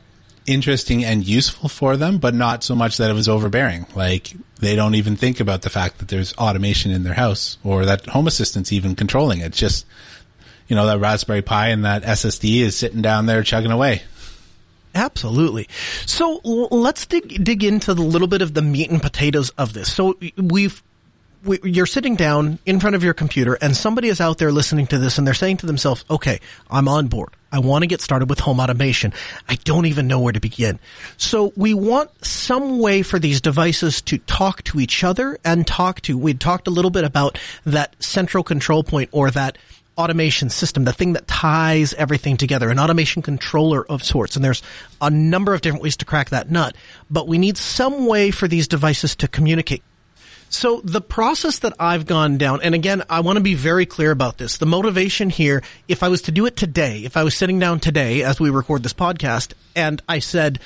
interesting 0.50 1.06
and 1.06 1.28
useful 1.28 1.70
for 1.70 1.96
them, 1.96 2.18
but 2.18 2.34
not 2.34 2.64
so 2.64 2.76
much 2.76 2.98
that 2.98 3.10
it 3.10 3.14
was 3.14 3.30
overbearing. 3.30 3.86
Like 3.96 4.34
they 4.60 4.76
don't 4.76 4.96
even 4.96 5.16
think 5.16 5.40
about 5.40 5.62
the 5.62 5.70
fact 5.70 6.00
that 6.00 6.08
there's 6.08 6.34
automation 6.38 6.92
in 6.92 7.04
their 7.04 7.14
house 7.14 7.58
or 7.64 7.86
that 7.86 8.08
Home 8.08 8.28
Assistant's 8.28 8.74
even 8.74 8.96
controlling 8.96 9.40
it. 9.40 9.54
Just, 9.54 9.86
you 10.68 10.76
know, 10.76 10.88
that 10.88 11.00
Raspberry 11.00 11.42
Pi 11.42 11.70
and 11.70 11.86
that 11.86 12.04
SSD 12.04 12.62
is 12.62 12.76
sitting 12.76 13.02
down 13.02 13.26
there 13.26 13.44
chugging 13.44 13.72
away. 13.72 14.02
Absolutely. 14.96 15.68
So 16.06 16.42
let's 16.44 17.06
dig 17.06 17.44
dig 17.44 17.64
into 17.64 17.94
the 17.94 18.02
little 18.02 18.28
bit 18.28 18.42
of 18.42 18.54
the 18.54 18.62
meat 18.62 18.90
and 18.90 19.02
potatoes 19.02 19.52
of 19.52 19.74
this. 19.74 19.92
So 19.92 20.18
we've 20.38 20.82
we, 21.44 21.60
you're 21.64 21.86
sitting 21.86 22.16
down 22.16 22.60
in 22.66 22.80
front 22.80 22.96
of 22.96 23.04
your 23.04 23.14
computer 23.14 23.58
and 23.62 23.76
somebody 23.76 24.10
is 24.10 24.20
out 24.20 24.38
there 24.38 24.52
listening 24.52 24.88
to 24.88 24.98
this 24.98 25.18
and 25.18 25.26
they're 25.26 25.34
saying 25.34 25.58
to 25.58 25.66
themselves, 25.66 26.04
okay, 26.10 26.40
I'm 26.70 26.88
on 26.88 27.08
board. 27.08 27.30
I 27.52 27.60
want 27.60 27.84
to 27.84 27.88
get 27.88 28.02
started 28.02 28.30
with 28.30 28.40
home 28.40 28.60
automation. 28.60 29.14
I 29.48 29.56
don't 29.56 29.86
even 29.86 30.08
know 30.08 30.20
where 30.20 30.34
to 30.34 30.40
begin. 30.40 30.80
So 31.18 31.54
we 31.56 31.74
want 31.74 32.12
some 32.24 32.80
way 32.80 33.02
for 33.02 33.20
these 33.20 33.42
devices 33.42 34.02
to 34.04 34.18
talk 34.20 34.64
to 34.66 34.80
each 34.80 35.04
other 35.04 35.40
and 35.44 35.66
talk 35.66 36.02
to, 36.02 36.18
we 36.18 36.34
talked 36.34 36.68
a 36.68 36.72
little 36.72 36.92
bit 36.92 37.06
about 37.06 37.40
that 37.66 37.96
central 38.04 38.44
control 38.44 38.84
point 38.84 39.10
or 39.12 39.32
that 39.32 39.58
automation 40.00 40.50
system, 40.50 40.86
the 40.86 40.94
thing 40.94 41.14
that 41.14 41.28
ties 41.28 41.94
everything 41.94 42.38
together, 42.38 42.70
an 42.70 42.80
automation 42.80 43.22
controller 43.22 43.86
of 43.86 44.02
sorts. 44.02 44.38
And 44.38 44.46
there's 44.46 44.64
a 45.02 45.10
number 45.10 45.54
of 45.54 45.60
different 45.60 45.84
ways 45.84 45.98
to 45.98 46.06
crack 46.06 46.30
that 46.30 46.50
nut, 46.50 46.76
but 47.12 47.28
we 47.28 47.38
need 47.38 47.58
some 47.58 48.08
way 48.08 48.32
for 48.32 48.48
these 48.48 48.70
devices 48.70 49.18
to 49.18 49.28
communicate. 49.28 49.84
So 50.52 50.82
the 50.84 51.02
process 51.02 51.60
that 51.60 51.74
I've 51.80 52.08
gone 52.08 52.40
down, 52.40 52.62
and 52.64 52.74
again, 52.74 53.04
I 53.10 53.20
want 53.20 53.38
to 53.38 53.44
be 53.44 53.54
very 53.54 53.86
clear 53.86 54.10
about 54.10 54.40
this. 54.40 54.58
The 54.58 54.66
motivation 54.66 55.30
here, 55.30 55.62
if 55.88 56.02
I 56.02 56.08
was 56.08 56.24
to 56.24 56.32
do 56.32 56.48
it 56.48 56.56
today, 56.56 57.04
if 57.04 57.18
I 57.18 57.24
was 57.24 57.36
sitting 57.36 57.60
down 57.60 57.80
today 57.80 58.24
as 58.24 58.40
we 58.40 58.50
record 58.50 58.82
this 58.82 58.94
podcast 58.94 59.54
and 59.76 60.02
I 60.10 60.20
said, 60.20 60.60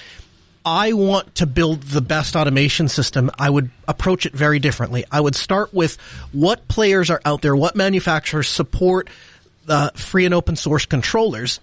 I 0.65 0.93
want 0.93 1.35
to 1.35 1.45
build 1.45 1.83
the 1.83 2.01
best 2.01 2.35
automation 2.35 2.87
system, 2.87 3.29
I 3.37 3.49
would 3.49 3.69
approach 3.87 4.25
it 4.25 4.33
very 4.33 4.59
differently. 4.59 5.03
I 5.11 5.19
would 5.19 5.35
start 5.35 5.73
with 5.73 5.97
what 6.31 6.67
players 6.67 7.09
are 7.09 7.21
out 7.25 7.41
there, 7.41 7.55
what 7.55 7.75
manufacturers 7.75 8.47
support 8.47 9.09
the 9.65 9.91
free 9.95 10.25
and 10.25 10.33
open 10.33 10.55
source 10.55 10.85
controllers, 10.85 11.59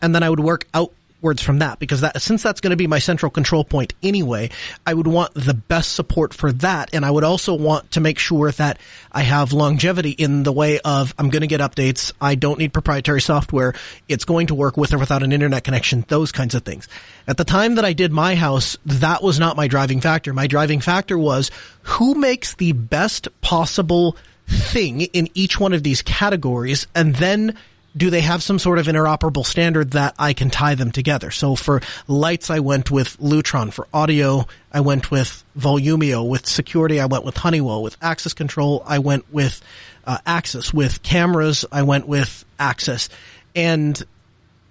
and 0.00 0.14
then 0.14 0.22
I 0.22 0.30
would 0.30 0.40
work 0.40 0.66
out 0.72 0.92
words 1.24 1.42
from 1.42 1.58
that 1.58 1.78
because 1.78 2.02
that 2.02 2.20
since 2.22 2.42
that's 2.42 2.60
going 2.60 2.70
to 2.70 2.76
be 2.76 2.86
my 2.86 3.00
central 3.00 3.30
control 3.30 3.64
point 3.64 3.94
anyway, 4.02 4.50
I 4.86 4.94
would 4.94 5.06
want 5.06 5.34
the 5.34 5.54
best 5.54 5.92
support 5.94 6.34
for 6.34 6.52
that 6.52 6.90
and 6.92 7.04
I 7.04 7.10
would 7.10 7.24
also 7.24 7.54
want 7.54 7.90
to 7.92 8.00
make 8.00 8.18
sure 8.18 8.52
that 8.52 8.78
I 9.10 9.22
have 9.22 9.52
longevity 9.52 10.10
in 10.10 10.42
the 10.42 10.52
way 10.52 10.78
of 10.80 11.14
I'm 11.18 11.30
going 11.30 11.40
to 11.40 11.48
get 11.48 11.60
updates, 11.60 12.12
I 12.20 12.34
don't 12.34 12.58
need 12.58 12.72
proprietary 12.72 13.22
software, 13.22 13.74
it's 14.06 14.24
going 14.24 14.48
to 14.48 14.54
work 14.54 14.76
with 14.76 14.92
or 14.92 14.98
without 14.98 15.22
an 15.22 15.32
internet 15.32 15.64
connection, 15.64 16.04
those 16.08 16.30
kinds 16.30 16.54
of 16.54 16.62
things. 16.62 16.86
At 17.26 17.38
the 17.38 17.44
time 17.44 17.76
that 17.76 17.84
I 17.84 17.94
did 17.94 18.12
my 18.12 18.34
house, 18.34 18.76
that 18.84 19.22
was 19.22 19.40
not 19.40 19.56
my 19.56 19.66
driving 19.66 20.00
factor. 20.00 20.34
My 20.34 20.46
driving 20.46 20.80
factor 20.80 21.18
was 21.18 21.50
who 21.82 22.14
makes 22.14 22.54
the 22.54 22.72
best 22.72 23.28
possible 23.40 24.16
thing 24.46 25.00
in 25.00 25.28
each 25.32 25.58
one 25.58 25.72
of 25.72 25.82
these 25.82 26.02
categories 26.02 26.86
and 26.94 27.14
then 27.16 27.56
do 27.96 28.10
they 28.10 28.20
have 28.20 28.42
some 28.42 28.58
sort 28.58 28.78
of 28.78 28.86
interoperable 28.86 29.46
standard 29.46 29.92
that 29.92 30.14
I 30.18 30.32
can 30.32 30.50
tie 30.50 30.74
them 30.74 30.90
together? 30.90 31.30
So 31.30 31.54
for 31.54 31.80
lights, 32.08 32.50
I 32.50 32.58
went 32.60 32.90
with 32.90 33.16
Lutron. 33.18 33.72
For 33.72 33.86
audio, 33.92 34.46
I 34.72 34.80
went 34.80 35.10
with 35.10 35.44
Volumio. 35.56 36.28
With 36.28 36.46
security, 36.46 37.00
I 37.00 37.06
went 37.06 37.24
with 37.24 37.36
Honeywell. 37.36 37.82
With 37.82 37.96
access 38.02 38.32
control, 38.32 38.82
I 38.86 38.98
went 38.98 39.32
with 39.32 39.62
uh, 40.04 40.18
Axis. 40.26 40.74
With 40.74 41.02
cameras, 41.02 41.64
I 41.70 41.82
went 41.82 42.08
with 42.08 42.44
Axis. 42.58 43.08
And 43.54 44.02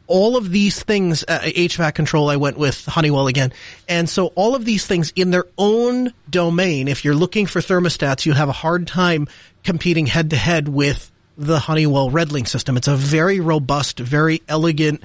all 0.08 0.36
of 0.36 0.52
these 0.52 0.84
things, 0.84 1.24
uh, 1.26 1.40
HVAC 1.40 1.96
control, 1.96 2.30
I 2.30 2.36
went 2.36 2.58
with 2.58 2.86
Honeywell 2.86 3.28
again. 3.28 3.54
And 3.88 4.10
so 4.10 4.28
all 4.36 4.54
of 4.54 4.66
these 4.66 4.86
things 4.86 5.14
in 5.16 5.32
their 5.32 5.46
own 5.58 6.14
domain, 6.30 6.90
if 6.90 7.06
you're 7.06 7.16
looking 7.16 7.46
for 7.46 7.62
thermostats, 7.62 8.26
you 8.26 8.34
have 8.34 8.50
a 8.50 8.54
hard 8.54 8.86
time 8.86 9.30
competing 9.64 10.08
head 10.08 10.32
to 10.32 10.36
head 10.36 10.68
with 10.68 11.10
the 11.38 11.60
Honeywell 11.60 12.10
RedLink 12.10 12.48
system. 12.48 12.78
It's 12.78 12.88
a 12.88 12.96
very 12.96 13.40
robust, 13.40 14.00
very 14.00 14.42
elegant 14.48 15.04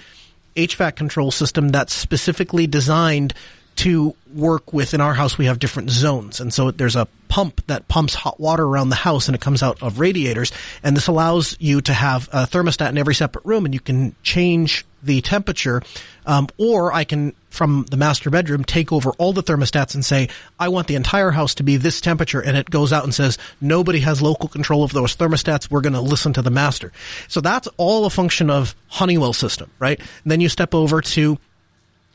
HVAC 0.56 0.96
control 0.96 1.30
system 1.30 1.70
that's 1.70 1.94
specifically 1.94 2.66
designed 2.66 3.34
to 3.76 4.16
work 4.34 4.72
with 4.72 4.92
in 4.92 5.00
our 5.00 5.14
house 5.14 5.38
we 5.38 5.46
have 5.46 5.60
different 5.60 5.88
zones 5.88 6.40
and 6.40 6.52
so 6.52 6.72
there's 6.72 6.96
a 6.96 7.06
pump 7.28 7.64
that 7.68 7.86
pumps 7.86 8.12
hot 8.12 8.40
water 8.40 8.64
around 8.64 8.88
the 8.88 8.96
house 8.96 9.28
and 9.28 9.36
it 9.36 9.40
comes 9.40 9.62
out 9.62 9.80
of 9.80 10.00
radiators 10.00 10.50
and 10.82 10.96
this 10.96 11.06
allows 11.06 11.56
you 11.60 11.80
to 11.80 11.92
have 11.92 12.28
a 12.32 12.38
thermostat 12.38 12.88
in 12.88 12.98
every 12.98 13.14
separate 13.14 13.44
room 13.44 13.64
and 13.64 13.72
you 13.72 13.78
can 13.78 14.16
change 14.24 14.84
the 15.02 15.20
temperature 15.20 15.82
um, 16.26 16.48
or 16.58 16.92
i 16.92 17.04
can 17.04 17.32
from 17.50 17.86
the 17.90 17.96
master 17.96 18.30
bedroom 18.30 18.62
take 18.64 18.92
over 18.92 19.10
all 19.12 19.32
the 19.32 19.42
thermostats 19.42 19.94
and 19.94 20.04
say 20.04 20.28
i 20.58 20.68
want 20.68 20.86
the 20.86 20.94
entire 20.94 21.30
house 21.30 21.54
to 21.54 21.62
be 21.62 21.76
this 21.76 22.00
temperature 22.00 22.40
and 22.40 22.56
it 22.56 22.70
goes 22.70 22.92
out 22.92 23.04
and 23.04 23.14
says 23.14 23.38
nobody 23.60 24.00
has 24.00 24.22
local 24.22 24.48
control 24.48 24.84
of 24.84 24.92
those 24.92 25.16
thermostats. 25.16 25.70
We're 25.70 25.80
going 25.80 25.92
to 25.92 26.00
listen 26.00 26.32
to 26.34 26.42
the 26.42 26.50
master. 26.50 26.92
So 27.28 27.40
that's 27.40 27.68
all 27.76 28.06
a 28.06 28.10
function 28.10 28.50
of 28.50 28.74
honeywell 28.88 29.32
system 29.32 29.70
right? 29.78 29.98
And 29.98 30.30
then 30.30 30.40
you 30.40 30.48
step 30.48 30.74
over 30.74 31.00
to 31.00 31.38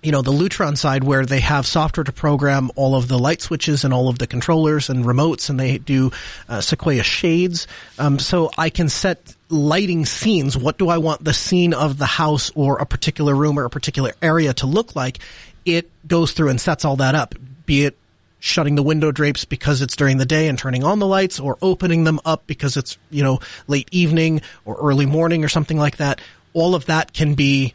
you 0.02 0.12
know, 0.12 0.22
the 0.22 0.34
Lutron 0.34 0.78
side 0.78 1.06
where 1.06 1.26
they 1.26 1.40
have 1.40 1.66
software 1.66 2.04
to 2.04 2.12
program 2.12 2.70
all 2.76 2.96
of 2.96 3.08
the 3.08 3.18
light 3.18 3.42
switches 3.42 3.86
and 3.86 3.94
all 3.94 4.10
of 4.10 4.20
the 4.20 4.28
controllers 4.28 4.90
and 4.90 5.06
remotes 5.06 5.50
and 5.50 5.58
they 5.58 5.78
do 5.78 6.12
uh, 6.50 6.58
Sivoia 6.58 7.04
shades. 7.04 7.68
Um, 7.98 8.20
so 8.20 8.52
I 8.58 8.70
can 8.70 8.90
set 8.90 9.34
lighting 9.54 10.06
scenes. 10.06 10.58
What 10.58 10.78
do 10.78 10.89
I 10.89 10.97
want 10.97 11.24
the 11.24 11.34
scene 11.34 11.74
of 11.74 11.97
the 11.97 12.06
house 12.06 12.51
or 12.56 12.78
a 12.78 12.86
particular 12.86 13.36
room 13.36 13.58
or 13.58 13.66
a 13.66 13.70
particular 13.70 14.14
area 14.22 14.54
to 14.56 14.68
look 14.68 14.95
like? 14.95 15.20
It 15.66 15.89
goes 16.08 16.34
through 16.34 16.49
and 16.49 16.60
sets 16.60 16.84
all 16.84 16.97
that 16.97 17.16
up, 17.16 17.36
be 17.66 17.86
it 17.86 17.97
shutting 18.39 18.76
the 18.76 18.84
window 18.84 19.10
drapes 19.10 19.45
because 19.45 19.82
it's 19.82 19.95
during 19.95 20.18
the 20.18 20.26
day 20.26 20.49
and 20.49 20.60
turning 20.60 20.84
on 20.84 20.99
the 20.99 21.08
lights 21.08 21.39
or 21.39 21.58
opening 21.62 22.04
them 22.04 22.20
up 22.26 22.45
because 22.45 22.76
it's, 22.76 22.97
you 23.10 23.24
know, 23.24 23.39
late 23.68 23.88
evening 23.93 24.41
or 24.66 24.76
early 24.76 25.06
morning 25.06 25.45
or 25.45 25.47
something 25.47 25.78
like 25.78 25.95
that. 25.95 26.20
All 26.54 26.76
of 26.76 26.88
that 26.88 27.14
can 27.14 27.36
be 27.36 27.74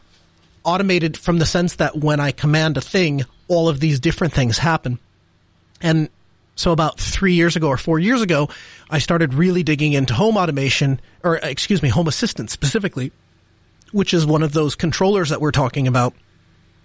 automated 0.63 1.17
from 1.17 1.39
the 1.39 1.45
sense 1.47 1.77
that 1.77 1.97
when 1.97 2.19
I 2.19 2.31
command 2.31 2.77
a 2.77 2.81
thing, 2.81 3.25
all 3.47 3.67
of 3.67 3.79
these 3.79 3.99
different 3.99 4.31
things 4.31 4.59
happen. 4.59 4.99
And 5.81 6.09
so 6.59 6.73
about 6.73 6.99
three 6.99 7.35
years 7.35 7.55
ago 7.55 7.69
or 7.69 7.77
four 7.77 7.99
years 7.99 8.21
ago, 8.21 8.49
I 8.89 8.99
started 8.99 9.33
really 9.33 9.63
digging 9.63 9.93
into 9.93 10.13
home 10.13 10.35
automation, 10.35 10.99
or 11.23 11.37
excuse 11.37 11.81
me, 11.81 11.87
home 11.87 12.09
assistant 12.09 12.49
specifically, 12.51 13.13
which 13.93 14.13
is 14.13 14.25
one 14.25 14.43
of 14.43 14.51
those 14.51 14.75
controllers 14.75 15.29
that 15.29 15.39
we're 15.39 15.51
talking 15.51 15.87
about. 15.87 16.13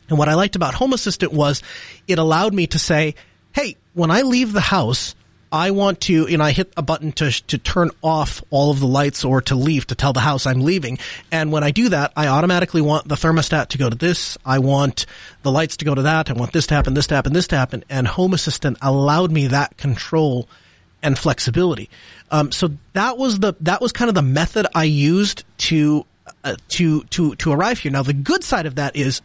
And 0.08 0.16
what 0.16 0.28
I 0.28 0.34
liked 0.34 0.54
about 0.54 0.74
Home 0.74 0.92
Assistant 0.92 1.32
was 1.32 1.60
it 2.06 2.20
allowed 2.20 2.54
me 2.54 2.68
to 2.68 2.78
say, 2.78 3.16
hey, 3.52 3.76
when 3.94 4.12
I 4.12 4.22
leave 4.22 4.52
the 4.52 4.60
house, 4.60 5.16
I 5.54 5.70
want 5.70 6.00
to, 6.02 6.28
you 6.28 6.36
know, 6.36 6.42
I 6.42 6.50
hit 6.50 6.72
a 6.76 6.82
button 6.82 7.12
to, 7.12 7.30
to 7.30 7.58
turn 7.58 7.92
off 8.02 8.42
all 8.50 8.72
of 8.72 8.80
the 8.80 8.88
lights 8.88 9.24
or 9.24 9.40
to 9.42 9.54
leave 9.54 9.86
to 9.86 9.94
tell 9.94 10.12
the 10.12 10.18
house 10.18 10.46
I'm 10.46 10.62
leaving. 10.62 10.98
And 11.30 11.52
when 11.52 11.62
I 11.62 11.70
do 11.70 11.90
that, 11.90 12.12
I 12.16 12.26
automatically 12.26 12.80
want 12.80 13.06
the 13.06 13.14
thermostat 13.14 13.68
to 13.68 13.78
go 13.78 13.88
to 13.88 13.94
this. 13.94 14.36
I 14.44 14.58
want 14.58 15.06
the 15.44 15.52
lights 15.52 15.76
to 15.76 15.84
go 15.84 15.94
to 15.94 16.02
that. 16.02 16.28
I 16.28 16.32
want 16.32 16.52
this 16.52 16.66
to 16.66 16.74
happen, 16.74 16.94
this 16.94 17.06
to 17.06 17.14
happen, 17.14 17.32
this 17.32 17.46
to 17.48 17.56
happen. 17.56 17.84
And 17.88 18.08
Home 18.08 18.34
Assistant 18.34 18.78
allowed 18.82 19.30
me 19.30 19.46
that 19.46 19.76
control 19.76 20.48
and 21.04 21.16
flexibility. 21.16 21.88
Um, 22.32 22.50
so 22.50 22.70
that 22.94 23.16
was 23.16 23.38
the, 23.38 23.54
that 23.60 23.80
was 23.80 23.92
kind 23.92 24.08
of 24.08 24.16
the 24.16 24.22
method 24.22 24.66
I 24.74 24.84
used 24.84 25.44
to, 25.68 26.04
uh, 26.42 26.56
to, 26.70 27.04
to, 27.04 27.36
to 27.36 27.52
arrive 27.52 27.78
here. 27.78 27.92
Now 27.92 28.02
the 28.02 28.12
good 28.12 28.42
side 28.42 28.66
of 28.66 28.74
that 28.74 28.96
is 28.96 29.22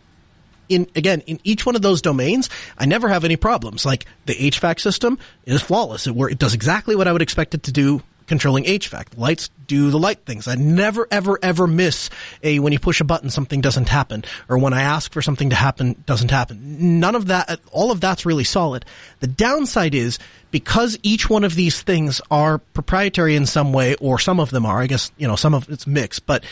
in 0.70 0.88
again 0.96 1.22
in 1.22 1.40
each 1.44 1.66
one 1.66 1.76
of 1.76 1.82
those 1.82 2.02
domains, 2.02 2.50
I 2.78 2.86
never 2.86 3.10
have 3.10 3.26
any 3.26 3.36
problems. 3.36 3.86
Like 3.86 4.06
the 4.26 4.36
HVAC 4.36 4.80
system 4.80 5.20
is 5.46 5.62
flawless. 5.62 6.08
It, 6.08 6.16
it 6.16 6.40
does 6.40 6.54
exactly 6.54 6.96
what 6.96 7.08
I 7.08 7.12
would 7.12 7.22
expect 7.22 7.54
it 7.54 7.64
to 7.64 7.72
do 7.72 8.02
controlling 8.30 8.64
HVAC. 8.64 9.18
Lights 9.18 9.50
do 9.68 9.90
the 9.90 10.00
light 10.00 10.24
things. 10.26 10.48
I 10.48 10.56
never, 10.56 11.08
ever, 11.12 11.38
ever 11.42 11.68
miss 11.68 12.10
a 12.44 12.60
when 12.60 12.72
you 12.72 12.80
push 12.80 13.02
a 13.02 13.04
button, 13.04 13.30
something 13.30 13.60
doesn't 13.60 13.90
happen, 13.90 14.24
or 14.48 14.58
when 14.58 14.72
I 14.72 14.84
ask 14.84 15.12
for 15.12 15.22
something 15.22 15.50
to 15.50 15.56
happen, 15.56 16.02
doesn't 16.06 16.32
happen. 16.32 17.00
None 17.00 17.16
of 17.16 17.28
that, 17.28 17.60
all 17.72 17.92
of 17.92 18.00
that's 18.00 18.26
really 18.26 18.46
solid. 18.46 18.86
The 19.20 19.28
downside 19.28 19.96
is 19.96 20.20
because 20.52 20.98
each 21.04 21.30
one 21.30 21.44
of 21.44 21.56
these 21.56 21.82
things 21.82 22.22
are 22.32 22.60
proprietary 22.60 23.36
in 23.36 23.46
some 23.46 23.74
way, 23.74 23.96
or 23.96 24.20
some 24.20 24.40
of 24.40 24.52
them 24.52 24.66
are. 24.66 24.80
I 24.80 24.88
guess 24.88 25.12
you 25.18 25.28
know 25.28 25.36
some 25.36 25.54
of 25.54 25.68
it's 25.70 25.88
mixed, 25.88 26.26
but 26.26 26.46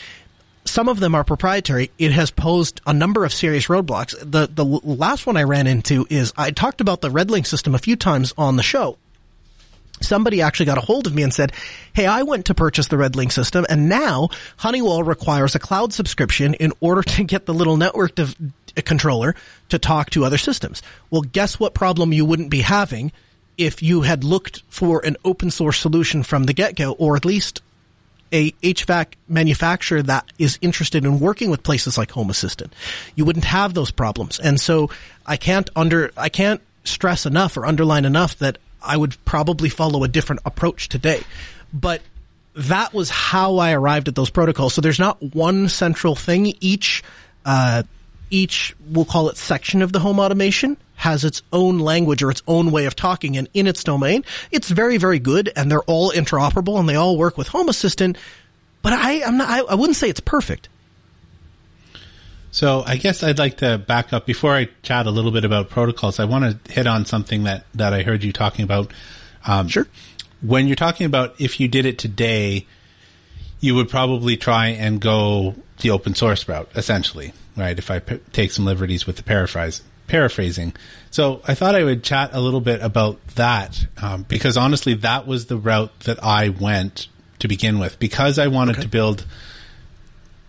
some 0.68 0.88
of 0.88 1.00
them 1.00 1.14
are 1.14 1.24
proprietary. 1.24 1.90
It 1.98 2.12
has 2.12 2.30
posed 2.30 2.80
a 2.86 2.92
number 2.92 3.24
of 3.24 3.32
serious 3.32 3.66
roadblocks. 3.66 4.14
The 4.18 4.46
the 4.46 4.64
last 4.64 5.26
one 5.26 5.36
I 5.36 5.42
ran 5.42 5.66
into 5.66 6.06
is 6.10 6.32
I 6.36 6.50
talked 6.50 6.80
about 6.80 7.00
the 7.00 7.10
RedLink 7.10 7.46
system 7.46 7.74
a 7.74 7.78
few 7.78 7.96
times 7.96 8.32
on 8.36 8.56
the 8.56 8.62
show. 8.62 8.98
Somebody 10.00 10.42
actually 10.42 10.66
got 10.66 10.78
a 10.78 10.82
hold 10.82 11.06
of 11.06 11.14
me 11.14 11.22
and 11.22 11.34
said, 11.34 11.52
Hey, 11.92 12.06
I 12.06 12.22
went 12.22 12.46
to 12.46 12.54
purchase 12.54 12.86
the 12.86 12.96
RedLink 12.96 13.32
system 13.32 13.66
and 13.68 13.88
now 13.88 14.28
Honeywell 14.58 15.02
requires 15.02 15.54
a 15.54 15.58
cloud 15.58 15.92
subscription 15.92 16.54
in 16.54 16.72
order 16.80 17.02
to 17.02 17.24
get 17.24 17.46
the 17.46 17.54
little 17.54 17.76
network 17.76 18.14
to, 18.16 18.22
uh, 18.24 18.82
controller 18.84 19.34
to 19.70 19.78
talk 19.78 20.10
to 20.10 20.24
other 20.24 20.38
systems. 20.38 20.82
Well, 21.10 21.22
guess 21.22 21.58
what 21.58 21.74
problem 21.74 22.12
you 22.12 22.24
wouldn't 22.24 22.50
be 22.50 22.60
having 22.60 23.10
if 23.56 23.82
you 23.82 24.02
had 24.02 24.22
looked 24.22 24.62
for 24.68 25.04
an 25.04 25.16
open 25.24 25.50
source 25.50 25.80
solution 25.80 26.22
from 26.22 26.44
the 26.44 26.52
get 26.52 26.76
go, 26.76 26.92
or 26.92 27.16
at 27.16 27.24
least 27.24 27.60
a 28.32 28.52
HVAC 28.52 29.14
manufacturer 29.28 30.02
that 30.02 30.30
is 30.38 30.58
interested 30.60 31.04
in 31.04 31.20
working 31.20 31.50
with 31.50 31.62
places 31.62 31.96
like 31.98 32.10
Home 32.12 32.30
Assistant. 32.30 32.72
You 33.14 33.24
wouldn't 33.24 33.44
have 33.44 33.74
those 33.74 33.90
problems. 33.90 34.38
And 34.38 34.60
so 34.60 34.90
I 35.26 35.36
can't 35.36 35.68
under, 35.76 36.10
I 36.16 36.28
can't 36.28 36.60
stress 36.84 37.26
enough 37.26 37.56
or 37.56 37.66
underline 37.66 38.04
enough 38.04 38.38
that 38.38 38.58
I 38.82 38.96
would 38.96 39.16
probably 39.24 39.68
follow 39.68 40.04
a 40.04 40.08
different 40.08 40.42
approach 40.44 40.88
today. 40.88 41.22
But 41.72 42.02
that 42.54 42.92
was 42.92 43.10
how 43.10 43.58
I 43.58 43.72
arrived 43.72 44.08
at 44.08 44.14
those 44.14 44.30
protocols. 44.30 44.74
So 44.74 44.80
there's 44.80 44.98
not 44.98 45.22
one 45.34 45.68
central 45.68 46.14
thing. 46.14 46.54
Each, 46.60 47.02
uh, 47.44 47.82
each, 48.30 48.74
we'll 48.90 49.04
call 49.04 49.28
it 49.28 49.36
section 49.36 49.82
of 49.82 49.92
the 49.92 50.00
home 50.00 50.18
automation 50.18 50.76
has 50.98 51.24
its 51.24 51.42
own 51.52 51.78
language 51.78 52.24
or 52.24 52.30
its 52.30 52.42
own 52.48 52.72
way 52.72 52.84
of 52.86 52.96
talking 52.96 53.36
and 53.36 53.48
in 53.54 53.68
its 53.68 53.84
domain. 53.84 54.24
It's 54.50 54.68
very, 54.68 54.96
very 54.96 55.20
good 55.20 55.50
and 55.54 55.70
they're 55.70 55.82
all 55.82 56.10
interoperable 56.10 56.78
and 56.78 56.88
they 56.88 56.96
all 56.96 57.16
work 57.16 57.38
with 57.38 57.48
Home 57.48 57.68
Assistant. 57.68 58.18
But 58.82 58.94
I, 58.94 59.22
I'm 59.22 59.36
not, 59.36 59.48
I, 59.48 59.60
I 59.60 59.74
wouldn't 59.76 59.96
say 59.96 60.08
it's 60.08 60.20
perfect. 60.20 60.68
So 62.50 62.82
I 62.84 62.96
guess 62.96 63.22
I'd 63.22 63.38
like 63.38 63.58
to 63.58 63.78
back 63.78 64.12
up 64.12 64.26
before 64.26 64.54
I 64.54 64.68
chat 64.82 65.06
a 65.06 65.10
little 65.10 65.30
bit 65.30 65.44
about 65.44 65.70
protocols. 65.70 66.18
I 66.18 66.24
want 66.24 66.64
to 66.64 66.72
hit 66.72 66.88
on 66.88 67.04
something 67.06 67.44
that, 67.44 67.64
that 67.76 67.92
I 67.92 68.02
heard 68.02 68.24
you 68.24 68.32
talking 68.32 68.64
about. 68.64 68.92
Um, 69.46 69.68
sure. 69.68 69.86
When 70.40 70.66
you're 70.66 70.76
talking 70.76 71.06
about 71.06 71.40
if 71.40 71.60
you 71.60 71.68
did 71.68 71.86
it 71.86 71.98
today, 71.98 72.66
you 73.60 73.76
would 73.76 73.88
probably 73.88 74.36
try 74.36 74.68
and 74.68 75.00
go 75.00 75.54
the 75.78 75.90
open 75.90 76.16
source 76.16 76.48
route, 76.48 76.68
essentially, 76.74 77.32
right? 77.58 77.78
If 77.78 77.90
I 77.90 77.98
p- 77.98 78.20
take 78.32 78.52
some 78.52 78.64
liberties 78.64 79.06
with 79.06 79.16
the 79.16 79.22
paraphrase, 79.22 79.82
paraphrasing. 80.06 80.74
So 81.10 81.42
I 81.46 81.54
thought 81.54 81.74
I 81.74 81.84
would 81.84 82.02
chat 82.02 82.30
a 82.32 82.40
little 82.40 82.60
bit 82.60 82.80
about 82.80 83.24
that 83.34 83.86
um, 84.00 84.22
because 84.22 84.56
honestly, 84.56 84.94
that 84.94 85.26
was 85.26 85.46
the 85.46 85.56
route 85.56 86.00
that 86.00 86.22
I 86.22 86.48
went 86.48 87.08
to 87.40 87.48
begin 87.48 87.78
with 87.78 87.98
because 87.98 88.38
I 88.38 88.48
wanted 88.48 88.76
okay. 88.76 88.82
to 88.82 88.88
build 88.88 89.26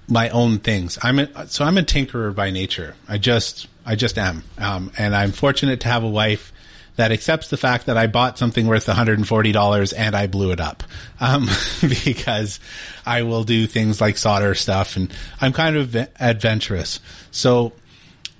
my 0.07 0.30
own 0.30 0.60
things. 0.60 0.97
I'm 1.01 1.20
a, 1.20 1.47
so 1.47 1.66
I'm 1.66 1.78
a 1.78 1.84
tinkerer 1.84 2.34
by 2.34 2.49
nature. 2.49 2.95
I 3.07 3.18
just 3.18 3.68
I 3.86 3.95
just 3.95 4.18
am, 4.18 4.43
um, 4.57 4.91
and 4.97 5.16
I'm 5.16 5.32
fortunate 5.32 5.82
to 5.82 5.88
have 5.88 6.03
a 6.03 6.10
wife 6.10 6.51
that 7.00 7.14
accepts 7.14 7.47
the 7.47 7.56
fact 7.56 7.86
that 7.86 7.95
I 7.95 8.08
bought 8.08 8.38
something 8.38 8.68
worth 8.68 8.86
$140 8.86 9.93
and 9.95 10.16
I 10.16 10.28
blew 10.28 10.52
it 10.52 10.60
up. 10.60 10.84
Um, 11.22 11.47
because 11.82 12.60
I 13.06 13.22
will 13.22 13.45
do 13.45 13.68
things 13.68 14.02
like 14.02 14.18
solder 14.18 14.54
stuff 14.54 14.97
and 14.97 15.10
I'm 15.39 15.54
kind 15.54 15.78
of 15.78 15.95
adventurous. 16.20 17.00
So 17.32 17.72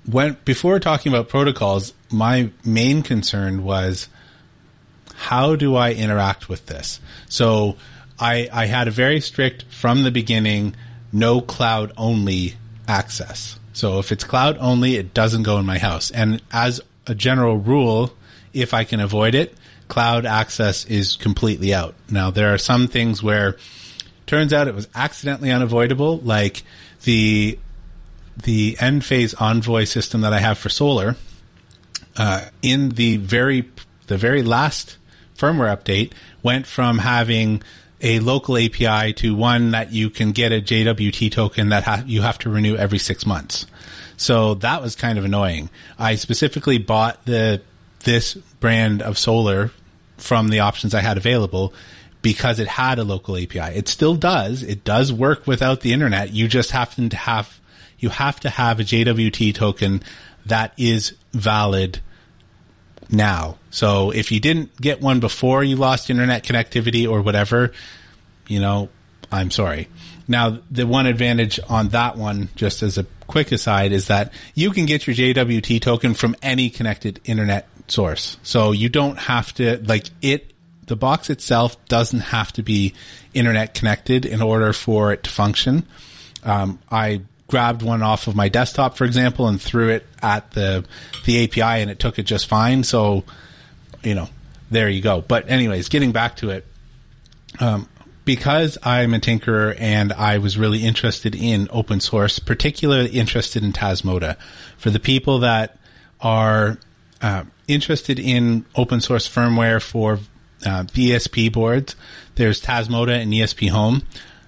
when, 0.04 0.36
before 0.44 0.78
talking 0.78 1.10
about 1.10 1.30
protocols, 1.30 1.94
my 2.10 2.50
main 2.62 3.02
concern 3.02 3.64
was 3.64 4.08
how 5.14 5.56
do 5.56 5.74
I 5.74 5.92
interact 5.92 6.50
with 6.50 6.66
this? 6.66 7.00
So 7.30 7.76
I, 8.18 8.46
I 8.52 8.66
had 8.66 8.88
a 8.88 8.90
very 8.90 9.22
strict 9.22 9.64
from 9.70 10.02
the 10.02 10.10
beginning, 10.10 10.76
no 11.14 11.40
cloud 11.40 11.92
only 11.96 12.56
access. 12.86 13.58
So 13.72 14.00
if 14.00 14.12
it's 14.12 14.24
cloud 14.24 14.58
only, 14.60 14.96
it 14.96 15.14
doesn't 15.14 15.44
go 15.44 15.56
in 15.56 15.64
my 15.64 15.78
house. 15.78 16.10
And 16.10 16.42
as 16.52 16.82
a 17.06 17.14
general 17.14 17.56
rule, 17.56 18.12
if 18.52 18.74
I 18.74 18.84
can 18.84 19.00
avoid 19.00 19.34
it, 19.34 19.54
cloud 19.88 20.26
access 20.26 20.84
is 20.86 21.16
completely 21.16 21.74
out. 21.74 21.94
Now 22.10 22.30
there 22.30 22.54
are 22.54 22.58
some 22.58 22.88
things 22.88 23.22
where 23.22 23.56
turns 24.26 24.52
out 24.52 24.68
it 24.68 24.74
was 24.74 24.88
accidentally 24.94 25.50
unavoidable, 25.50 26.18
like 26.18 26.62
the 27.02 27.58
the 28.42 28.76
Enphase 28.76 29.34
Envoy 29.40 29.84
system 29.84 30.22
that 30.22 30.32
I 30.32 30.38
have 30.38 30.56
for 30.56 30.68
solar. 30.68 31.16
Uh, 32.16 32.46
in 32.62 32.90
the 32.90 33.16
very 33.18 33.68
the 34.06 34.16
very 34.16 34.42
last 34.42 34.96
firmware 35.36 35.74
update, 35.76 36.12
went 36.42 36.66
from 36.66 36.98
having 36.98 37.62
a 38.00 38.18
local 38.20 38.56
API 38.56 39.12
to 39.12 39.34
one 39.34 39.72
that 39.72 39.92
you 39.92 40.10
can 40.10 40.32
get 40.32 40.52
a 40.52 40.60
JWT 40.60 41.30
token 41.32 41.68
that 41.68 41.84
ha- 41.84 42.02
you 42.06 42.22
have 42.22 42.38
to 42.38 42.50
renew 42.50 42.76
every 42.76 42.98
six 42.98 43.26
months. 43.26 43.66
So 44.16 44.54
that 44.54 44.82
was 44.82 44.96
kind 44.96 45.18
of 45.18 45.24
annoying. 45.24 45.70
I 45.98 46.14
specifically 46.16 46.78
bought 46.78 47.24
the 47.24 47.62
this 48.04 48.34
brand 48.34 49.02
of 49.02 49.18
solar 49.18 49.70
from 50.16 50.48
the 50.48 50.60
options 50.60 50.94
I 50.94 51.00
had 51.00 51.16
available 51.16 51.72
because 52.22 52.58
it 52.58 52.68
had 52.68 52.98
a 52.98 53.04
local 53.04 53.36
API. 53.36 53.76
It 53.76 53.88
still 53.88 54.14
does. 54.14 54.62
It 54.62 54.84
does 54.84 55.12
work 55.12 55.46
without 55.46 55.80
the 55.80 55.92
internet. 55.92 56.32
You 56.32 56.48
just 56.48 56.70
happen 56.70 57.08
to 57.10 57.16
have, 57.16 57.58
you 57.98 58.10
have 58.10 58.38
to 58.40 58.50
have 58.50 58.80
a 58.80 58.84
JWT 58.84 59.54
token 59.54 60.02
that 60.46 60.72
is 60.76 61.14
valid 61.32 62.00
now. 63.08 63.56
So 63.70 64.10
if 64.10 64.30
you 64.30 64.40
didn't 64.40 64.76
get 64.80 65.00
one 65.00 65.20
before 65.20 65.64
you 65.64 65.76
lost 65.76 66.10
internet 66.10 66.44
connectivity 66.44 67.08
or 67.10 67.22
whatever, 67.22 67.72
you 68.46 68.60
know, 68.60 68.88
I'm 69.32 69.50
sorry. 69.50 69.88
Now, 70.28 70.58
the 70.70 70.86
one 70.86 71.06
advantage 71.06 71.58
on 71.68 71.88
that 71.88 72.16
one, 72.16 72.50
just 72.54 72.82
as 72.82 72.98
a 72.98 73.06
quick 73.26 73.50
aside, 73.50 73.92
is 73.92 74.08
that 74.08 74.32
you 74.54 74.70
can 74.70 74.86
get 74.86 75.06
your 75.06 75.16
JWT 75.16 75.80
token 75.80 76.14
from 76.14 76.36
any 76.42 76.70
connected 76.70 77.20
internet 77.24 77.68
source. 77.90 78.36
So 78.42 78.72
you 78.72 78.88
don't 78.88 79.18
have 79.18 79.52
to 79.54 79.78
like 79.84 80.06
it. 80.22 80.52
The 80.86 80.96
box 80.96 81.30
itself 81.30 81.82
doesn't 81.86 82.20
have 82.20 82.52
to 82.54 82.62
be 82.62 82.94
internet 83.32 83.74
connected 83.74 84.26
in 84.26 84.42
order 84.42 84.72
for 84.72 85.12
it 85.12 85.24
to 85.24 85.30
function. 85.30 85.86
Um, 86.42 86.80
I 86.90 87.22
grabbed 87.46 87.82
one 87.82 88.02
off 88.02 88.26
of 88.26 88.34
my 88.34 88.48
desktop, 88.48 88.96
for 88.96 89.04
example, 89.04 89.48
and 89.48 89.60
threw 89.60 89.90
it 89.90 90.06
at 90.22 90.52
the 90.52 90.84
the 91.26 91.44
API, 91.44 91.82
and 91.82 91.90
it 91.90 91.98
took 91.98 92.18
it 92.18 92.24
just 92.24 92.46
fine. 92.46 92.84
So, 92.84 93.24
you 94.02 94.14
know, 94.14 94.28
there 94.70 94.88
you 94.88 95.02
go. 95.02 95.20
But 95.20 95.50
anyways, 95.50 95.88
getting 95.88 96.12
back 96.12 96.36
to 96.36 96.50
it, 96.50 96.66
um, 97.58 97.88
because 98.24 98.78
I'm 98.82 99.12
a 99.14 99.18
tinkerer 99.18 99.76
and 99.78 100.12
I 100.12 100.38
was 100.38 100.56
really 100.56 100.84
interested 100.84 101.34
in 101.34 101.68
open 101.70 102.00
source, 102.00 102.38
particularly 102.38 103.10
interested 103.10 103.64
in 103.64 103.72
Tasmota. 103.72 104.36
For 104.78 104.90
the 104.90 105.00
people 105.00 105.40
that 105.40 105.76
are 106.20 106.78
uh, 107.22 107.44
interested 107.68 108.18
in 108.18 108.64
open 108.74 109.00
source 109.00 109.28
firmware 109.28 109.82
for 109.82 110.18
uh, 110.64 110.84
ESP 110.84 111.52
boards, 111.52 111.96
there's 112.34 112.62
Tasmota 112.62 113.20
and 113.20 113.32
ESP 113.32 113.70
Home. 113.70 114.02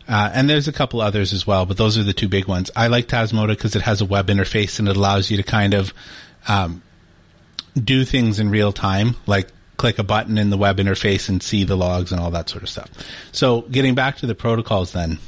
Uh, 0.09 0.31
and 0.35 0.51
there's 0.51 0.69
a 0.69 0.73
couple 0.73 1.01
others 1.01 1.33
as 1.33 1.47
well, 1.47 1.65
but 1.65 1.77
those 1.77 1.97
are 1.97 2.03
the 2.03 2.13
two 2.13 2.29
big 2.29 2.47
ones. 2.47 2.71
I 2.75 2.89
like 2.89 3.07
Tasmota 3.07 3.49
because 3.49 3.77
it 3.77 3.83
has 3.83 4.01
a 4.01 4.05
web 4.05 4.27
interface 4.27 4.79
and 4.79 4.89
it 4.89 4.97
allows 4.97 5.31
you 5.31 5.37
to 5.37 5.43
kind 5.43 5.75
of 5.75 5.95
um, 6.49 6.83
do 7.77 8.05
things 8.05 8.41
in 8.41 8.51
real 8.51 8.73
time, 8.73 9.17
like 9.27 9.49
click 9.77 9.99
a 9.99 10.05
button 10.05 10.39
in 10.39 10.51
the 10.51 10.57
web 10.57 10.79
interface 10.79 11.29
and 11.29 11.43
see 11.43 11.65
the 11.65 11.77
logs 11.77 12.13
and 12.13 12.21
all 12.21 12.33
that 12.33 12.49
sort 12.49 12.63
of 12.63 12.69
stuff. 12.69 12.89
So 13.31 13.63
getting 13.63 13.95
back 13.95 14.17
to 14.19 14.27
the 14.27 14.35
protocols 14.35 14.93
then. 14.93 15.19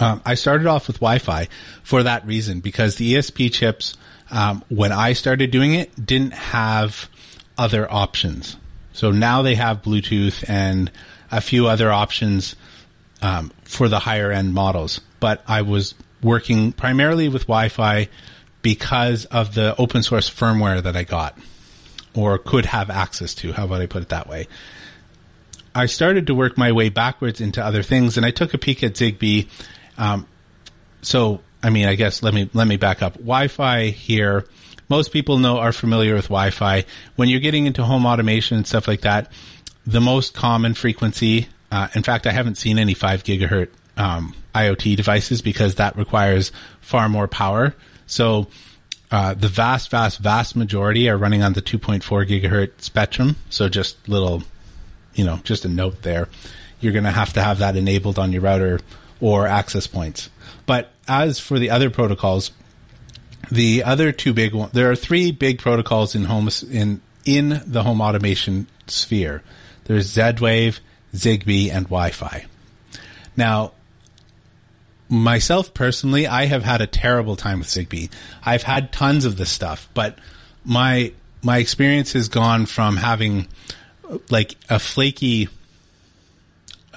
Um, 0.00 0.22
I 0.24 0.34
started 0.34 0.68
off 0.68 0.86
with 0.86 1.00
Wi-Fi 1.00 1.48
for 1.82 2.04
that 2.04 2.24
reason 2.24 2.60
because 2.60 2.94
the 2.94 3.14
ESP 3.14 3.52
chips, 3.52 3.96
um, 4.30 4.64
when 4.68 4.92
I 4.92 5.12
started 5.12 5.50
doing 5.50 5.74
it, 5.74 6.04
didn't 6.04 6.32
have 6.32 7.08
other 7.56 7.90
options. 7.90 8.56
So 8.92 9.10
now 9.10 9.42
they 9.42 9.54
have 9.54 9.82
Bluetooth 9.82 10.48
and 10.48 10.90
a 11.30 11.40
few 11.40 11.66
other 11.66 11.90
options 11.90 12.56
um, 13.22 13.52
for 13.64 13.88
the 13.88 13.98
higher 13.98 14.30
end 14.30 14.54
models. 14.54 15.00
But 15.20 15.42
I 15.46 15.62
was 15.62 15.94
working 16.22 16.72
primarily 16.72 17.28
with 17.28 17.42
Wi-Fi 17.42 18.08
because 18.62 19.24
of 19.26 19.54
the 19.54 19.76
open 19.76 20.02
source 20.02 20.28
firmware 20.28 20.82
that 20.82 20.96
I 20.96 21.04
got 21.04 21.38
or 22.14 22.38
could 22.38 22.66
have 22.66 22.90
access 22.90 23.34
to. 23.34 23.52
How 23.52 23.64
about 23.64 23.80
I 23.80 23.86
put 23.86 24.02
it 24.02 24.08
that 24.08 24.28
way? 24.28 24.48
I 25.74 25.86
started 25.86 26.26
to 26.26 26.34
work 26.34 26.58
my 26.58 26.72
way 26.72 26.88
backwards 26.88 27.40
into 27.40 27.64
other 27.64 27.82
things, 27.82 28.16
and 28.16 28.26
I 28.26 28.30
took 28.30 28.54
a 28.54 28.58
peek 28.58 28.82
at 28.82 28.94
Zigbee. 28.94 29.46
Um, 29.96 30.26
so, 31.02 31.40
I 31.62 31.70
mean, 31.70 31.86
I 31.86 31.94
guess 31.94 32.22
let 32.22 32.34
me 32.34 32.48
let 32.54 32.66
me 32.66 32.76
back 32.76 33.02
up. 33.02 33.14
Wi-Fi 33.14 33.86
here. 33.86 34.46
Most 34.88 35.12
people 35.12 35.38
know 35.38 35.58
are 35.58 35.72
familiar 35.72 36.14
with 36.14 36.26
Wi-Fi. 36.26 36.84
When 37.16 37.28
you're 37.28 37.40
getting 37.40 37.66
into 37.66 37.84
home 37.84 38.06
automation 38.06 38.56
and 38.56 38.66
stuff 38.66 38.88
like 38.88 39.02
that, 39.02 39.32
the 39.86 40.00
most 40.00 40.34
common 40.34 40.74
frequency. 40.74 41.48
Uh, 41.70 41.88
in 41.94 42.02
fact, 42.02 42.26
I 42.26 42.32
haven't 42.32 42.56
seen 42.56 42.78
any 42.78 42.94
five 42.94 43.24
gigahertz 43.24 43.70
um, 43.98 44.34
IoT 44.54 44.96
devices 44.96 45.42
because 45.42 45.74
that 45.74 45.96
requires 45.96 46.52
far 46.80 47.08
more 47.08 47.28
power. 47.28 47.74
So 48.06 48.46
uh, 49.10 49.34
the 49.34 49.48
vast, 49.48 49.90
vast, 49.90 50.18
vast 50.18 50.56
majority 50.56 51.08
are 51.08 51.16
running 51.16 51.42
on 51.42 51.52
the 51.52 51.62
2.4 51.62 52.02
gigahertz 52.26 52.82
spectrum. 52.82 53.36
So 53.50 53.68
just 53.68 54.08
little, 54.08 54.42
you 55.14 55.24
know, 55.24 55.40
just 55.44 55.64
a 55.64 55.68
note 55.68 56.02
there. 56.02 56.28
You're 56.80 56.92
going 56.92 57.04
to 57.04 57.10
have 57.10 57.32
to 57.34 57.42
have 57.42 57.58
that 57.58 57.76
enabled 57.76 58.18
on 58.18 58.32
your 58.32 58.42
router 58.42 58.80
or 59.20 59.46
access 59.46 59.86
points. 59.86 60.30
But 60.64 60.90
as 61.08 61.40
for 61.40 61.58
the 61.58 61.70
other 61.70 61.90
protocols, 61.90 62.50
the 63.50 63.82
other 63.84 64.12
two 64.12 64.32
big 64.32 64.52
there 64.72 64.90
are 64.90 64.96
three 64.96 65.32
big 65.32 65.58
protocols 65.58 66.14
in 66.14 66.24
home 66.24 66.48
in 66.70 67.00
in 67.24 67.62
the 67.66 67.82
home 67.82 68.00
automation 68.00 68.66
sphere. 68.86 69.42
There's 69.84 70.06
Z-Wave, 70.06 70.80
Zigbee, 71.14 71.70
and 71.70 71.86
Wi-Fi. 71.86 72.46
Now, 73.36 73.72
myself 75.08 75.72
personally, 75.72 76.26
I 76.26 76.46
have 76.46 76.62
had 76.62 76.80
a 76.80 76.86
terrible 76.86 77.36
time 77.36 77.60
with 77.60 77.68
Zigbee. 77.68 78.10
I've 78.44 78.62
had 78.62 78.92
tons 78.92 79.24
of 79.24 79.36
this 79.36 79.50
stuff, 79.50 79.88
but 79.94 80.18
my 80.64 81.12
my 81.42 81.58
experience 81.58 82.12
has 82.12 82.28
gone 82.28 82.66
from 82.66 82.96
having 82.96 83.48
like 84.30 84.56
a 84.68 84.78
flaky 84.78 85.48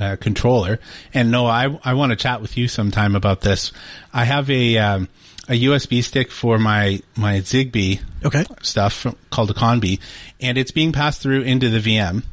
uh, 0.01 0.15
controller. 0.17 0.79
And 1.13 1.31
no, 1.31 1.45
I 1.45 1.79
I 1.83 1.93
want 1.93 2.11
to 2.11 2.15
chat 2.15 2.41
with 2.41 2.57
you 2.57 2.67
sometime 2.67 3.15
about 3.15 3.41
this. 3.41 3.71
I 4.13 4.25
have 4.25 4.49
a 4.49 4.77
um, 4.77 5.07
a 5.47 5.63
USB 5.63 6.03
stick 6.03 6.31
for 6.31 6.57
my 6.57 7.01
my 7.15 7.39
Zigbee 7.39 8.01
Okay. 8.25 8.45
stuff 8.61 9.05
called 9.29 9.51
a 9.51 9.53
Conbee, 9.53 9.99
and 10.39 10.57
it's 10.57 10.71
being 10.71 10.91
passed 10.91 11.21
through 11.21 11.41
into 11.41 11.69
the 11.69 11.79
VM. 11.79 12.23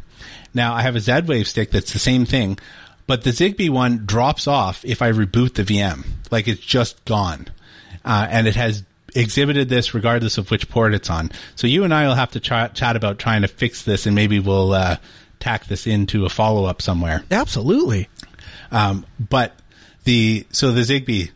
Now 0.54 0.74
I 0.74 0.82
have 0.82 0.96
a 0.96 1.00
Z-Wave 1.00 1.46
stick 1.46 1.70
that's 1.70 1.92
the 1.92 1.98
same 1.98 2.24
thing, 2.24 2.58
but 3.06 3.22
the 3.22 3.30
Zigbee 3.30 3.70
one 3.70 4.06
drops 4.06 4.46
off 4.46 4.84
if 4.84 5.02
I 5.02 5.12
reboot 5.12 5.54
the 5.54 5.62
VM. 5.64 6.04
Like 6.30 6.48
it's 6.48 6.60
just 6.60 7.04
gone. 7.04 7.48
Uh, 8.04 8.26
and 8.30 8.46
it 8.46 8.56
has 8.56 8.84
exhibited 9.14 9.68
this 9.68 9.94
regardless 9.94 10.38
of 10.38 10.50
which 10.50 10.68
port 10.68 10.94
it's 10.94 11.10
on. 11.10 11.30
So 11.56 11.66
you 11.66 11.84
and 11.84 11.92
I 11.92 12.06
will 12.06 12.14
have 12.14 12.30
to 12.32 12.40
ch- 12.40 12.74
chat 12.74 12.96
about 12.96 13.18
trying 13.18 13.42
to 13.42 13.48
fix 13.48 13.82
this 13.82 14.06
and 14.06 14.14
maybe 14.14 14.38
we'll, 14.38 14.72
uh, 14.72 14.96
tack 15.40 15.66
this 15.66 15.86
into 15.86 16.24
a 16.24 16.28
follow 16.28 16.64
up 16.64 16.82
somewhere. 16.82 17.24
Absolutely. 17.30 18.08
Um, 18.70 19.06
but 19.18 19.54
the, 20.04 20.46
so 20.50 20.72
the 20.72 20.82
Zigbee, 20.82 21.30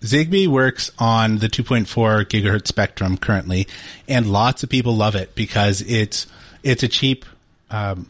Zigbee 0.00 0.46
works 0.46 0.90
on 0.98 1.38
the 1.38 1.48
2.4 1.48 2.24
gigahertz 2.24 2.68
spectrum 2.68 3.18
currently, 3.18 3.66
and 4.08 4.30
lots 4.30 4.62
of 4.62 4.68
people 4.68 4.96
love 4.96 5.14
it 5.16 5.34
because 5.34 5.82
it's, 5.82 6.26
it's 6.62 6.82
a 6.82 6.88
cheap, 6.88 7.24
um, 7.70 8.08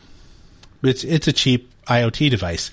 it's, 0.82 1.04
it's 1.04 1.28
a 1.28 1.32
cheap 1.32 1.70
IoT 1.86 2.30
device 2.30 2.70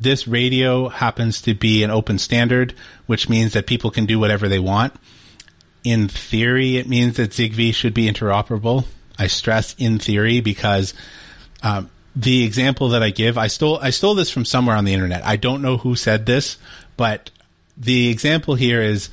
this 0.00 0.26
radio 0.28 0.88
happens 0.88 1.42
to 1.42 1.54
be 1.54 1.82
an 1.82 1.90
open 1.90 2.18
standard, 2.18 2.74
which 3.06 3.28
means 3.28 3.52
that 3.52 3.66
people 3.66 3.90
can 3.90 4.06
do 4.06 4.18
whatever 4.18 4.48
they 4.48 4.58
want. 4.58 4.94
In 5.84 6.08
theory, 6.08 6.76
it 6.76 6.88
means 6.88 7.16
that 7.16 7.30
Zigbee 7.30 7.74
should 7.74 7.94
be 7.94 8.10
interoperable. 8.10 8.84
I 9.18 9.26
stress 9.26 9.74
in 9.78 9.98
theory 9.98 10.40
because 10.40 10.94
um, 11.62 11.90
the 12.14 12.44
example 12.44 12.90
that 12.90 13.02
I 13.02 13.10
give, 13.10 13.38
I 13.38 13.46
stole 13.46 13.78
I 13.80 13.90
stole 13.90 14.14
this 14.14 14.30
from 14.30 14.44
somewhere 14.44 14.76
on 14.76 14.84
the 14.84 14.92
internet. 14.92 15.24
I 15.24 15.36
don't 15.36 15.62
know 15.62 15.78
who 15.78 15.96
said 15.96 16.26
this, 16.26 16.58
but 16.96 17.30
the 17.76 18.08
example 18.08 18.54
here 18.54 18.82
is 18.82 19.08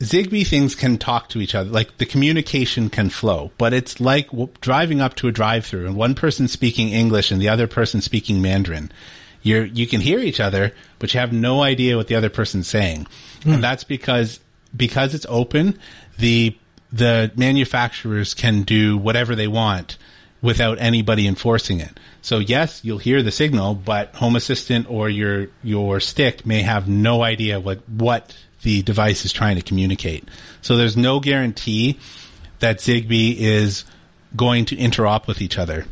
Zigbee 0.00 0.46
things 0.46 0.74
can 0.74 0.96
talk 0.98 1.28
to 1.30 1.40
each 1.40 1.54
other, 1.54 1.70
like 1.70 1.98
the 1.98 2.06
communication 2.06 2.88
can 2.88 3.10
flow, 3.10 3.50
but 3.58 3.72
it's 3.72 4.00
like 4.00 4.30
w- 4.30 4.48
driving 4.60 5.00
up 5.00 5.16
to 5.16 5.28
a 5.28 5.32
drive-through 5.32 5.86
and 5.86 5.96
one 5.96 6.14
person 6.14 6.46
speaking 6.46 6.90
English 6.90 7.32
and 7.32 7.40
the 7.40 7.48
other 7.48 7.66
person 7.66 8.00
speaking 8.00 8.40
Mandarin. 8.40 8.92
You're, 9.42 9.64
you 9.64 9.86
can 9.86 10.00
hear 10.00 10.20
each 10.20 10.40
other, 10.40 10.72
but 10.98 11.14
you 11.14 11.20
have 11.20 11.32
no 11.32 11.62
idea 11.62 11.96
what 11.96 12.06
the 12.06 12.14
other 12.14 12.28
person's 12.28 12.68
saying. 12.68 13.06
And 13.44 13.62
that's 13.62 13.84
because, 13.84 14.40
because 14.76 15.14
it's 15.14 15.26
open, 15.28 15.78
the, 16.18 16.56
the 16.92 17.32
manufacturers 17.36 18.34
can 18.34 18.62
do 18.62 18.96
whatever 18.96 19.34
they 19.34 19.48
want 19.48 19.96
without 20.40 20.78
anybody 20.80 21.26
enforcing 21.26 21.80
it. 21.80 21.98
So 22.22 22.38
yes, 22.38 22.84
you'll 22.84 22.98
hear 22.98 23.22
the 23.22 23.30
signal, 23.30 23.74
but 23.74 24.14
Home 24.16 24.36
Assistant 24.36 24.88
or 24.90 25.08
your, 25.08 25.48
your 25.62 26.00
stick 26.00 26.46
may 26.46 26.62
have 26.62 26.88
no 26.88 27.22
idea 27.22 27.58
what, 27.58 27.88
what 27.88 28.36
the 28.62 28.82
device 28.82 29.24
is 29.24 29.32
trying 29.32 29.56
to 29.56 29.62
communicate. 29.62 30.28
So 30.62 30.76
there's 30.76 30.96
no 30.96 31.20
guarantee 31.20 31.98
that 32.60 32.78
Zigbee 32.78 33.36
is 33.36 33.84
going 34.36 34.66
to 34.66 34.76
interop 34.76 35.26
with 35.26 35.40
each 35.40 35.58
other. 35.58 35.86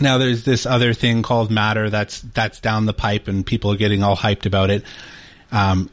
Now 0.00 0.18
there's 0.18 0.44
this 0.44 0.64
other 0.64 0.94
thing 0.94 1.22
called 1.22 1.50
Matter 1.50 1.90
that's 1.90 2.22
that's 2.22 2.60
down 2.60 2.86
the 2.86 2.94
pipe, 2.94 3.28
and 3.28 3.44
people 3.44 3.72
are 3.72 3.76
getting 3.76 4.02
all 4.02 4.16
hyped 4.16 4.46
about 4.46 4.70
it. 4.70 4.84
Um, 5.50 5.90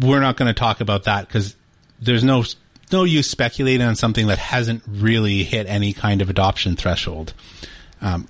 we're 0.00 0.20
not 0.20 0.36
going 0.36 0.52
to 0.52 0.58
talk 0.58 0.80
about 0.80 1.04
that 1.04 1.26
because 1.26 1.56
there's 2.00 2.22
no 2.22 2.44
no 2.92 3.04
use 3.04 3.28
speculating 3.28 3.86
on 3.86 3.96
something 3.96 4.26
that 4.26 4.38
hasn't 4.38 4.82
really 4.86 5.42
hit 5.44 5.66
any 5.66 5.92
kind 5.92 6.22
of 6.22 6.30
adoption 6.30 6.76
threshold. 6.76 7.32
Um, 8.00 8.28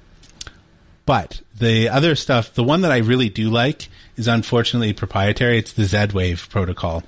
but 1.04 1.40
the 1.58 1.88
other 1.88 2.14
stuff, 2.14 2.54
the 2.54 2.64
one 2.64 2.82
that 2.82 2.92
I 2.92 2.98
really 2.98 3.28
do 3.28 3.50
like 3.50 3.88
is 4.16 4.28
unfortunately 4.28 4.92
proprietary. 4.92 5.58
It's 5.58 5.72
the 5.72 5.84
Z-Wave 5.84 6.48
protocol. 6.50 7.02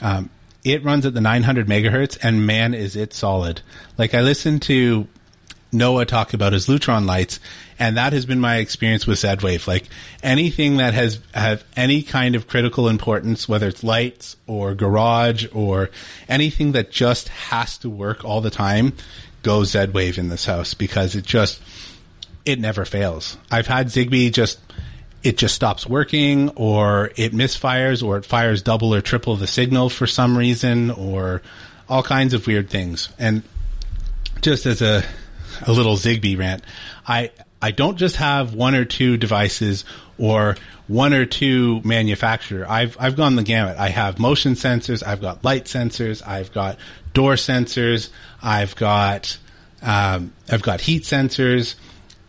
Um, 0.00 0.30
it 0.64 0.82
runs 0.82 1.04
at 1.04 1.14
the 1.14 1.20
900 1.20 1.66
megahertz 1.66 2.18
and 2.22 2.46
man 2.46 2.72
is 2.72 2.96
it 2.96 3.12
solid. 3.12 3.60
Like 3.98 4.14
I 4.14 4.22
listened 4.22 4.62
to 4.62 5.06
Noah 5.72 6.06
talk 6.06 6.32
about 6.32 6.52
his 6.52 6.66
Lutron 6.66 7.04
lights 7.04 7.38
and 7.78 7.96
that 7.96 8.12
has 8.12 8.26
been 8.26 8.40
my 8.40 8.56
experience 8.56 9.06
with 9.06 9.18
Z-Wave. 9.18 9.66
Like 9.66 9.84
anything 10.22 10.78
that 10.78 10.94
has 10.94 11.20
have 11.32 11.64
any 11.76 12.02
kind 12.02 12.34
of 12.34 12.46
critical 12.46 12.88
importance, 12.88 13.48
whether 13.48 13.68
it's 13.68 13.82
lights 13.82 14.36
or 14.46 14.74
garage 14.74 15.46
or 15.52 15.90
anything 16.28 16.72
that 16.72 16.90
just 16.90 17.28
has 17.28 17.78
to 17.78 17.90
work 17.90 18.24
all 18.24 18.40
the 18.40 18.50
time, 18.50 18.92
go 19.42 19.64
Z-Wave 19.64 20.18
in 20.18 20.28
this 20.28 20.44
house 20.46 20.74
because 20.74 21.14
it 21.14 21.24
just, 21.24 21.60
it 22.44 22.58
never 22.58 22.84
fails. 22.84 23.36
I've 23.50 23.66
had 23.66 23.88
Zigbee 23.88 24.32
just, 24.32 24.58
it 25.22 25.38
just 25.38 25.54
stops 25.54 25.86
working 25.86 26.50
or 26.50 27.10
it 27.16 27.32
misfires 27.32 28.02
or 28.02 28.18
it 28.18 28.26
fires 28.26 28.62
double 28.62 28.94
or 28.94 29.00
triple 29.00 29.36
the 29.36 29.46
signal 29.46 29.88
for 29.88 30.06
some 30.06 30.36
reason 30.36 30.90
or 30.90 31.42
all 31.88 32.02
kinds 32.02 32.34
of 32.34 32.46
weird 32.46 32.70
things. 32.70 33.08
And 33.18 33.42
just 34.40 34.66
as 34.66 34.82
a, 34.82 35.02
a 35.66 35.72
little 35.72 35.96
Zigbee 35.96 36.38
rant, 36.38 36.64
I, 37.06 37.30
I 37.64 37.70
don't 37.70 37.96
just 37.96 38.16
have 38.16 38.52
one 38.52 38.74
or 38.74 38.84
two 38.84 39.16
devices 39.16 39.86
or 40.18 40.58
one 40.86 41.14
or 41.14 41.24
two 41.24 41.80
manufacturer. 41.82 42.66
I've, 42.68 42.94
I've 43.00 43.16
gone 43.16 43.36
the 43.36 43.42
gamut. 43.42 43.78
I 43.78 43.88
have 43.88 44.18
motion 44.18 44.52
sensors. 44.52 45.02
I've 45.02 45.22
got 45.22 45.42
light 45.44 45.64
sensors. 45.64 46.22
I've 46.28 46.52
got 46.52 46.76
door 47.14 47.36
sensors. 47.36 48.10
I've 48.42 48.76
got, 48.76 49.38
um, 49.80 50.34
I've 50.52 50.60
got 50.60 50.82
heat 50.82 51.04
sensors 51.04 51.76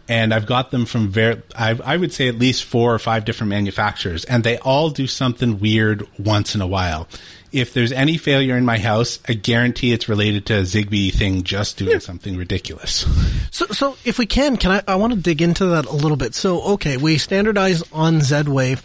and 0.08 0.34
I've 0.34 0.46
got 0.46 0.72
them 0.72 0.86
from 0.86 1.10
very, 1.10 1.42
I, 1.54 1.78
I 1.84 1.98
would 1.98 2.14
say 2.14 2.30
at 2.30 2.36
least 2.40 2.64
four 2.64 2.96
or 2.96 3.00
five 3.00 3.26
different 3.26 3.50
manufacturers, 3.50 4.24
and 4.24 4.42
they 4.42 4.58
all 4.60 4.90
do 4.90 5.06
something 5.06 5.60
weird 5.60 6.08
once 6.18 6.56
in 6.56 6.62
a 6.62 6.68
while. 6.68 7.10
If 7.56 7.74
there's 7.74 7.94
any 7.94 8.18
failure 8.18 8.58
in 8.58 8.66
my 8.66 8.78
house, 8.78 9.20
I 9.28 9.34
guarantee 9.34 9.94
it's 9.94 10.10
related 10.10 10.46
to 10.48 10.60
a 10.60 10.62
Zigbee 10.62 11.14
thing 11.14 11.44
just 11.44 11.78
doing 11.78 12.02
something 12.02 12.36
ridiculous. 12.36 13.06
So, 13.52 13.66
so 13.68 13.98
if 14.04 14.20
we 14.20 14.26
can, 14.26 14.58
can 14.58 14.72
I, 14.72 14.84
I 14.88 14.96
want 14.96 15.14
to 15.14 15.20
dig 15.20 15.42
into 15.42 15.68
that 15.68 15.86
a 15.86 15.94
little 15.94 16.18
bit. 16.18 16.36
So, 16.36 16.62
okay, 16.74 16.98
we 16.98 17.18
standardize 17.18 17.82
on 17.94 18.20
Z-Wave. 18.20 18.84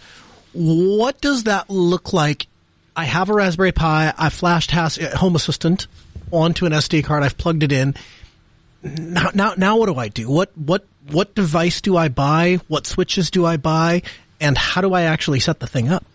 What 0.53 1.19
does 1.19 1.43
that 1.43 1.69
look 1.69 2.13
like? 2.13 2.47
I 2.95 3.03
have 3.03 3.29
a 3.29 3.33
Raspberry 3.33 3.73
Pi. 3.73 4.13
I 4.17 4.29
flashed 4.29 4.71
Has- 4.71 4.97
uh, 4.97 5.17
Home 5.17 5.35
Assistant 5.35 5.87
onto 6.31 6.65
an 6.65 6.71
SD 6.71 7.03
card. 7.03 7.23
I've 7.23 7.37
plugged 7.37 7.63
it 7.63 7.73
in. 7.73 7.95
Now, 8.83 9.31
now, 9.33 9.53
now 9.57 9.77
what 9.77 9.87
do 9.87 9.95
I 9.95 10.07
do? 10.07 10.29
What, 10.29 10.57
what, 10.57 10.85
what 11.09 11.35
device 11.35 11.81
do 11.81 11.97
I 11.97 12.07
buy? 12.07 12.59
What 12.69 12.87
switches 12.87 13.29
do 13.29 13.45
I 13.45 13.57
buy? 13.57 14.03
And 14.39 14.57
how 14.57 14.79
do 14.79 14.93
I 14.93 15.03
actually 15.03 15.41
set 15.41 15.59
the 15.59 15.67
thing 15.67 15.89
up? 15.89 16.05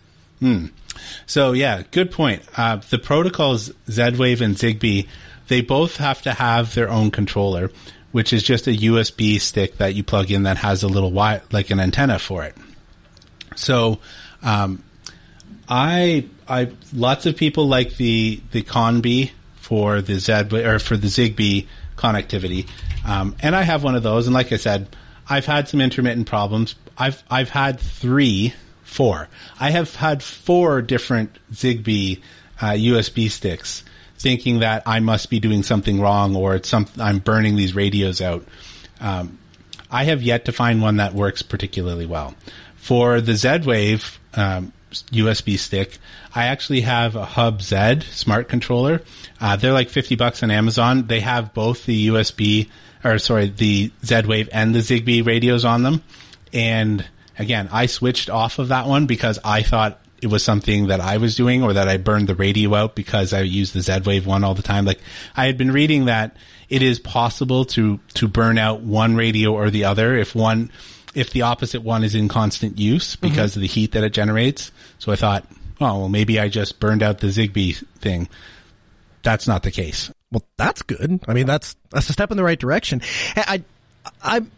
So 1.25 1.51
yeah, 1.53 1.83
good 1.91 2.11
point. 2.11 2.43
Uh, 2.55 2.77
the 2.89 2.99
protocols 2.99 3.71
Z-Wave 3.89 4.41
and 4.41 4.55
Zigbee, 4.55 5.07
they 5.47 5.61
both 5.61 5.97
have 5.97 6.21
to 6.23 6.33
have 6.33 6.73
their 6.73 6.89
own 6.89 7.11
controller, 7.11 7.71
which 8.11 8.33
is 8.33 8.43
just 8.43 8.67
a 8.67 8.71
USB 8.71 9.39
stick 9.39 9.77
that 9.77 9.95
you 9.95 10.03
plug 10.03 10.31
in 10.31 10.43
that 10.43 10.57
has 10.57 10.83
a 10.83 10.87
little 10.87 11.11
wire, 11.11 11.41
like 11.51 11.69
an 11.69 11.79
antenna 11.79 12.19
for 12.19 12.43
it. 12.43 12.55
So, 13.55 13.99
um, 14.43 14.83
I, 15.69 16.27
I, 16.47 16.71
lots 16.93 17.25
of 17.25 17.35
people 17.35 17.67
like 17.67 17.97
the, 17.97 18.41
the 18.51 18.63
Conbee 18.63 19.31
for 19.55 20.01
the 20.01 20.19
Z, 20.19 20.33
or 20.53 20.79
for 20.79 20.95
the 20.95 21.07
Zigbee 21.07 21.67
connectivity. 21.97 22.67
Um, 23.05 23.35
and 23.41 23.55
I 23.55 23.63
have 23.63 23.83
one 23.83 23.95
of 23.95 24.03
those. 24.03 24.27
And 24.27 24.33
like 24.33 24.51
I 24.51 24.57
said, 24.57 24.95
I've 25.27 25.45
had 25.45 25.67
some 25.67 25.81
intermittent 25.81 26.27
problems. 26.27 26.75
I've, 26.97 27.21
I've 27.29 27.49
had 27.49 27.79
three, 27.79 28.53
four. 28.87 29.27
I 29.59 29.71
have 29.71 29.95
had 29.95 30.23
four 30.23 30.81
different 30.81 31.37
Zigbee, 31.51 32.21
uh, 32.59 32.71
USB 32.71 33.29
sticks 33.29 33.83
thinking 34.17 34.59
that 34.59 34.83
I 34.85 34.99
must 34.99 35.29
be 35.29 35.39
doing 35.39 35.61
something 35.61 36.01
wrong 36.01 36.35
or 36.35 36.55
it's 36.55 36.69
some, 36.69 36.87
I'm 36.97 37.19
burning 37.19 37.55
these 37.55 37.75
radios 37.75 38.21
out. 38.21 38.45
Um, 38.99 39.37
I 39.91 40.05
have 40.05 40.23
yet 40.23 40.45
to 40.45 40.51
find 40.51 40.81
one 40.81 40.97
that 40.97 41.13
works 41.13 41.43
particularly 41.43 42.05
well. 42.05 42.33
For 42.77 43.21
the 43.21 43.35
Z-Wave 43.35 44.19
um, 44.33 44.73
USB 44.91 45.59
stick, 45.59 45.97
I 46.33 46.45
actually 46.45 46.81
have 46.81 47.15
a 47.15 47.25
Hub 47.25 47.61
Z 47.61 48.01
smart 48.09 48.49
controller. 48.49 49.01
Uh, 49.39 49.55
they're 49.55 49.73
like 49.73 49.89
50 49.89 50.15
bucks 50.15 50.41
on 50.41 50.49
Amazon. 50.49 51.07
They 51.07 51.19
have 51.19 51.53
both 51.53 51.85
the 51.85 52.07
USB, 52.07 52.69
or 53.03 53.19
sorry, 53.19 53.49
the 53.49 53.91
Z-Wave 54.03 54.49
and 54.51 54.73
the 54.73 54.79
Zigbee 54.79 55.25
radios 55.25 55.63
on 55.63 55.83
them. 55.83 56.01
And 56.53 57.05
again, 57.37 57.69
I 57.71 57.85
switched 57.85 58.29
off 58.29 58.59
of 58.59 58.69
that 58.69 58.87
one 58.87 59.05
because 59.05 59.39
I 59.43 59.63
thought 59.63 59.99
it 60.21 60.27
was 60.27 60.43
something 60.43 60.87
that 60.87 60.99
I 60.99 61.17
was 61.17 61.35
doing 61.35 61.63
or 61.63 61.73
that 61.73 61.87
I 61.87 61.97
burned 61.97 62.27
the 62.27 62.35
radio 62.35 62.73
out 62.73 62.95
because 62.95 63.33
I 63.33 63.41
used 63.41 63.73
the 63.73 63.81
Z-Wave 63.81 64.25
one 64.25 64.43
all 64.43 64.55
the 64.55 64.63
time. 64.63 64.85
Like 64.85 64.99
I 65.35 65.45
had 65.45 65.57
been 65.57 65.71
reading 65.71 66.05
that 66.05 66.35
it 66.69 66.81
is 66.81 66.99
possible 66.99 67.65
to, 67.65 67.99
to 68.15 68.27
burn 68.27 68.57
out 68.57 68.81
one 68.81 69.15
radio 69.15 69.53
or 69.53 69.69
the 69.69 69.85
other 69.85 70.15
if 70.15 70.33
one, 70.33 70.71
if 71.13 71.29
the 71.31 71.43
opposite 71.43 71.83
one 71.83 72.03
is 72.03 72.15
in 72.15 72.27
constant 72.27 72.79
use 72.79 73.15
mm-hmm. 73.15 73.27
because 73.27 73.55
of 73.55 73.61
the 73.61 73.67
heat 73.67 73.91
that 73.91 74.03
it 74.03 74.13
generates. 74.13 74.71
So 74.97 75.11
I 75.11 75.15
thought, 75.15 75.45
oh, 75.79 75.99
well, 75.99 76.09
maybe 76.09 76.39
I 76.39 76.49
just 76.49 76.79
burned 76.79 77.03
out 77.03 77.19
the 77.19 77.27
Zigbee 77.27 77.85
thing. 77.99 78.27
That's 79.21 79.47
not 79.47 79.63
the 79.63 79.71
case. 79.71 80.11
Well, 80.31 80.43
that's 80.57 80.81
good. 80.81 81.19
I 81.27 81.33
mean, 81.33 81.45
that's 81.45 81.75
that's 81.89 82.09
a 82.09 82.13
step 82.13 82.31
in 82.31 82.37
the 82.37 82.43
right 82.43 82.59
direction. 82.59 83.01
I, 83.35 83.43
I, 83.47 83.63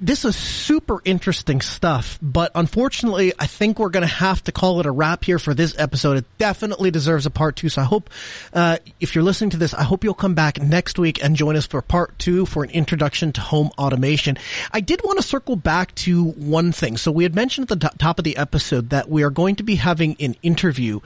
this 0.02 0.26
is 0.26 0.36
super 0.36 1.02
interesting 1.06 1.62
stuff, 1.62 2.18
but 2.22 2.52
unfortunately, 2.56 3.34
I 3.38 3.48
think 3.48 3.80
we're 3.80 3.90
going 3.90 4.08
to 4.08 4.08
have 4.08 4.44
to 4.46 4.52
call 4.52 4.80
it 4.80 4.86
a 4.86 4.92
wrap 4.92 5.24
here 5.24 5.40
for 5.40 5.54
this 5.54 5.78
episode. 5.78 6.18
It 6.18 6.26
definitely 6.38 6.92
deserves 6.92 7.26
a 7.26 7.30
part 7.30 7.56
two. 7.56 7.70
So 7.70 7.82
I 7.82 7.86
hope, 7.86 8.10
uh, 8.54 8.78
if 9.00 9.16
you're 9.16 9.24
listening 9.24 9.52
to 9.52 9.58
this, 9.58 9.74
I 9.74 9.84
hope 9.84 10.04
you'll 10.04 10.14
come 10.14 10.36
back 10.36 10.62
next 10.62 11.00
week 11.00 11.24
and 11.24 11.36
join 11.36 11.56
us 11.56 11.68
for 11.68 11.82
part 11.82 12.18
two 12.20 12.46
for 12.46 12.64
an 12.64 12.70
introduction 12.72 13.32
to 13.34 13.42
home 13.42 13.72
automation. 13.78 14.38
I 14.72 14.82
did 14.82 15.02
want 15.04 15.18
to 15.20 15.24
circle 15.24 15.56
back 15.56 15.94
to 15.96 16.24
one 16.24 16.72
thing. 16.72 16.98
So 16.98 17.12
we 17.12 17.24
had 17.24 17.36
mentioned 17.36 17.72
at 17.72 17.80
the 17.80 17.90
top 17.98 18.20
of 18.20 18.26
the 18.26 18.38
episode 18.38 18.90
that 18.90 19.10
we 19.10 19.24
are 19.24 19.30
going 19.30 19.56
to 19.58 19.64
be 19.64 19.76
having 19.76 20.16
an 20.20 20.36
interview 20.42 21.00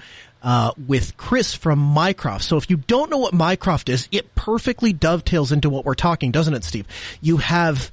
uh, 0.43 0.71
with 0.87 1.15
Chris 1.17 1.53
from 1.53 1.79
Mycroft. 1.79 2.43
So 2.43 2.57
if 2.57 2.69
you 2.69 2.77
don't 2.77 3.09
know 3.09 3.17
what 3.17 3.33
Mycroft 3.33 3.89
is, 3.89 4.07
it 4.11 4.35
perfectly 4.35 4.91
dovetails 4.91 5.51
into 5.51 5.69
what 5.69 5.85
we're 5.85 5.95
talking, 5.95 6.31
doesn't 6.31 6.53
it, 6.53 6.63
Steve? 6.63 6.85
You 7.21 7.37
have 7.37 7.91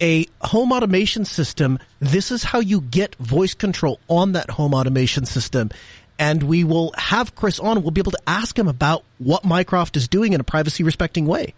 a 0.00 0.26
home 0.40 0.72
automation 0.72 1.24
system. 1.24 1.78
This 2.00 2.30
is 2.30 2.44
how 2.44 2.60
you 2.60 2.80
get 2.80 3.14
voice 3.16 3.54
control 3.54 4.00
on 4.08 4.32
that 4.32 4.50
home 4.50 4.74
automation 4.74 5.26
system. 5.26 5.70
And 6.18 6.42
we 6.42 6.64
will 6.64 6.94
have 6.96 7.34
Chris 7.34 7.60
on. 7.60 7.82
We'll 7.82 7.90
be 7.90 8.00
able 8.00 8.12
to 8.12 8.22
ask 8.26 8.58
him 8.58 8.68
about 8.68 9.04
what 9.18 9.44
Mycroft 9.44 9.96
is 9.96 10.08
doing 10.08 10.32
in 10.32 10.40
a 10.40 10.44
privacy 10.44 10.82
respecting 10.82 11.26
way. 11.26 11.54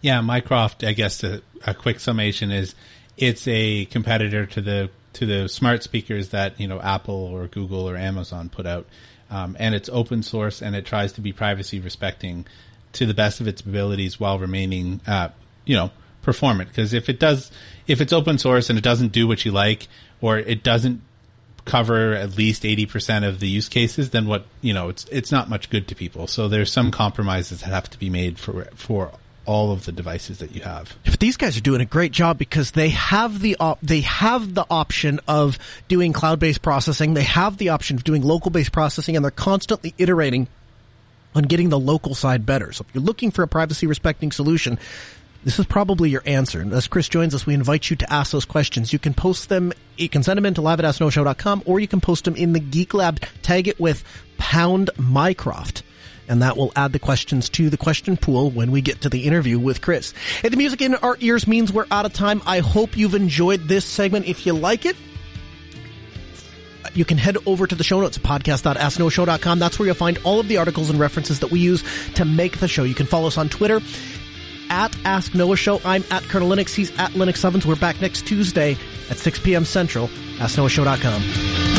Yeah, 0.00 0.20
Mycroft, 0.20 0.82
I 0.84 0.92
guess 0.92 1.22
a, 1.22 1.40
a 1.66 1.72
quick 1.72 2.00
summation 2.00 2.50
is 2.50 2.74
it's 3.16 3.46
a 3.46 3.84
competitor 3.86 4.44
to 4.46 4.60
the 4.60 4.90
to 5.14 5.26
the 5.26 5.48
smart 5.48 5.84
speakers 5.84 6.30
that 6.30 6.58
you 6.60 6.66
know 6.66 6.80
Apple 6.80 7.14
or 7.14 7.46
Google 7.46 7.88
or 7.88 7.96
Amazon 7.96 8.48
put 8.48 8.66
out, 8.66 8.86
um, 9.30 9.56
and 9.58 9.74
it's 9.74 9.88
open 9.88 10.22
source 10.22 10.60
and 10.60 10.74
it 10.74 10.84
tries 10.84 11.12
to 11.12 11.20
be 11.20 11.32
privacy 11.32 11.80
respecting 11.80 12.44
to 12.94 13.06
the 13.06 13.14
best 13.14 13.40
of 13.40 13.48
its 13.48 13.60
abilities 13.60 14.18
while 14.18 14.38
remaining, 14.38 15.00
uh, 15.06 15.28
you 15.64 15.76
know, 15.76 15.90
performant. 16.24 16.68
Because 16.68 16.92
if 16.92 17.08
it 17.08 17.20
does, 17.20 17.50
if 17.86 18.00
it's 18.00 18.12
open 18.12 18.38
source 18.38 18.70
and 18.70 18.78
it 18.78 18.82
doesn't 18.82 19.12
do 19.12 19.28
what 19.28 19.44
you 19.44 19.52
like, 19.52 19.88
or 20.20 20.38
it 20.38 20.62
doesn't 20.62 21.02
cover 21.64 22.12
at 22.12 22.36
least 22.36 22.62
80% 22.62 23.26
of 23.26 23.40
the 23.40 23.48
use 23.48 23.68
cases, 23.68 24.10
then 24.10 24.26
what, 24.26 24.46
you 24.60 24.74
know, 24.74 24.88
it's, 24.88 25.04
it's 25.06 25.32
not 25.32 25.48
much 25.48 25.70
good 25.70 25.88
to 25.88 25.94
people. 25.94 26.26
So 26.26 26.48
there's 26.48 26.70
some 26.70 26.90
compromises 26.90 27.60
that 27.60 27.70
have 27.70 27.88
to 27.90 27.98
be 27.98 28.10
made 28.10 28.38
for, 28.38 28.64
for 28.74 29.12
all 29.46 29.72
of 29.72 29.84
the 29.84 29.92
devices 29.92 30.38
that 30.38 30.54
you 30.54 30.62
have. 30.62 30.96
These 31.18 31.36
guys 31.36 31.56
are 31.56 31.62
doing 31.62 31.80
a 31.80 31.86
great 31.86 32.12
job 32.12 32.38
because 32.38 32.72
they 32.72 32.90
have 32.90 33.40
the 33.40 33.56
op- 33.60 33.80
they 33.82 34.00
have 34.00 34.54
the 34.54 34.66
option 34.70 35.20
of 35.28 35.58
doing 35.88 36.12
cloud-based 36.12 36.62
processing. 36.62 37.14
They 37.14 37.24
have 37.24 37.58
the 37.58 37.70
option 37.70 37.96
of 37.96 38.04
doing 38.04 38.22
local-based 38.22 38.72
processing, 38.72 39.16
and 39.16 39.24
they're 39.24 39.30
constantly 39.30 39.94
iterating 39.98 40.48
on 41.34 41.44
getting 41.44 41.68
the 41.68 41.78
local 41.78 42.14
side 42.14 42.46
better. 42.46 42.72
So 42.72 42.84
if 42.88 42.94
you're 42.94 43.04
looking 43.04 43.30
for 43.30 43.42
a 43.42 43.48
privacy 43.48 43.86
respecting 43.86 44.32
solution, 44.32 44.78
this 45.44 45.58
is 45.58 45.66
probably 45.66 46.10
your 46.10 46.22
answer. 46.24 46.60
And 46.60 46.72
as 46.72 46.88
Chris 46.88 47.08
joins 47.08 47.34
us, 47.34 47.46
we 47.46 47.54
invite 47.54 47.90
you 47.90 47.96
to 47.96 48.12
ask 48.12 48.32
those 48.32 48.46
questions. 48.46 48.92
You 48.92 48.98
can 48.98 49.12
post 49.12 49.50
them, 49.50 49.72
you 49.96 50.08
can 50.08 50.22
send 50.22 50.38
them 50.38 50.46
into 50.46 50.62
live 50.62 50.80
at 50.80 50.86
asknoahshow.com 50.86 51.62
or 51.66 51.80
you 51.80 51.88
can 51.88 52.00
post 52.00 52.24
them 52.24 52.34
in 52.34 52.54
the 52.54 52.60
Geek 52.60 52.94
Lab. 52.94 53.20
Tag 53.42 53.68
it 53.68 53.78
with 53.78 54.02
pound 54.38 54.90
Mycroft. 54.96 55.82
And 56.26 56.40
that 56.40 56.56
will 56.56 56.72
add 56.74 56.92
the 56.92 56.98
questions 56.98 57.50
to 57.50 57.68
the 57.68 57.76
question 57.76 58.16
pool 58.16 58.50
when 58.50 58.70
we 58.70 58.80
get 58.80 59.02
to 59.02 59.10
the 59.10 59.26
interview 59.26 59.58
with 59.58 59.82
Chris. 59.82 60.14
Hey, 60.40 60.48
the 60.48 60.56
music 60.56 60.80
in 60.80 60.94
our 60.94 61.18
ears 61.20 61.46
means 61.46 61.70
we're 61.70 61.86
out 61.90 62.06
of 62.06 62.14
time. 62.14 62.40
I 62.46 62.60
hope 62.60 62.96
you've 62.96 63.14
enjoyed 63.14 63.68
this 63.68 63.84
segment. 63.84 64.26
If 64.26 64.46
you 64.46 64.54
like 64.54 64.86
it, 64.86 64.96
you 66.94 67.04
can 67.04 67.18
head 67.18 67.36
over 67.44 67.66
to 67.66 67.74
the 67.74 67.84
show 67.84 68.00
notes, 68.00 68.16
podcast.asknoahshow.com. 68.16 69.58
That's 69.58 69.78
where 69.78 69.86
you'll 69.86 69.94
find 69.96 70.18
all 70.24 70.40
of 70.40 70.48
the 70.48 70.56
articles 70.56 70.88
and 70.88 70.98
references 70.98 71.40
that 71.40 71.50
we 71.50 71.60
use 71.60 71.84
to 72.14 72.24
make 72.24 72.58
the 72.58 72.68
show. 72.68 72.84
You 72.84 72.94
can 72.94 73.06
follow 73.06 73.26
us 73.26 73.36
on 73.36 73.50
Twitter 73.50 73.80
at 74.70 74.96
Ask 75.04 75.34
Noah 75.34 75.56
Show. 75.56 75.80
I'm 75.84 76.04
at 76.10 76.22
Kernel 76.24 76.48
Linux. 76.48 76.74
He's 76.74 76.90
at 76.98 77.12
Linux 77.12 77.44
Ovens. 77.44 77.66
We're 77.66 77.76
back 77.76 78.00
next 78.00 78.26
Tuesday 78.26 78.76
at 79.10 79.18
6 79.18 79.38
p.m. 79.40 79.64
Central. 79.64 80.08
AskNoahShow.com. 80.38 81.73